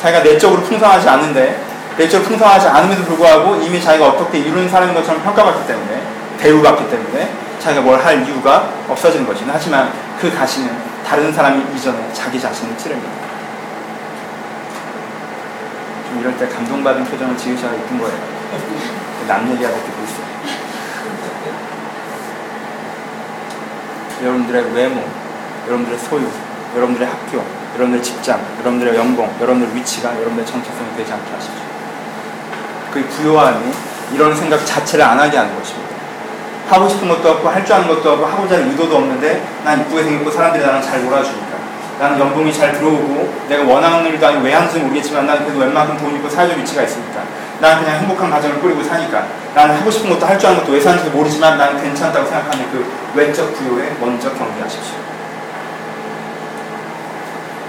자기가 0.02 0.22
내적으로 0.22 0.62
풍성하지 0.64 1.08
않은데 1.08 1.58
내적으로 1.98 2.28
풍성하지 2.28 2.68
않음에도 2.68 3.04
불구하고 3.06 3.56
이미 3.62 3.82
자기가 3.82 4.10
어떻게 4.10 4.40
이루는 4.40 4.68
사람인 4.70 4.94
것처럼 4.94 5.24
평가받기 5.24 5.66
때문에 5.66 6.04
대우받기 6.38 6.90
때문에 6.90 7.32
자기가 7.60 7.82
뭘 7.82 8.00
할 8.00 8.22
이유가 8.28 8.70
없어지는 8.90 9.26
것이죠. 9.26 9.50
하지만 9.52 9.92
그 10.20 10.32
가시는 10.36 10.70
다른 11.08 11.32
사람이 11.34 11.64
이전에 11.76 12.12
자기 12.14 12.40
자신을 12.40 12.78
찌릅니다. 12.78 13.10
좀 16.10 16.20
이럴 16.20 16.38
때 16.38 16.48
감동받은 16.50 17.06
표정을 17.06 17.38
지으셔야 17.38 17.74
이쁜 17.74 17.98
거예요. 17.98 18.18
남 19.28 19.50
얘기하고 19.52 19.78
듣고 19.78 20.04
있어요. 20.04 20.26
여러분들의 24.22 24.74
외모, 24.74 25.04
여러분들의 25.68 26.00
소유, 26.00 26.30
여러분들의 26.76 27.08
학교, 27.08 27.44
여러분들의 27.76 28.04
직장, 28.04 28.40
여러분들의 28.60 28.96
연봉, 28.96 29.30
여러분들의 29.42 29.76
위치가 29.76 30.10
여러분들의 30.10 30.46
정체성이 30.46 30.96
되지 30.98 31.14
않게 31.14 31.32
하십시오. 31.34 31.64
그 32.94 33.04
부요함이 33.10 33.74
이런 34.14 34.36
생각 34.36 34.66
자체를 34.66 35.04
안 35.04 35.20
하게 35.20 35.38
하는 35.38 35.56
것입니다. 35.56 35.96
하고 36.70 36.90
싶은 36.90 37.08
것도 37.08 37.30
없고 37.30 37.48
할 37.50 37.64
줄 37.64 37.76
아는 37.76 37.88
것도 37.88 38.12
없고 38.14 38.26
하고자 38.26 38.56
하는 38.56 38.72
의도도 38.72 38.96
없는데 38.96 39.44
난 39.64 39.82
이쁘게 39.82 40.04
생겼고 40.04 40.32
사람들이 40.32 40.66
나랑 40.66 40.82
잘 40.82 41.04
놀아주니까 41.04 41.56
나는 42.00 42.20
연봉이 42.20 42.52
잘 42.52 42.74
들어오고 42.74 43.46
내가 43.48 43.64
원하는 43.64 44.06
일도 44.08 44.26
아니고 44.28 44.44
왜 44.44 44.54
하는지 44.54 44.80
모르겠지만 44.80 45.28
나는 45.28 45.44
그래도 45.44 45.60
웬만큼 45.60 45.98
돈 45.98 46.16
있고 46.16 46.28
사회적 46.28 46.58
위치가 46.58 46.82
있으니까 46.84 47.22
나는 47.60 47.84
그냥 47.84 48.00
행복한 48.02 48.30
가정을 48.32 48.60
꾸리고 48.60 48.84
사니까 48.84 49.28
나는 49.54 49.76
하고 49.78 49.92
싶은 49.92 50.10
것도 50.10 50.26
할 50.26 50.38
줄 50.40 50.50
아는 50.50 50.60
것도 50.62 50.74
왜 50.74 50.82
사는지도 50.82 51.12
모르지만 51.16 51.58
나는 51.58 51.82
괜찮다고 51.82 52.26
생각하는 52.26 52.72
그 52.72 52.92
외적 53.14 53.54
부요에 53.54 53.96
먼저 54.02 54.34
경계하십시오. 54.34 55.05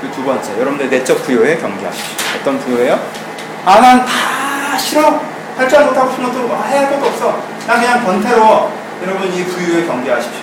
그 0.01 0.11
두 0.11 0.23
번째, 0.25 0.53
여러분들 0.59 0.91
내적 0.91 1.23
부요에 1.25 1.57
경계하십시오. 1.59 2.17
어떤 2.41 2.59
부요예요? 2.61 3.01
아, 3.65 3.81
난 3.81 4.05
다 4.05 4.79
싫어. 4.79 5.21
할줄 5.57 5.79
아는 5.79 5.89
것도 5.89 6.01
하고 6.01 6.11
싶은 6.11 6.25
것도 6.25 6.55
아, 6.55 6.63
해야 6.65 6.81
할 6.83 6.91
것도 6.91 7.07
없어. 7.07 7.39
난 7.67 7.81
그냥 7.81 8.05
번태로워. 8.05 8.73
여러분 9.03 9.33
이 9.33 9.45
부유에 9.45 9.87
경계하십시오. 9.87 10.41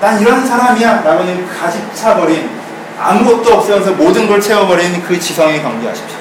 난 0.00 0.20
이런 0.20 0.46
사람이야. 0.46 1.02
라고는 1.02 1.48
가직 1.48 1.94
차버린 1.94 2.50
아무것도 3.00 3.54
없으면서 3.54 3.92
모든 3.92 4.28
걸 4.28 4.40
채워버린 4.40 5.02
그 5.02 5.18
지성에 5.18 5.62
경계하십시오. 5.62 6.18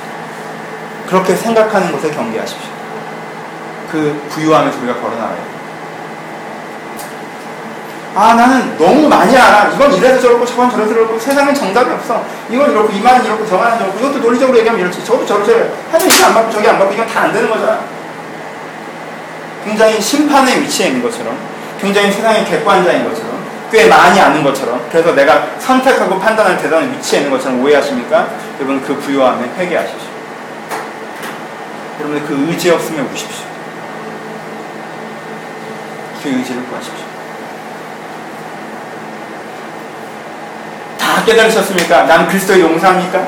그렇게 1.08 1.36
생각하는 1.36 1.92
것에 1.92 2.12
경계하십시오. 2.12 2.70
그 3.92 4.26
부유함에서 4.30 4.78
우리가 4.80 5.00
걸어나가야 5.02 5.36
돼요. 5.36 5.51
아 8.14 8.34
나는 8.34 8.78
너무 8.78 9.08
많이 9.08 9.36
알아. 9.38 9.70
이건 9.74 9.94
이래서 9.94 10.20
저렇고 10.20 10.46
저건 10.46 10.70
저래서 10.70 10.94
저렇고 10.94 11.18
세상엔 11.18 11.56
정답이 11.56 11.90
없어. 11.92 12.24
이건 12.50 12.72
이렇고 12.72 12.92
이 12.92 13.00
말은 13.00 13.26
이렇고 13.26 13.46
저 13.48 13.58
말은 13.58 13.78
저렇고 13.80 14.00
이것도 14.00 14.20
논리적으로 14.20 14.58
얘기하면 14.58 14.82
이렇지. 14.82 15.04
저것도 15.06 15.26
저렇게 15.26 15.72
하면 15.92 16.08
이게 16.10 16.24
안 16.24 16.34
맞고 16.34 16.52
저게 16.52 16.70
안 16.70 16.80
맞고 16.80 16.94
이건 16.94 17.08
다 17.08 17.22
안 17.22 17.32
되는 17.34 17.50
거잖아. 17.50 17.80
굉장히 19.64 20.02
심판의 20.02 20.62
위치에 20.62 20.88
있는 20.88 21.04
것처럼 21.04 21.38
굉장히 21.80 22.12
세상의 22.12 22.44
객관자인 22.46 23.08
것처럼 23.08 23.32
꽤 23.72 23.88
많이 23.88 24.20
아는 24.20 24.44
것처럼 24.44 24.86
그래서 24.92 25.14
내가 25.14 25.48
선택하고 25.60 26.20
판단할 26.20 26.58
대단한 26.58 26.92
위치에 26.92 27.20
있는 27.20 27.32
것처럼 27.32 27.62
오해하십니까? 27.64 28.28
여러분 28.58 28.82
그 28.84 28.96
부유함에 28.98 29.52
회개하십시오. 29.58 30.10
여러분들 32.00 32.28
그 32.28 32.48
의지 32.50 32.72
없으면 32.72 33.08
우십시오. 33.14 33.46
그 36.24 36.30
의지를 36.30 36.64
구하십시오. 36.66 37.11
다 41.02 41.24
깨달으셨습니까? 41.26 42.04
난 42.04 42.28
그리스도의 42.28 42.62
용사입니까? 42.62 43.20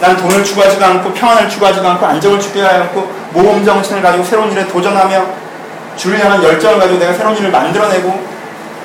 난 0.00 0.16
돈을 0.16 0.42
추구하지도 0.44 0.84
않고 0.84 1.12
평안을 1.12 1.48
추구하지도 1.48 1.86
않고 1.88 2.06
안정을 2.06 2.40
추구하지 2.40 2.76
않고 2.76 3.12
모험 3.32 3.64
정신을 3.64 4.02
가지고 4.02 4.24
새로운 4.24 4.50
일에 4.52 4.66
도전하며 4.66 5.24
주를 5.96 6.18
향한 6.24 6.42
열정을 6.42 6.78
가지고 6.78 6.98
내가 6.98 7.12
새로운 7.12 7.36
일을 7.36 7.50
만들어내고 7.50 8.32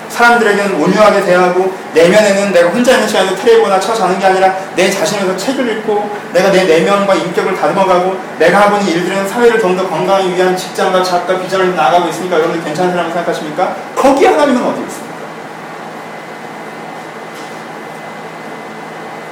사람들에게는 0.09 0.81
온유하게 0.81 1.21
대하고 1.25 1.73
내면에는 1.93 2.51
내가 2.53 2.69
혼자 2.69 2.93
있는 2.93 3.07
시간에 3.07 3.35
트레이거나 3.35 3.79
쳐 3.79 3.93
자는 3.93 4.17
게 4.19 4.25
아니라 4.25 4.53
내 4.75 4.89
자신에서 4.89 5.35
책을 5.35 5.67
읽고 5.77 6.09
내가 6.33 6.49
내 6.51 6.63
내면과 6.63 7.13
인격을 7.15 7.57
다듬어가고 7.57 8.17
내가 8.39 8.61
하고 8.61 8.77
있는 8.77 8.93
일들은 8.93 9.27
사회를 9.27 9.59
좀 9.59 9.75
더 9.77 9.87
건강하기 9.87 10.35
위한 10.35 10.55
직장과 10.55 11.03
작가 11.03 11.37
비전을 11.39 11.75
나가고 11.75 12.07
있으니까 12.09 12.37
여러분들 12.37 12.63
괜찮은 12.63 12.91
사람이 12.91 13.11
생각하십니까? 13.11 13.75
거기에 13.95 14.29
하나님은 14.29 14.63
어디 14.63 14.81
있습니 14.81 15.06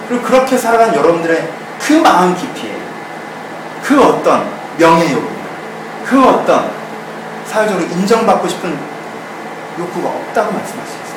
그리고 0.08 0.24
그렇게 0.24 0.58
살아간 0.58 0.94
여러분들의 0.94 1.50
그 1.80 1.94
마음 1.94 2.36
깊이에 2.36 2.76
그 3.84 4.02
어떤 4.02 4.50
명예욕, 4.78 5.24
그 6.06 6.24
어떤 6.28 6.72
사회적으로 7.46 7.86
인정받고 7.86 8.48
싶은 8.48 8.78
욕구가 9.78 10.10
없다고 10.10 10.54
말씀하시겠습니다. 10.54 11.16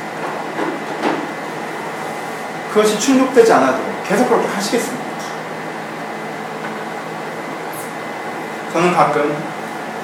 그것이 2.73 2.99
충족되지 2.99 3.53
않아도 3.55 3.79
계속 4.07 4.29
그렇게 4.29 4.47
하시겠습니다. 4.49 5.09
저는 8.73 8.95
가끔 8.95 9.37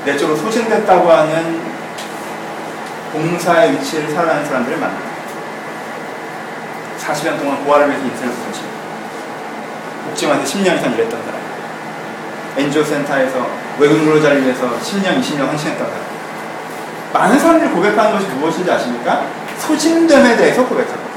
내적으로 0.04 0.36
소진됐다고 0.36 1.10
하는 1.10 1.60
봉사의 3.12 3.72
위치를 3.72 4.10
살아가는 4.10 4.44
사람들을 4.44 4.78
만납니다. 4.78 5.14
40년 6.98 7.38
동안 7.38 7.64
고아를 7.64 7.88
위해서 7.88 8.04
인생을 8.04 8.34
바쳤습니다. 8.34 8.73
복지관에서 10.04 10.44
10년 10.44 10.76
이상 10.76 10.92
일했던 10.92 11.20
사람. 11.24 11.40
엔지오 12.56 12.84
센터에서 12.84 13.46
외국 13.78 13.98
노동자를 13.98 14.42
위해서 14.42 14.66
10년, 14.80 15.20
20년 15.20 15.48
헌신했던 15.48 15.86
사람. 15.86 16.14
많은 17.12 17.38
사람들이 17.38 17.70
고백하는 17.70 18.12
것이 18.12 18.26
무엇인지 18.26 18.70
아십니까? 18.70 19.24
소진됨에 19.58 20.36
대해서 20.36 20.64
고백합니다. 20.64 21.14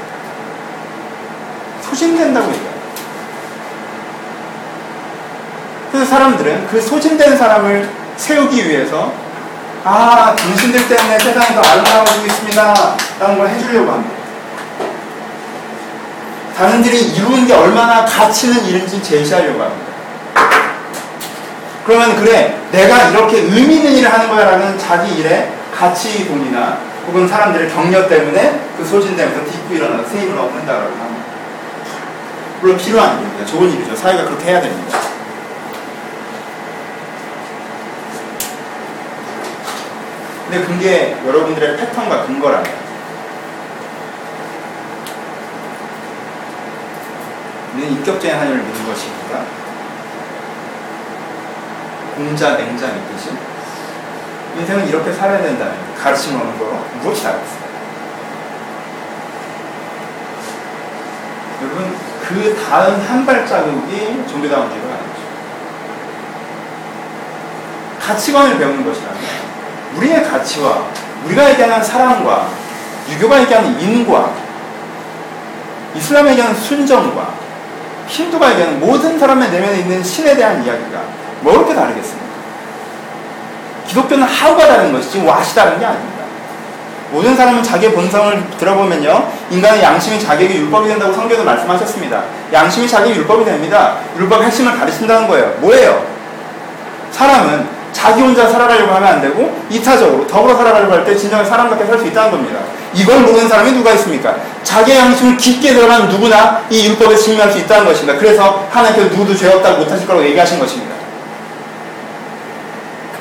소진된다고 1.82 2.48
얘기해요. 2.48 2.78
그래서 5.90 6.06
사람들은 6.10 6.68
그 6.68 6.80
소진된 6.80 7.36
사람을 7.36 7.88
세우기 8.16 8.68
위해서 8.68 9.12
아, 9.84 10.34
당신들 10.36 10.88
때문에 10.88 11.18
세상이 11.18 11.54
더 11.54 11.60
아름다워지고 11.62 12.26
있습니다. 12.26 12.74
라는 13.20 13.38
걸 13.38 13.48
해주려고 13.48 13.92
합니다. 13.92 14.17
당신들이 16.58 17.12
이루는 17.12 17.46
게 17.46 17.54
얼마나 17.54 18.04
가치 18.04 18.48
있는 18.48 18.64
일인지 18.64 19.00
제시하려고 19.00 19.62
합니다. 19.62 19.92
그러면 21.86 22.16
그래, 22.16 22.58
내가 22.72 23.10
이렇게 23.10 23.38
의미 23.38 23.76
있는 23.76 23.92
일을 23.92 24.12
하는 24.12 24.28
거야 24.28 24.44
라는 24.44 24.76
자기 24.76 25.20
일에 25.20 25.52
가치돈이나 25.72 26.78
혹은 27.06 27.28
사람들의 27.28 27.70
격려 27.70 28.08
때문에 28.08 28.60
그 28.76 28.84
소진되면서 28.84 29.44
딛고 29.44 29.72
일어나서 29.72 30.08
새 30.08 30.18
힘을 30.22 30.36
얻는다라고 30.36 30.86
합니다. 30.86 31.24
물론 32.60 32.76
필요한 32.76 33.20
일입니다. 33.20 33.46
좋은 33.46 33.70
일이죠. 33.70 33.94
사회가 33.94 34.24
그렇게 34.24 34.50
해야 34.50 34.60
됩니다. 34.60 34.98
근데 40.50 40.66
그게 40.66 41.16
여러분들의 41.24 41.76
패턴과 41.76 42.26
근거랍니다. 42.26 42.87
우리는 47.78 47.92
인격적인 47.92 48.34
하나님을 48.34 48.64
믿는 48.64 48.86
것입니다. 48.86 49.44
공자, 52.16 52.56
맹자 52.56 52.88
믿듯이 52.88 53.30
인생은 54.56 54.88
이렇게 54.88 55.12
살아야 55.12 55.40
된다는 55.40 55.74
가르침을 55.94 56.40
얻는 56.40 56.58
거로 56.58 56.72
무엇이 57.00 57.22
다르겠습니까? 57.22 57.68
여러분 61.62 61.96
그 62.20 62.64
다음 62.68 63.00
한 63.00 63.24
발자국이 63.24 64.26
종교다운주의로 64.28 64.88
가는 64.88 64.98
거죠. 64.98 65.22
가치관을 68.00 68.58
배우는 68.58 68.84
것이라면 68.84 69.20
우리의 69.96 70.24
가치와 70.24 70.88
우리가 71.26 71.50
얘기하는 71.50 71.84
사랑과 71.84 72.48
유교가 73.08 73.40
얘기하는 73.42 73.80
인과 73.80 74.34
이슬람이 75.94 76.30
얘기하는 76.30 76.56
순정과 76.56 77.47
힌두가 78.08 78.50
얘기하는 78.52 78.80
모든 78.80 79.18
사람의 79.18 79.50
내면에 79.50 79.78
있는 79.80 80.02
신에 80.02 80.34
대한 80.34 80.64
이야기가 80.64 80.98
뭐 81.40 81.52
그렇게 81.54 81.74
다르겠습니까? 81.74 82.26
기독교는 83.86 84.24
하우가 84.26 84.66
다른 84.66 84.92
것이지 84.92 85.20
왓이 85.20 85.54
다른 85.54 85.78
게 85.78 85.84
아닙니다. 85.86 86.18
모든 87.10 87.34
사람은 87.34 87.62
자기의 87.62 87.92
본성을 87.92 88.44
들어보면요. 88.58 89.30
인간의 89.50 89.82
양심이 89.82 90.20
자기에게 90.20 90.56
율법이 90.56 90.88
된다고 90.88 91.12
성경도 91.12 91.42
말씀하셨습니다. 91.44 92.22
양심이 92.52 92.86
자기에게 92.86 93.20
율법이 93.20 93.44
됩니다. 93.46 93.96
율법 94.18 94.42
핵심을 94.42 94.78
가르친다는 94.78 95.26
거예요. 95.26 95.54
뭐예요? 95.60 96.04
사람은 97.10 97.66
자기 97.92 98.20
혼자 98.20 98.46
살아가려고 98.46 98.92
하면 98.94 99.08
안 99.08 99.20
되고 99.22 99.58
이타적으로 99.70 100.26
더불어 100.26 100.54
살아가려고 100.54 100.92
할 100.92 101.04
때 101.06 101.16
진정한 101.16 101.46
사람답게 101.46 101.86
살 101.86 101.98
수 101.98 102.06
있다는 102.06 102.30
겁니다. 102.30 102.60
이걸 102.92 103.20
모르는 103.20 103.48
사람이 103.48 103.72
누가 103.72 103.92
있습니까? 103.92 104.34
자기의 104.78 104.98
양심을 104.98 105.36
깊게 105.36 105.74
들어가는 105.74 106.08
누구나 106.08 106.62
이 106.70 106.86
율법에 106.86 107.16
승리할 107.16 107.50
수 107.50 107.58
있다는 107.58 107.84
것입니다. 107.86 108.18
그래서 108.18 108.66
하나님께서 108.70 109.08
누구도 109.08 109.34
죄 109.34 109.48
없다고 109.48 109.78
못하실 109.78 110.06
거라고 110.06 110.24
얘기하신 110.26 110.58
것입니다. 110.58 110.94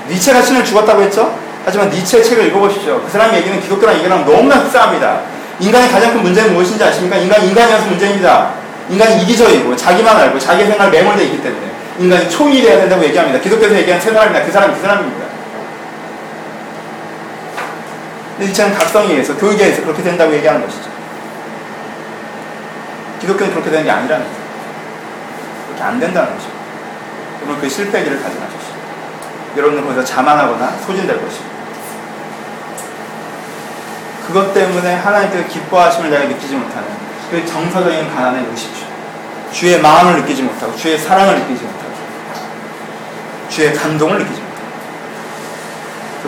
니체가 0.07 0.41
신을 0.41 0.63
죽었다고 0.63 1.01
했죠? 1.01 1.35
하지만 1.65 1.89
니체의 1.89 2.23
책을 2.23 2.47
읽어보십시오. 2.47 3.01
그 3.01 3.09
사람 3.09 3.33
얘기는 3.33 3.59
기독교랑 3.59 3.97
얘기랑 3.97 4.25
너무나 4.25 4.57
흡사합니다. 4.57 5.21
인간의 5.59 5.89
가장 5.89 6.13
큰 6.13 6.21
문제는 6.21 6.53
무엇인지 6.53 6.83
아십니까? 6.83 7.17
인간, 7.17 7.43
인간이어서 7.43 7.85
문제입니다. 7.87 8.51
인간이 8.89 9.23
이기적이고 9.23 9.75
자기만 9.75 10.15
알고 10.15 10.39
자기의 10.39 10.67
생각을 10.67 10.91
매몰되어 10.91 11.25
있기 11.25 11.41
때문에 11.41 11.71
인간이 11.99 12.29
초인이 12.29 12.61
돼야 12.61 12.77
된다고 12.77 13.03
얘기합니다. 13.03 13.39
기독교에서 13.39 13.75
얘기하는 13.75 14.01
세 14.01 14.11
사람입니다. 14.11 14.45
그 14.45 14.51
사람이 14.51 14.75
그 14.75 14.81
사람입니다. 14.81 15.25
근데 18.37 18.47
니체는 18.47 18.77
각성에 18.77 19.07
의해서 19.13 19.35
교육에 19.35 19.65
의해서 19.65 19.81
그렇게 19.81 20.03
된다고 20.03 20.31
얘기하는 20.35 20.61
것이죠. 20.61 20.96
기독교는 23.19 23.51
그렇게 23.51 23.69
되는 23.69 23.85
게 23.85 23.91
아니라는 23.91 24.25
거죠. 24.25 24.39
그렇게 25.67 25.83
안 25.83 25.99
된다는 25.99 26.33
것입니다. 26.33 26.57
그러면 27.39 27.61
그 27.61 27.69
실패기를 27.69 28.21
가져가십시오. 28.21 28.75
여러분은 29.57 29.83
거기서 29.83 30.03
자만하거나 30.03 30.71
소진될 30.85 31.21
것입니다. 31.21 31.57
그것 34.27 34.53
때문에 34.53 34.95
하나님께서 34.95 35.47
기뻐하심을 35.47 36.09
내가 36.09 36.25
느끼지 36.25 36.55
못하는 36.55 36.87
그 37.31 37.45
정서적인 37.45 38.13
가난에 38.13 38.41
놓으십시오. 38.41 38.85
주의 39.51 39.81
마음을 39.81 40.21
느끼지 40.21 40.43
못하고 40.43 40.75
주의 40.75 40.97
사랑을 40.97 41.39
느끼지 41.39 41.63
못하고 41.63 41.87
주의 43.49 43.73
감동을 43.73 44.19
느끼지 44.19 44.41
못하고 44.41 44.57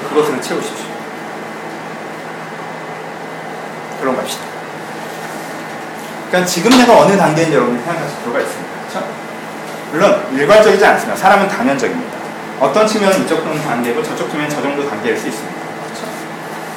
그것으로 0.10 0.42
채우십시오. 0.42 0.86
그런 4.00 4.16
갑시다. 4.16 4.49
그러니까 6.30 6.46
지금 6.46 6.72
내가 6.72 7.00
어느 7.00 7.18
단계인지 7.18 7.56
여러분이 7.56 7.80
생각하실 7.84 8.20
필요가 8.20 8.40
있습니다. 8.40 8.70
그렇죠? 8.88 9.08
물론 9.92 10.28
일괄적이지 10.32 10.86
않습니다. 10.86 11.16
사람은 11.16 11.48
다면적입니다. 11.48 12.18
어떤 12.60 12.86
측면은 12.86 13.24
이쪽 13.24 13.44
단계고 13.44 14.04
저쪽 14.04 14.30
측면은 14.30 14.50
저 14.50 14.62
정도 14.62 14.88
단계일 14.88 15.18
수 15.18 15.28
있습니다. 15.28 15.60
그렇죠? 15.60 16.06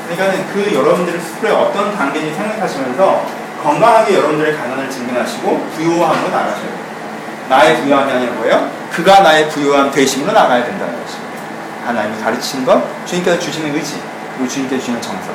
그러니까 0.09 0.53
그 0.53 0.75
여러분들의 0.75 1.21
스스로의 1.21 1.55
어떤 1.55 1.95
단계인지 1.95 2.35
생각하시면서 2.35 3.27
건강하게 3.63 4.17
여러분들의 4.17 4.57
가난을 4.57 4.91
증명하시고 4.91 5.71
부유함으로 5.77 6.29
나가셔야 6.29 6.61
돼요. 6.61 6.83
나의 7.49 7.83
부유함이 7.83 8.11
아니라 8.11 8.33
뭐예요? 8.33 8.71
그가 8.91 9.21
나의 9.21 9.49
부유함 9.51 9.91
되심으로 9.91 10.33
나가야 10.33 10.65
된다는 10.65 10.95
것입니다. 11.03 11.33
하나님이 11.87 12.23
가르치신 12.23 12.65
것, 12.65 12.83
주님께서 13.07 13.39
주시는 13.39 13.75
의지, 13.75 14.01
그리고 14.35 14.49
주님께서 14.51 14.81
주시는 14.81 15.03
정서. 15.03 15.31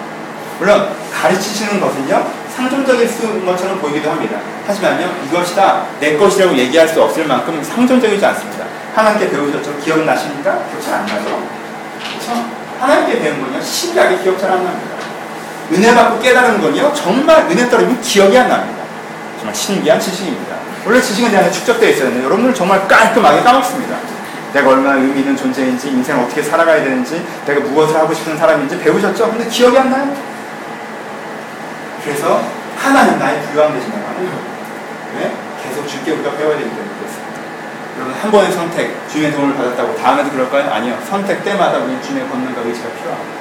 물론 0.60 0.90
가르치시는 1.14 1.80
것은요 1.80 2.47
상존적일 2.58 3.08
수 3.08 3.46
것처럼 3.46 3.80
보이기도 3.80 4.10
합니다. 4.10 4.40
하지만요 4.66 5.12
이것이 5.28 5.56
다 5.56 5.86
내 6.00 6.18
것이라고 6.18 6.58
얘기할 6.58 6.88
수 6.88 7.02
없을 7.04 7.26
만큼 7.28 7.64
상존적이지 7.64 8.26
않습니다. 8.26 8.66
하나님께 8.96 9.30
배우셨죠? 9.30 9.78
기억나십니까? 9.78 10.60
기억 10.72 10.82
잘 10.82 10.94
안 10.96 11.06
나죠? 11.06 11.40
그렇죠? 12.10 12.46
하나님께 12.80 13.20
배운 13.22 13.42
건요 13.42 13.62
신기하게 13.62 14.18
기억 14.24 14.40
잘 14.40 14.52
안 14.52 14.64
납니다. 14.64 14.96
은혜 15.72 15.94
받고 15.94 16.20
깨달은 16.20 16.60
건요 16.62 16.92
정말 16.96 17.46
은혜 17.52 17.70
떨어지면 17.70 18.02
기억이 18.02 18.36
안 18.38 18.50
납니다. 18.50 18.84
정말 19.38 19.54
신기한 19.54 20.00
지식입니다. 20.00 20.56
원래 20.86 21.00
지식은 21.00 21.32
내 21.32 21.38
안에 21.38 21.52
축적되어 21.52 21.90
있어야 21.90 22.06
되는데 22.06 22.26
여러분들 22.26 22.56
정말 22.56 22.88
깔끔하게 22.88 23.42
까먹습니다. 23.44 23.96
내가 24.54 24.70
얼마나 24.70 24.96
의미 24.96 25.20
있는 25.20 25.36
존재인지 25.38 25.90
인생을 25.90 26.24
어떻게 26.24 26.42
살아가야 26.42 26.84
되는지 26.84 27.24
내가 27.46 27.60
무엇을 27.60 27.96
하고 27.98 28.12
싶은 28.14 28.36
사람인지 28.36 28.80
배우셨죠? 28.80 29.30
근데 29.30 29.46
기억이 29.48 29.78
안 29.78 29.92
나요. 29.92 30.16
그래서 32.08 32.42
하나님 32.78 33.20
나의 33.20 33.42
부유함 33.42 33.70
하는 33.70 33.92
거예요. 33.92 34.40
왜? 35.18 35.32
계속 35.62 35.86
주께 35.86 36.12
우리가 36.14 36.32
배워야 36.38 36.56
되기 36.56 36.70
때문에 36.70 36.88
그렇습니다. 37.00 37.42
여러분 37.98 38.14
한 38.14 38.32
번의 38.32 38.52
선택, 38.54 39.10
주님의 39.10 39.34
도움을 39.34 39.58
받았다고 39.58 39.98
다음에도 39.98 40.32
그럴까요? 40.32 40.72
아니요. 40.72 40.98
선택 41.10 41.44
때마다 41.44 41.80
우리는 41.80 42.02
주님의 42.02 42.30
권능과 42.30 42.62
의지가 42.62 42.88
필요합니다. 42.92 43.38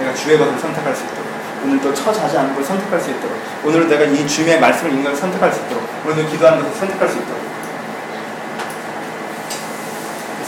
내가 0.00 0.14
주의 0.14 0.36
것을 0.36 0.58
선택할 0.58 0.96
수 0.96 1.04
있도록 1.04 1.26
오늘도 1.64 1.94
처자지 1.94 2.38
않은 2.38 2.54
걸 2.56 2.64
선택할 2.64 3.00
수 3.00 3.10
있도록 3.10 3.38
오늘도 3.64 3.88
내가 3.88 4.04
이 4.04 4.26
주님의 4.26 4.58
말씀을 4.58 4.90
읽는 4.90 5.04
걸 5.04 5.14
선택할 5.14 5.52
수 5.52 5.60
있도록 5.60 5.88
오늘도 6.04 6.28
기도하는 6.28 6.64
것을 6.64 6.74
선택할 6.80 7.08
수 7.08 7.18
있도록 7.18 7.40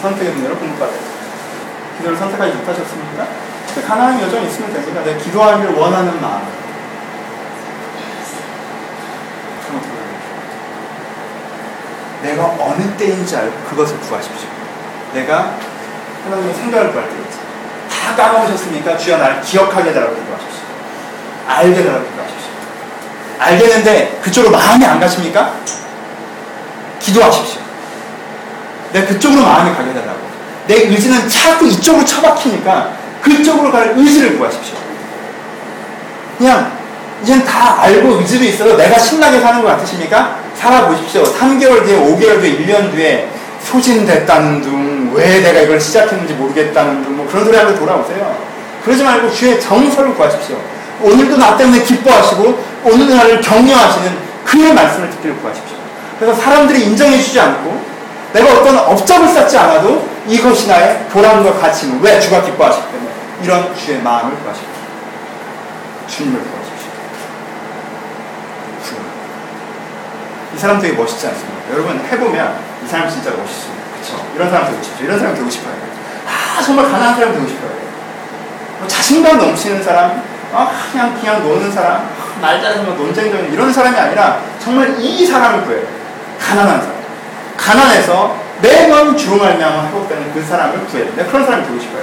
선택의 0.02 0.32
문제로 0.32 0.56
공부받아요. 0.56 0.98
기도를 1.98 2.18
선택하지 2.18 2.56
못하셨습니까? 2.56 3.28
가난한 3.86 4.20
여정이 4.22 4.48
있으면 4.48 4.72
됩니다. 4.72 5.04
내가 5.04 5.18
기도하기를 5.18 5.74
원하는 5.74 6.20
마음. 6.20 6.63
내가 12.24 12.56
어느 12.58 12.82
때인지 12.96 13.36
알고 13.36 13.52
그것을 13.68 14.00
구하십시오. 14.00 14.48
내가 15.12 15.54
하나님의 16.24 16.54
생각을 16.54 16.90
구할 16.90 17.06
때였지. 17.08 17.38
다 17.90 18.16
까먹으셨습니까? 18.16 18.96
주여 18.96 19.18
나를 19.18 19.42
기억하게 19.42 19.90
해달라고 19.90 20.14
기도하십시오. 20.14 20.62
알게 21.46 21.80
해달라고 21.80 22.04
기도하십시오. 22.06 22.50
알겠는데 23.38 24.20
그쪽으로 24.22 24.50
마음이 24.52 24.84
안 24.86 24.98
가십니까? 24.98 25.52
기도하십시오. 26.98 27.60
내가 28.94 29.06
그쪽으로 29.06 29.42
마음이 29.42 29.76
가게 29.76 29.90
해달라고. 29.90 30.24
내 30.66 30.76
의지는 30.76 31.28
자꾸 31.28 31.66
이쪽으로 31.66 32.06
처박히니까 32.06 32.92
그쪽으로 33.20 33.70
갈 33.70 33.92
의지를 33.96 34.38
구하십시오. 34.38 34.76
그냥 36.38 36.72
이젠 37.22 37.44
다 37.44 37.82
알고 37.82 38.16
의지도 38.16 38.44
있어도 38.44 38.76
내가 38.78 38.98
신나게 38.98 39.40
사는 39.40 39.60
것 39.62 39.68
같으십니까? 39.68 40.43
살아보십시오. 40.56 41.22
3개월 41.22 41.84
뒤에, 41.84 41.98
5개월 41.98 42.40
뒤에, 42.40 42.58
1년 42.58 42.92
뒤에 42.92 43.28
소진됐다는 43.62 44.62
둥, 44.62 45.12
왜 45.14 45.40
내가 45.40 45.60
이걸 45.60 45.80
시작했는지 45.80 46.34
모르겠다는 46.34 47.04
둥, 47.04 47.16
뭐 47.16 47.26
그런 47.26 47.44
소리 47.44 47.56
하고 47.56 47.74
돌아오세요. 47.74 48.36
그러지 48.84 49.02
말고 49.02 49.32
주의 49.32 49.60
정서를 49.60 50.14
구하십시오. 50.14 50.56
오늘도 51.00 51.36
나 51.36 51.56
때문에 51.56 51.82
기뻐하시고, 51.82 52.62
오늘날을 52.84 53.40
격려하시는 53.40 54.16
그의 54.44 54.74
말씀을 54.74 55.10
듣기를 55.10 55.36
구하십시오. 55.38 55.76
그래서 56.18 56.40
사람들이 56.40 56.84
인정해주지 56.84 57.40
않고, 57.40 57.82
내가 58.32 58.52
어떤 58.52 58.76
업적을 58.76 59.28
쌓지 59.28 59.56
않아도 59.56 60.08
이것이 60.26 60.66
나의 60.68 61.06
보람과 61.10 61.52
가치는 61.54 62.00
왜 62.02 62.18
주가 62.20 62.42
기뻐하시기 62.42 62.86
때문에 62.90 63.10
이런 63.42 63.74
주의 63.76 63.98
마음을 64.00 64.36
구하십시오. 64.38 64.68
주님을 66.08 66.40
구하십시오. 66.40 66.63
이 70.54 70.58
사람 70.58 70.80
되게 70.80 70.94
멋있지 70.96 71.26
않습니까? 71.26 71.72
여러분 71.72 71.98
해보면 71.98 72.58
이 72.84 72.88
사람 72.88 73.08
진짜 73.08 73.30
멋있습니다. 73.30 73.84
그쵸? 74.00 74.26
이런 74.34 74.50
사람 74.50 74.70
되고 74.70 74.82
싶죠. 74.82 75.04
이런 75.04 75.18
사람 75.18 75.34
되고 75.34 75.50
싶어요. 75.50 75.74
아 76.26 76.62
정말 76.62 76.84
가난한 76.86 77.14
사람 77.16 77.32
되고 77.32 77.46
싶어요. 77.48 77.70
뭐 78.78 78.88
자신감 78.88 79.38
넘치는 79.38 79.82
사람, 79.82 80.22
아 80.52 80.70
그냥 80.92 81.18
그냥 81.18 81.42
노는 81.42 81.72
사람, 81.72 82.08
말뭐 82.40 82.94
논쟁적인 82.94 83.52
이런 83.52 83.72
사람이 83.72 83.96
아니라 83.96 84.40
정말 84.60 84.96
이 85.00 85.26
사람을 85.26 85.64
구해요. 85.64 85.86
가난한 86.40 86.80
사람. 86.80 86.94
가난해서 87.56 88.36
매번 88.60 89.16
주로 89.16 89.38
말미암아 89.38 89.88
회복되는 89.88 90.32
그 90.32 90.42
사람을 90.42 90.86
구해야 90.86 91.14
돼. 91.14 91.24
그런 91.26 91.44
사람이 91.44 91.66
되고 91.66 91.80
싶어요. 91.80 92.02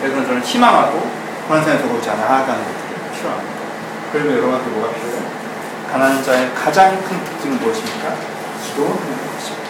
그래서 0.00 0.26
저는 0.26 0.42
희망하고 0.42 1.10
그런 1.48 1.64
사람이 1.64 1.82
되고자 1.82 2.14
나아가는 2.14 2.60
것들이 2.64 3.18
필요합니다. 3.18 3.52
그리고 4.12 4.32
여러분한테 4.32 4.70
뭐가 4.70 4.92
필요해요? 4.94 5.21
가난한 5.92 6.24
자의 6.24 6.50
가장 6.54 6.90
큰 7.02 7.22
특징은 7.22 7.60
무엇입니까? 7.60 8.14
기도하는 8.64 8.96
것입니다. 8.96 9.68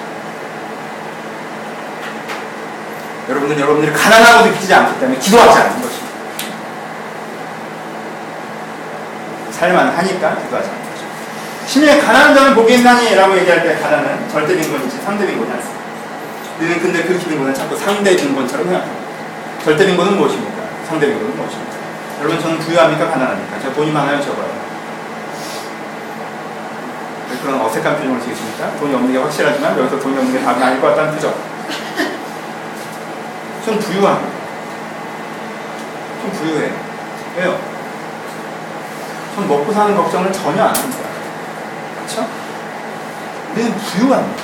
여러분은 3.29 3.59
여러분들이 3.59 3.93
가난하고 3.93 4.47
느끼지 4.47 4.73
않기 4.73 5.01
때문에 5.01 5.19
기도하지 5.19 5.59
않는 5.59 5.83
것입니다. 5.83 6.13
살만 9.51 9.89
하니까 9.89 10.37
기도하지 10.37 10.69
않는 10.69 10.83
거죠. 10.93 11.05
심지어 11.67 12.01
가난한 12.01 12.35
자는 12.37 12.55
복이 12.55 12.75
있나니 12.75 13.17
라고 13.17 13.37
얘기할 13.39 13.65
때 13.65 13.81
가난은 13.81 14.29
절대 14.31 14.57
빈곤이지 14.57 14.99
상대 14.99 15.27
빈곤이 15.27 15.51
아닙니다. 15.51 15.81
우리는 16.61 16.81
근데 16.81 17.03
그 17.03 17.19
빈곤을 17.19 17.53
자꾸 17.53 17.77
상대 17.77 18.15
빈곤처럼 18.15 18.67
생각합니다. 18.67 19.03
절대 19.65 19.87
빈곤은 19.87 20.17
무엇입니까? 20.17 20.63
상대 20.87 21.09
빈곤은 21.09 21.37
무엇입니까? 21.37 21.73
여러분 22.21 22.41
저는 22.41 22.61
부유합니까? 22.61 23.11
가난합니까? 23.11 23.59
제가 23.59 23.75
돈이 23.75 23.91
많아요? 23.91 24.23
적어요? 24.23 24.62
그런 27.43 27.61
어색한 27.61 27.97
표정을 27.97 28.21
지으십니까? 28.21 28.77
돈이 28.77 28.95
없는 28.95 29.13
게 29.13 29.19
확실하지만 29.19 29.77
여기서 29.79 29.99
돈이 29.99 30.17
없는 30.17 30.33
게 30.33 30.45
답이 30.45 30.63
아닐 30.63 30.81
것 30.81 30.89
같다는 30.89 31.15
표정. 31.15 31.35
전 33.65 33.79
부유합니다. 33.79 34.33
좀 36.23 36.31
부유해요. 36.33 36.73
왜요? 37.37 37.59
전 39.35 39.49
먹고 39.49 39.73
사는 39.73 39.97
걱정을 39.97 40.33
전혀 40.33 40.63
안 40.63 40.69
합니다. 40.75 40.99
그렇죠? 41.97 42.29
우리는 43.53 43.75
부유합니다. 43.77 44.43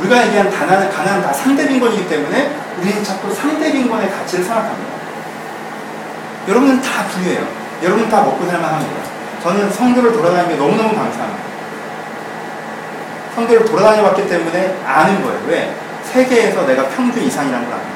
우리가 0.00 0.26
얘기한 0.26 0.50
가난, 0.50 0.90
가난은 0.90 1.22
다 1.22 1.32
상대 1.32 1.68
빈곤이기 1.68 2.08
때문에 2.08 2.56
우리는 2.80 3.04
자꾸 3.04 3.32
상대 3.32 3.70
빈곤의 3.70 4.10
가치를 4.10 4.44
생각합니다. 4.44 4.94
여러분은 6.48 6.82
다 6.82 7.04
부유해요. 7.06 7.46
여러분은 7.82 8.08
다 8.08 8.22
먹고 8.22 8.44
살만 8.46 8.74
합니다. 8.74 9.02
저는 9.42 9.70
성교를 9.70 10.12
돌아다니는 10.12 10.48
게 10.48 10.56
너무너무 10.56 10.94
감사합니다. 10.94 11.53
성교를 13.34 13.64
돌아다녀 13.64 14.02
봤기 14.02 14.28
때문에 14.28 14.76
아는 14.86 15.22
거예요. 15.22 15.40
왜? 15.48 15.74
세계에서 16.04 16.66
내가 16.66 16.88
평균 16.88 17.24
이상이라는 17.24 17.66
걸 17.66 17.74
압니다. 17.74 17.94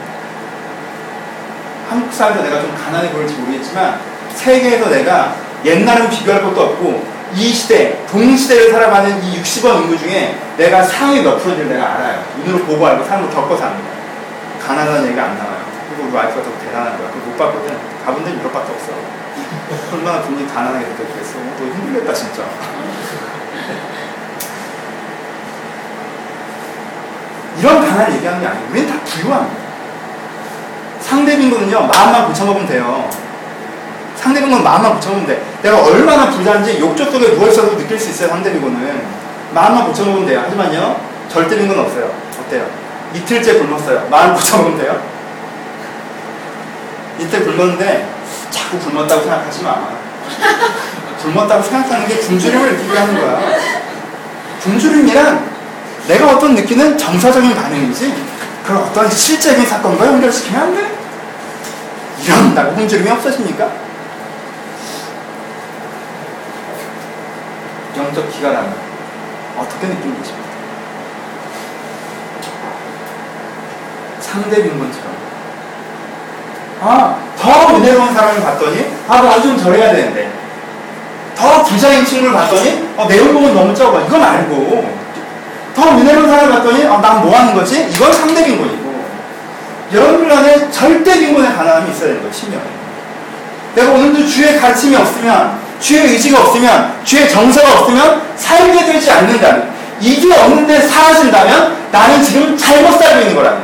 한국 1.89 2.13
사회에서 2.13 2.43
내가 2.43 2.61
좀 2.61 2.75
가난해 2.77 3.11
보일지 3.11 3.35
모르겠지만 3.35 4.01
세계에서 4.35 4.91
내가 4.91 5.35
옛날은 5.65 6.11
비교할 6.11 6.43
것도 6.43 6.61
없고 6.61 7.19
이 7.35 7.53
시대, 7.53 8.05
동시대를 8.07 8.73
살아가는 8.73 9.23
이 9.23 9.43
60원 9.43 9.83
인구 9.83 9.99
중에 9.99 10.39
내가 10.57 10.83
상위 10.83 11.21
몇 11.23 11.37
프로인지를 11.37 11.71
내가 11.71 11.95
알아요. 11.95 12.25
눈으로 12.39 12.65
보고 12.65 12.87
알고 12.87 13.05
삶을 13.05 13.31
겪어서 13.31 13.65
압니다. 13.65 13.89
가난한 14.67 15.05
얘기가 15.07 15.25
안 15.25 15.39
나와요. 15.39 15.59
그리고 15.89 16.09
우리 16.09 16.17
와이프가 16.17 16.43
더 16.43 16.51
대단한 16.65 16.99
거야. 16.99 17.11
그거 17.11 17.27
못 17.27 17.39
봤거든. 17.39 17.77
가본 18.05 18.25
데는 18.25 18.41
유럽밖에 18.41 18.73
없어. 18.73 18.93
얼마나 19.93 20.23
분이 20.23 20.47
가난하게 20.47 20.87
느꼈겠어. 20.87 21.39
너 21.59 21.65
힘들겠다, 21.67 22.13
진짜. 22.15 22.43
이런 27.59 27.81
가난을 27.81 28.15
얘기하는 28.17 28.41
게 28.41 28.47
아니에요. 28.47 28.69
우리는 28.71 28.89
다 28.89 29.01
부유합니다. 29.05 29.69
상대 31.01 31.37
빈곤은요, 31.37 31.87
마음만 31.87 32.27
고쳐먹으면 32.29 32.67
돼요. 32.69 33.09
상대 34.17 34.41
빈곤은 34.41 34.63
마음만 34.63 34.95
고쳐먹으면 34.95 35.27
돼. 35.27 35.43
내가 35.63 35.83
얼마나 35.83 36.31
부자인지 36.31 36.79
욕조 36.81 37.11
속에 37.11 37.29
누워있어도 37.29 37.77
느낄 37.77 37.99
수 37.99 38.11
있어요, 38.11 38.29
상대 38.29 38.53
빈곤은. 38.53 39.03
마음만 39.55 39.87
고쳐먹으면 39.87 40.27
돼요. 40.27 40.43
하지만요, 40.45 41.01
절대 41.29 41.57
빈곤은 41.57 41.85
없어요. 41.85 42.13
어때요? 42.41 42.67
이틀째 43.15 43.59
굶었어요. 43.59 44.07
마음 44.11 44.35
고쳐먹으면 44.35 44.79
돼요? 44.79 45.03
이틀 47.19 47.45
굶었는데, 47.45 48.09
자꾸 48.51 48.79
굶었다고 48.79 49.23
생각하지 49.23 49.63
마. 49.65 49.89
굶었다고 51.23 51.63
생각하는 51.63 52.07
게 52.07 52.17
굶주림을 52.19 52.73
느끼게 52.77 52.99
하는 52.99 53.21
거야. 53.21 53.41
굶주림이란 54.63 55.58
내가 56.09 56.33
어떤 56.35 56.55
느끼는 56.55 56.97
정서적인 56.97 57.55
반응이지? 57.55 58.15
그걸 58.63 58.79
어떤 58.79 59.11
실제적인 59.11 59.65
사건과 59.67 60.07
연결시키면 60.07 60.61
안 60.63 60.75
돼. 60.75 60.99
이런다고 62.25 62.75
굶주림이 62.75 63.11
없어집니까? 63.11 63.71
영적 67.97 68.33
기가라면 68.33 68.75
어떻게 69.59 69.87
느끼는 69.87 70.19
것입니까? 70.19 70.49
상대 74.21 74.63
빈곤처럼. 74.63 75.19
아, 76.81 77.19
더 77.39 77.77
은혜로운 77.77 78.15
사람을 78.15 78.43
봤더니? 78.43 78.87
아, 79.09 79.21
나도 79.21 79.43
좀 79.43 79.59
저래야 79.59 79.93
되는데. 79.93 80.31
더 81.35 81.63
부자인 81.65 82.05
친구를 82.05 82.33
봤더니? 82.33 82.89
어, 82.97 83.07
내 83.09 83.19
연봉은 83.19 83.55
너무 83.55 83.75
적어. 83.75 84.01
이거 84.01 84.19
말고 84.19 85.08
더 85.79 85.97
은혜로운 85.97 86.29
사람을 86.29 86.55
봤더니 86.55 86.85
어, 86.85 86.99
난뭐 86.99 87.35
하는 87.37 87.55
거지? 87.55 87.89
이건 87.89 88.13
상대 88.13 88.45
빈곤이고. 88.45 88.89
여러분들 89.93 90.31
안에 90.31 90.71
절대 90.71 91.19
빈곤의 91.19 91.55
가난함이 91.55 91.91
있어야 91.91 92.09
되는 92.09 92.21
거예요 92.21 92.33
신명에 92.33 92.65
내가 93.75 93.93
오늘도 93.93 94.27
주의 94.27 94.59
가르침이 94.59 94.95
없으면 94.97 95.59
주의 95.81 96.03
의지가 96.13 96.41
없으면 96.41 97.01
주의 97.05 97.31
정서가 97.31 97.81
없으면 97.81 98.23
살게 98.37 98.85
되지 98.85 99.11
않는다는 99.11 99.71
이게 100.01 100.35
없는데 100.35 100.81
사라진다면 100.83 101.77
나는 101.91 102.23
지금 102.23 102.57
잘못 102.57 102.99
살고 102.99 103.21
있는 103.21 103.35
거라는 103.35 103.63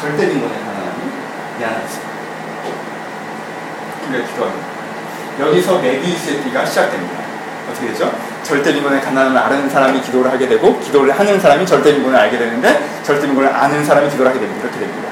절대 0.00 0.28
빈곤의 0.28 0.56
가난함이 0.58 1.84
있습니다 1.84 2.10
우리가 4.08 4.26
기도합니다 4.26 4.66
여기서 5.38 5.80
띠가 6.42 6.64
시작됩니다 6.64 7.25
어떻게 7.76 7.88
되죠? 7.88 8.10
절대민권의 8.42 9.00
가난함을 9.02 9.38
아는 9.38 9.68
사람이 9.68 10.00
기도를 10.00 10.30
하게 10.32 10.48
되고 10.48 10.78
기도를 10.80 11.16
하는 11.18 11.38
사람이 11.38 11.66
절대민권을 11.66 12.18
알게 12.18 12.38
되는데 12.38 12.88
절대민권을 13.02 13.54
아는 13.54 13.84
사람이 13.84 14.08
기도를 14.10 14.30
하게 14.30 14.40
됩니다. 14.40 14.64
이렇게 14.64 14.80
됩니다. 14.80 15.08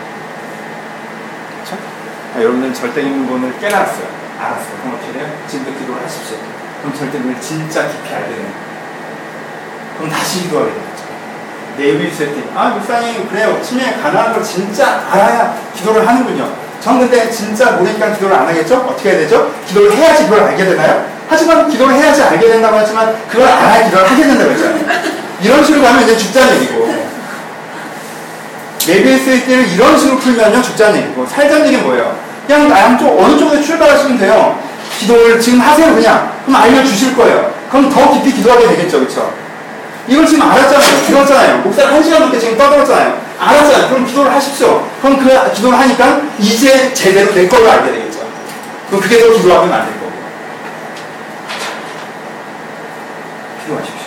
그렇죠? 1.64 1.82
아, 2.34 2.40
여러분들 2.40 2.72
절대인본을 2.72 3.58
깨달았어요. 3.60 4.06
알았어요. 4.40 4.76
그럼 4.82 4.94
어떻게 4.96 5.12
돼요? 5.12 5.26
지금부터 5.46 5.78
기도를 5.78 6.02
하십시오. 6.02 6.36
그럼 6.80 6.96
절대인본을 6.96 7.40
진짜 7.40 7.86
깊이 7.88 8.14
알게 8.14 8.28
되는 8.28 8.42
거예요. 8.42 8.64
그럼 9.98 10.10
다시 10.10 10.42
기도하게 10.42 10.70
되겠죠. 10.72 11.04
네이비 11.76 12.14
세팅. 12.14 12.50
아, 12.54 12.68
목사님, 12.70 13.28
그래요. 13.28 13.60
치매에 13.62 13.94
가능한 14.00 14.32
걸 14.32 14.42
진짜 14.42 15.04
알아야 15.10 15.56
기도를 15.74 16.06
하는군요. 16.06 16.64
전 16.80 16.98
근데 16.98 17.30
진짜 17.30 17.72
모르니까 17.72 18.12
기도를 18.12 18.36
안 18.36 18.46
하겠죠? 18.48 18.76
어떻게 18.76 19.10
해야 19.10 19.18
되죠? 19.18 19.52
기도를 19.66 19.92
해야지 19.92 20.24
그걸 20.24 20.44
알게 20.44 20.64
되나요? 20.64 21.13
하지만 21.35 21.68
기도를 21.68 21.97
해야지 21.97 22.22
알게 22.22 22.49
된다고 22.49 22.76
하지만 22.78 23.14
그걸 23.28 23.49
알아야 23.49 23.85
기도를 23.85 24.09
하게 24.09 24.22
된다고 24.22 24.51
했잖아요. 24.53 24.85
이런 25.43 25.64
식으로 25.64 25.82
가면 25.82 26.05
이제 26.05 26.16
죽자는 26.16 26.57
얘기고. 26.62 27.05
네이비 28.87 29.18
세팅을 29.18 29.68
이런 29.72 29.99
식으로 29.99 30.18
풀면요, 30.18 30.62
죽자는 30.62 31.03
얘기고. 31.03 31.26
살자는 31.26 31.66
얘기는 31.66 31.85
뭐예요? 31.85 32.16
그냥 32.47 32.70
양쪽, 32.70 33.20
어느 33.20 33.37
쪽에 33.39 33.61
출발하시면 33.61 34.18
돼요. 34.18 34.61
기도를 34.99 35.41
지금 35.41 35.61
하세요, 35.61 35.93
그냥. 35.95 36.32
그럼 36.45 36.62
알려주실 36.62 37.16
거예요. 37.16 37.53
그럼 37.70 37.91
더 37.91 38.12
깊이 38.12 38.32
기도하게 38.32 38.68
되겠죠, 38.68 39.01
그쵸? 39.01 39.35
이걸 40.07 40.26
지금 40.26 40.43
알았잖아요. 40.49 41.07
들었잖아요. 41.07 41.59
목사를 41.62 41.93
한 41.93 42.03
시간 42.03 42.20
넘게 42.20 42.39
지금 42.39 42.57
떠들었잖아요. 42.57 43.18
알았잖아요. 43.41 43.89
그럼 43.89 44.07
기도를 44.07 44.32
하십시오. 44.32 44.87
그럼 45.01 45.18
그 45.18 45.53
기도를 45.53 45.78
하니까 45.78 46.20
이제 46.39 46.93
제대로 46.95 47.35
내 47.35 47.49
걸로 47.49 47.70
알게 47.70 47.91
되겠죠. 47.91 48.20
그럼 48.89 49.01
그게 49.01 49.18
더 49.18 49.32
기도하면 49.32 49.72
안될 49.72 49.95
거고. 49.95 50.12
기도하십시오. 53.62 54.05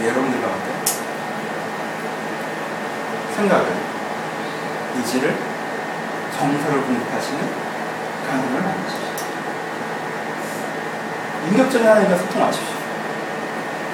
네, 0.00 0.08
여러분들 0.08 0.40
가운데 0.40 0.72
생각을, 3.36 3.66
의지를, 4.96 5.36
정서를 6.38 6.82
공급하시는 6.82 7.40
하나님을 8.28 8.60
만나십시오. 8.60 9.12
인격적인 11.50 11.88
하나님과 11.88 12.16
소통하십시오. 12.16 12.76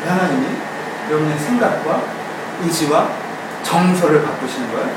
그 0.03 0.09
하나님이 0.09 0.47
여러분의 1.11 1.39
생각과 1.39 2.03
의지와 2.63 3.09
정서를 3.63 4.25
바꾸시는 4.25 4.73
걸 4.73 4.93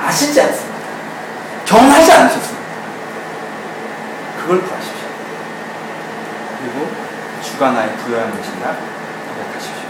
아시지 0.00 0.40
않습니다. 0.40 0.78
경험하지 1.64 2.12
않으셨습니다. 2.12 2.62
그걸 4.40 4.62
구하십시오. 4.62 5.08
그리고 6.58 6.90
주가 7.42 7.72
나의 7.72 7.96
부여한 7.96 8.30
것이다 8.30 8.76
고백하십시오. 9.28 9.86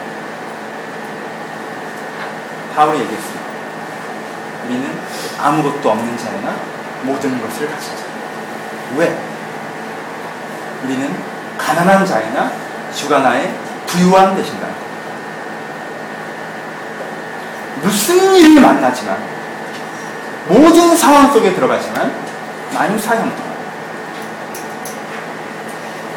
바울이 2.75 3.01
얘기했습니다. 3.01 3.52
우리는 4.65 4.99
아무것도 5.41 5.91
없는 5.91 6.17
자이나 6.17 6.55
모든 7.03 7.41
것을 7.41 7.69
가진 7.69 7.97
자. 7.97 8.05
왜? 8.97 9.19
우리는 10.85 11.15
가난한 11.59 12.05
자이나 12.07 12.51
주가 12.95 13.21
나의 13.21 13.55
부유한 13.87 14.35
되신다. 14.35 14.67
무슨 17.83 18.37
일을 18.37 18.61
만나지만 18.61 19.19
모든 20.49 20.97
상황 20.97 21.33
속에 21.33 21.55
들어가지만 21.55 22.13
만사 22.73 23.17
형통 23.17 23.53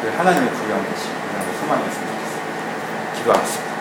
그 0.02 0.12
하나님의 0.16 0.50
되심 0.50 1.10
이라는 1.10 1.58
소망이었으면 1.60 2.08
좋겠습니다. 2.08 3.16
기도하겠습니다. 3.16 3.75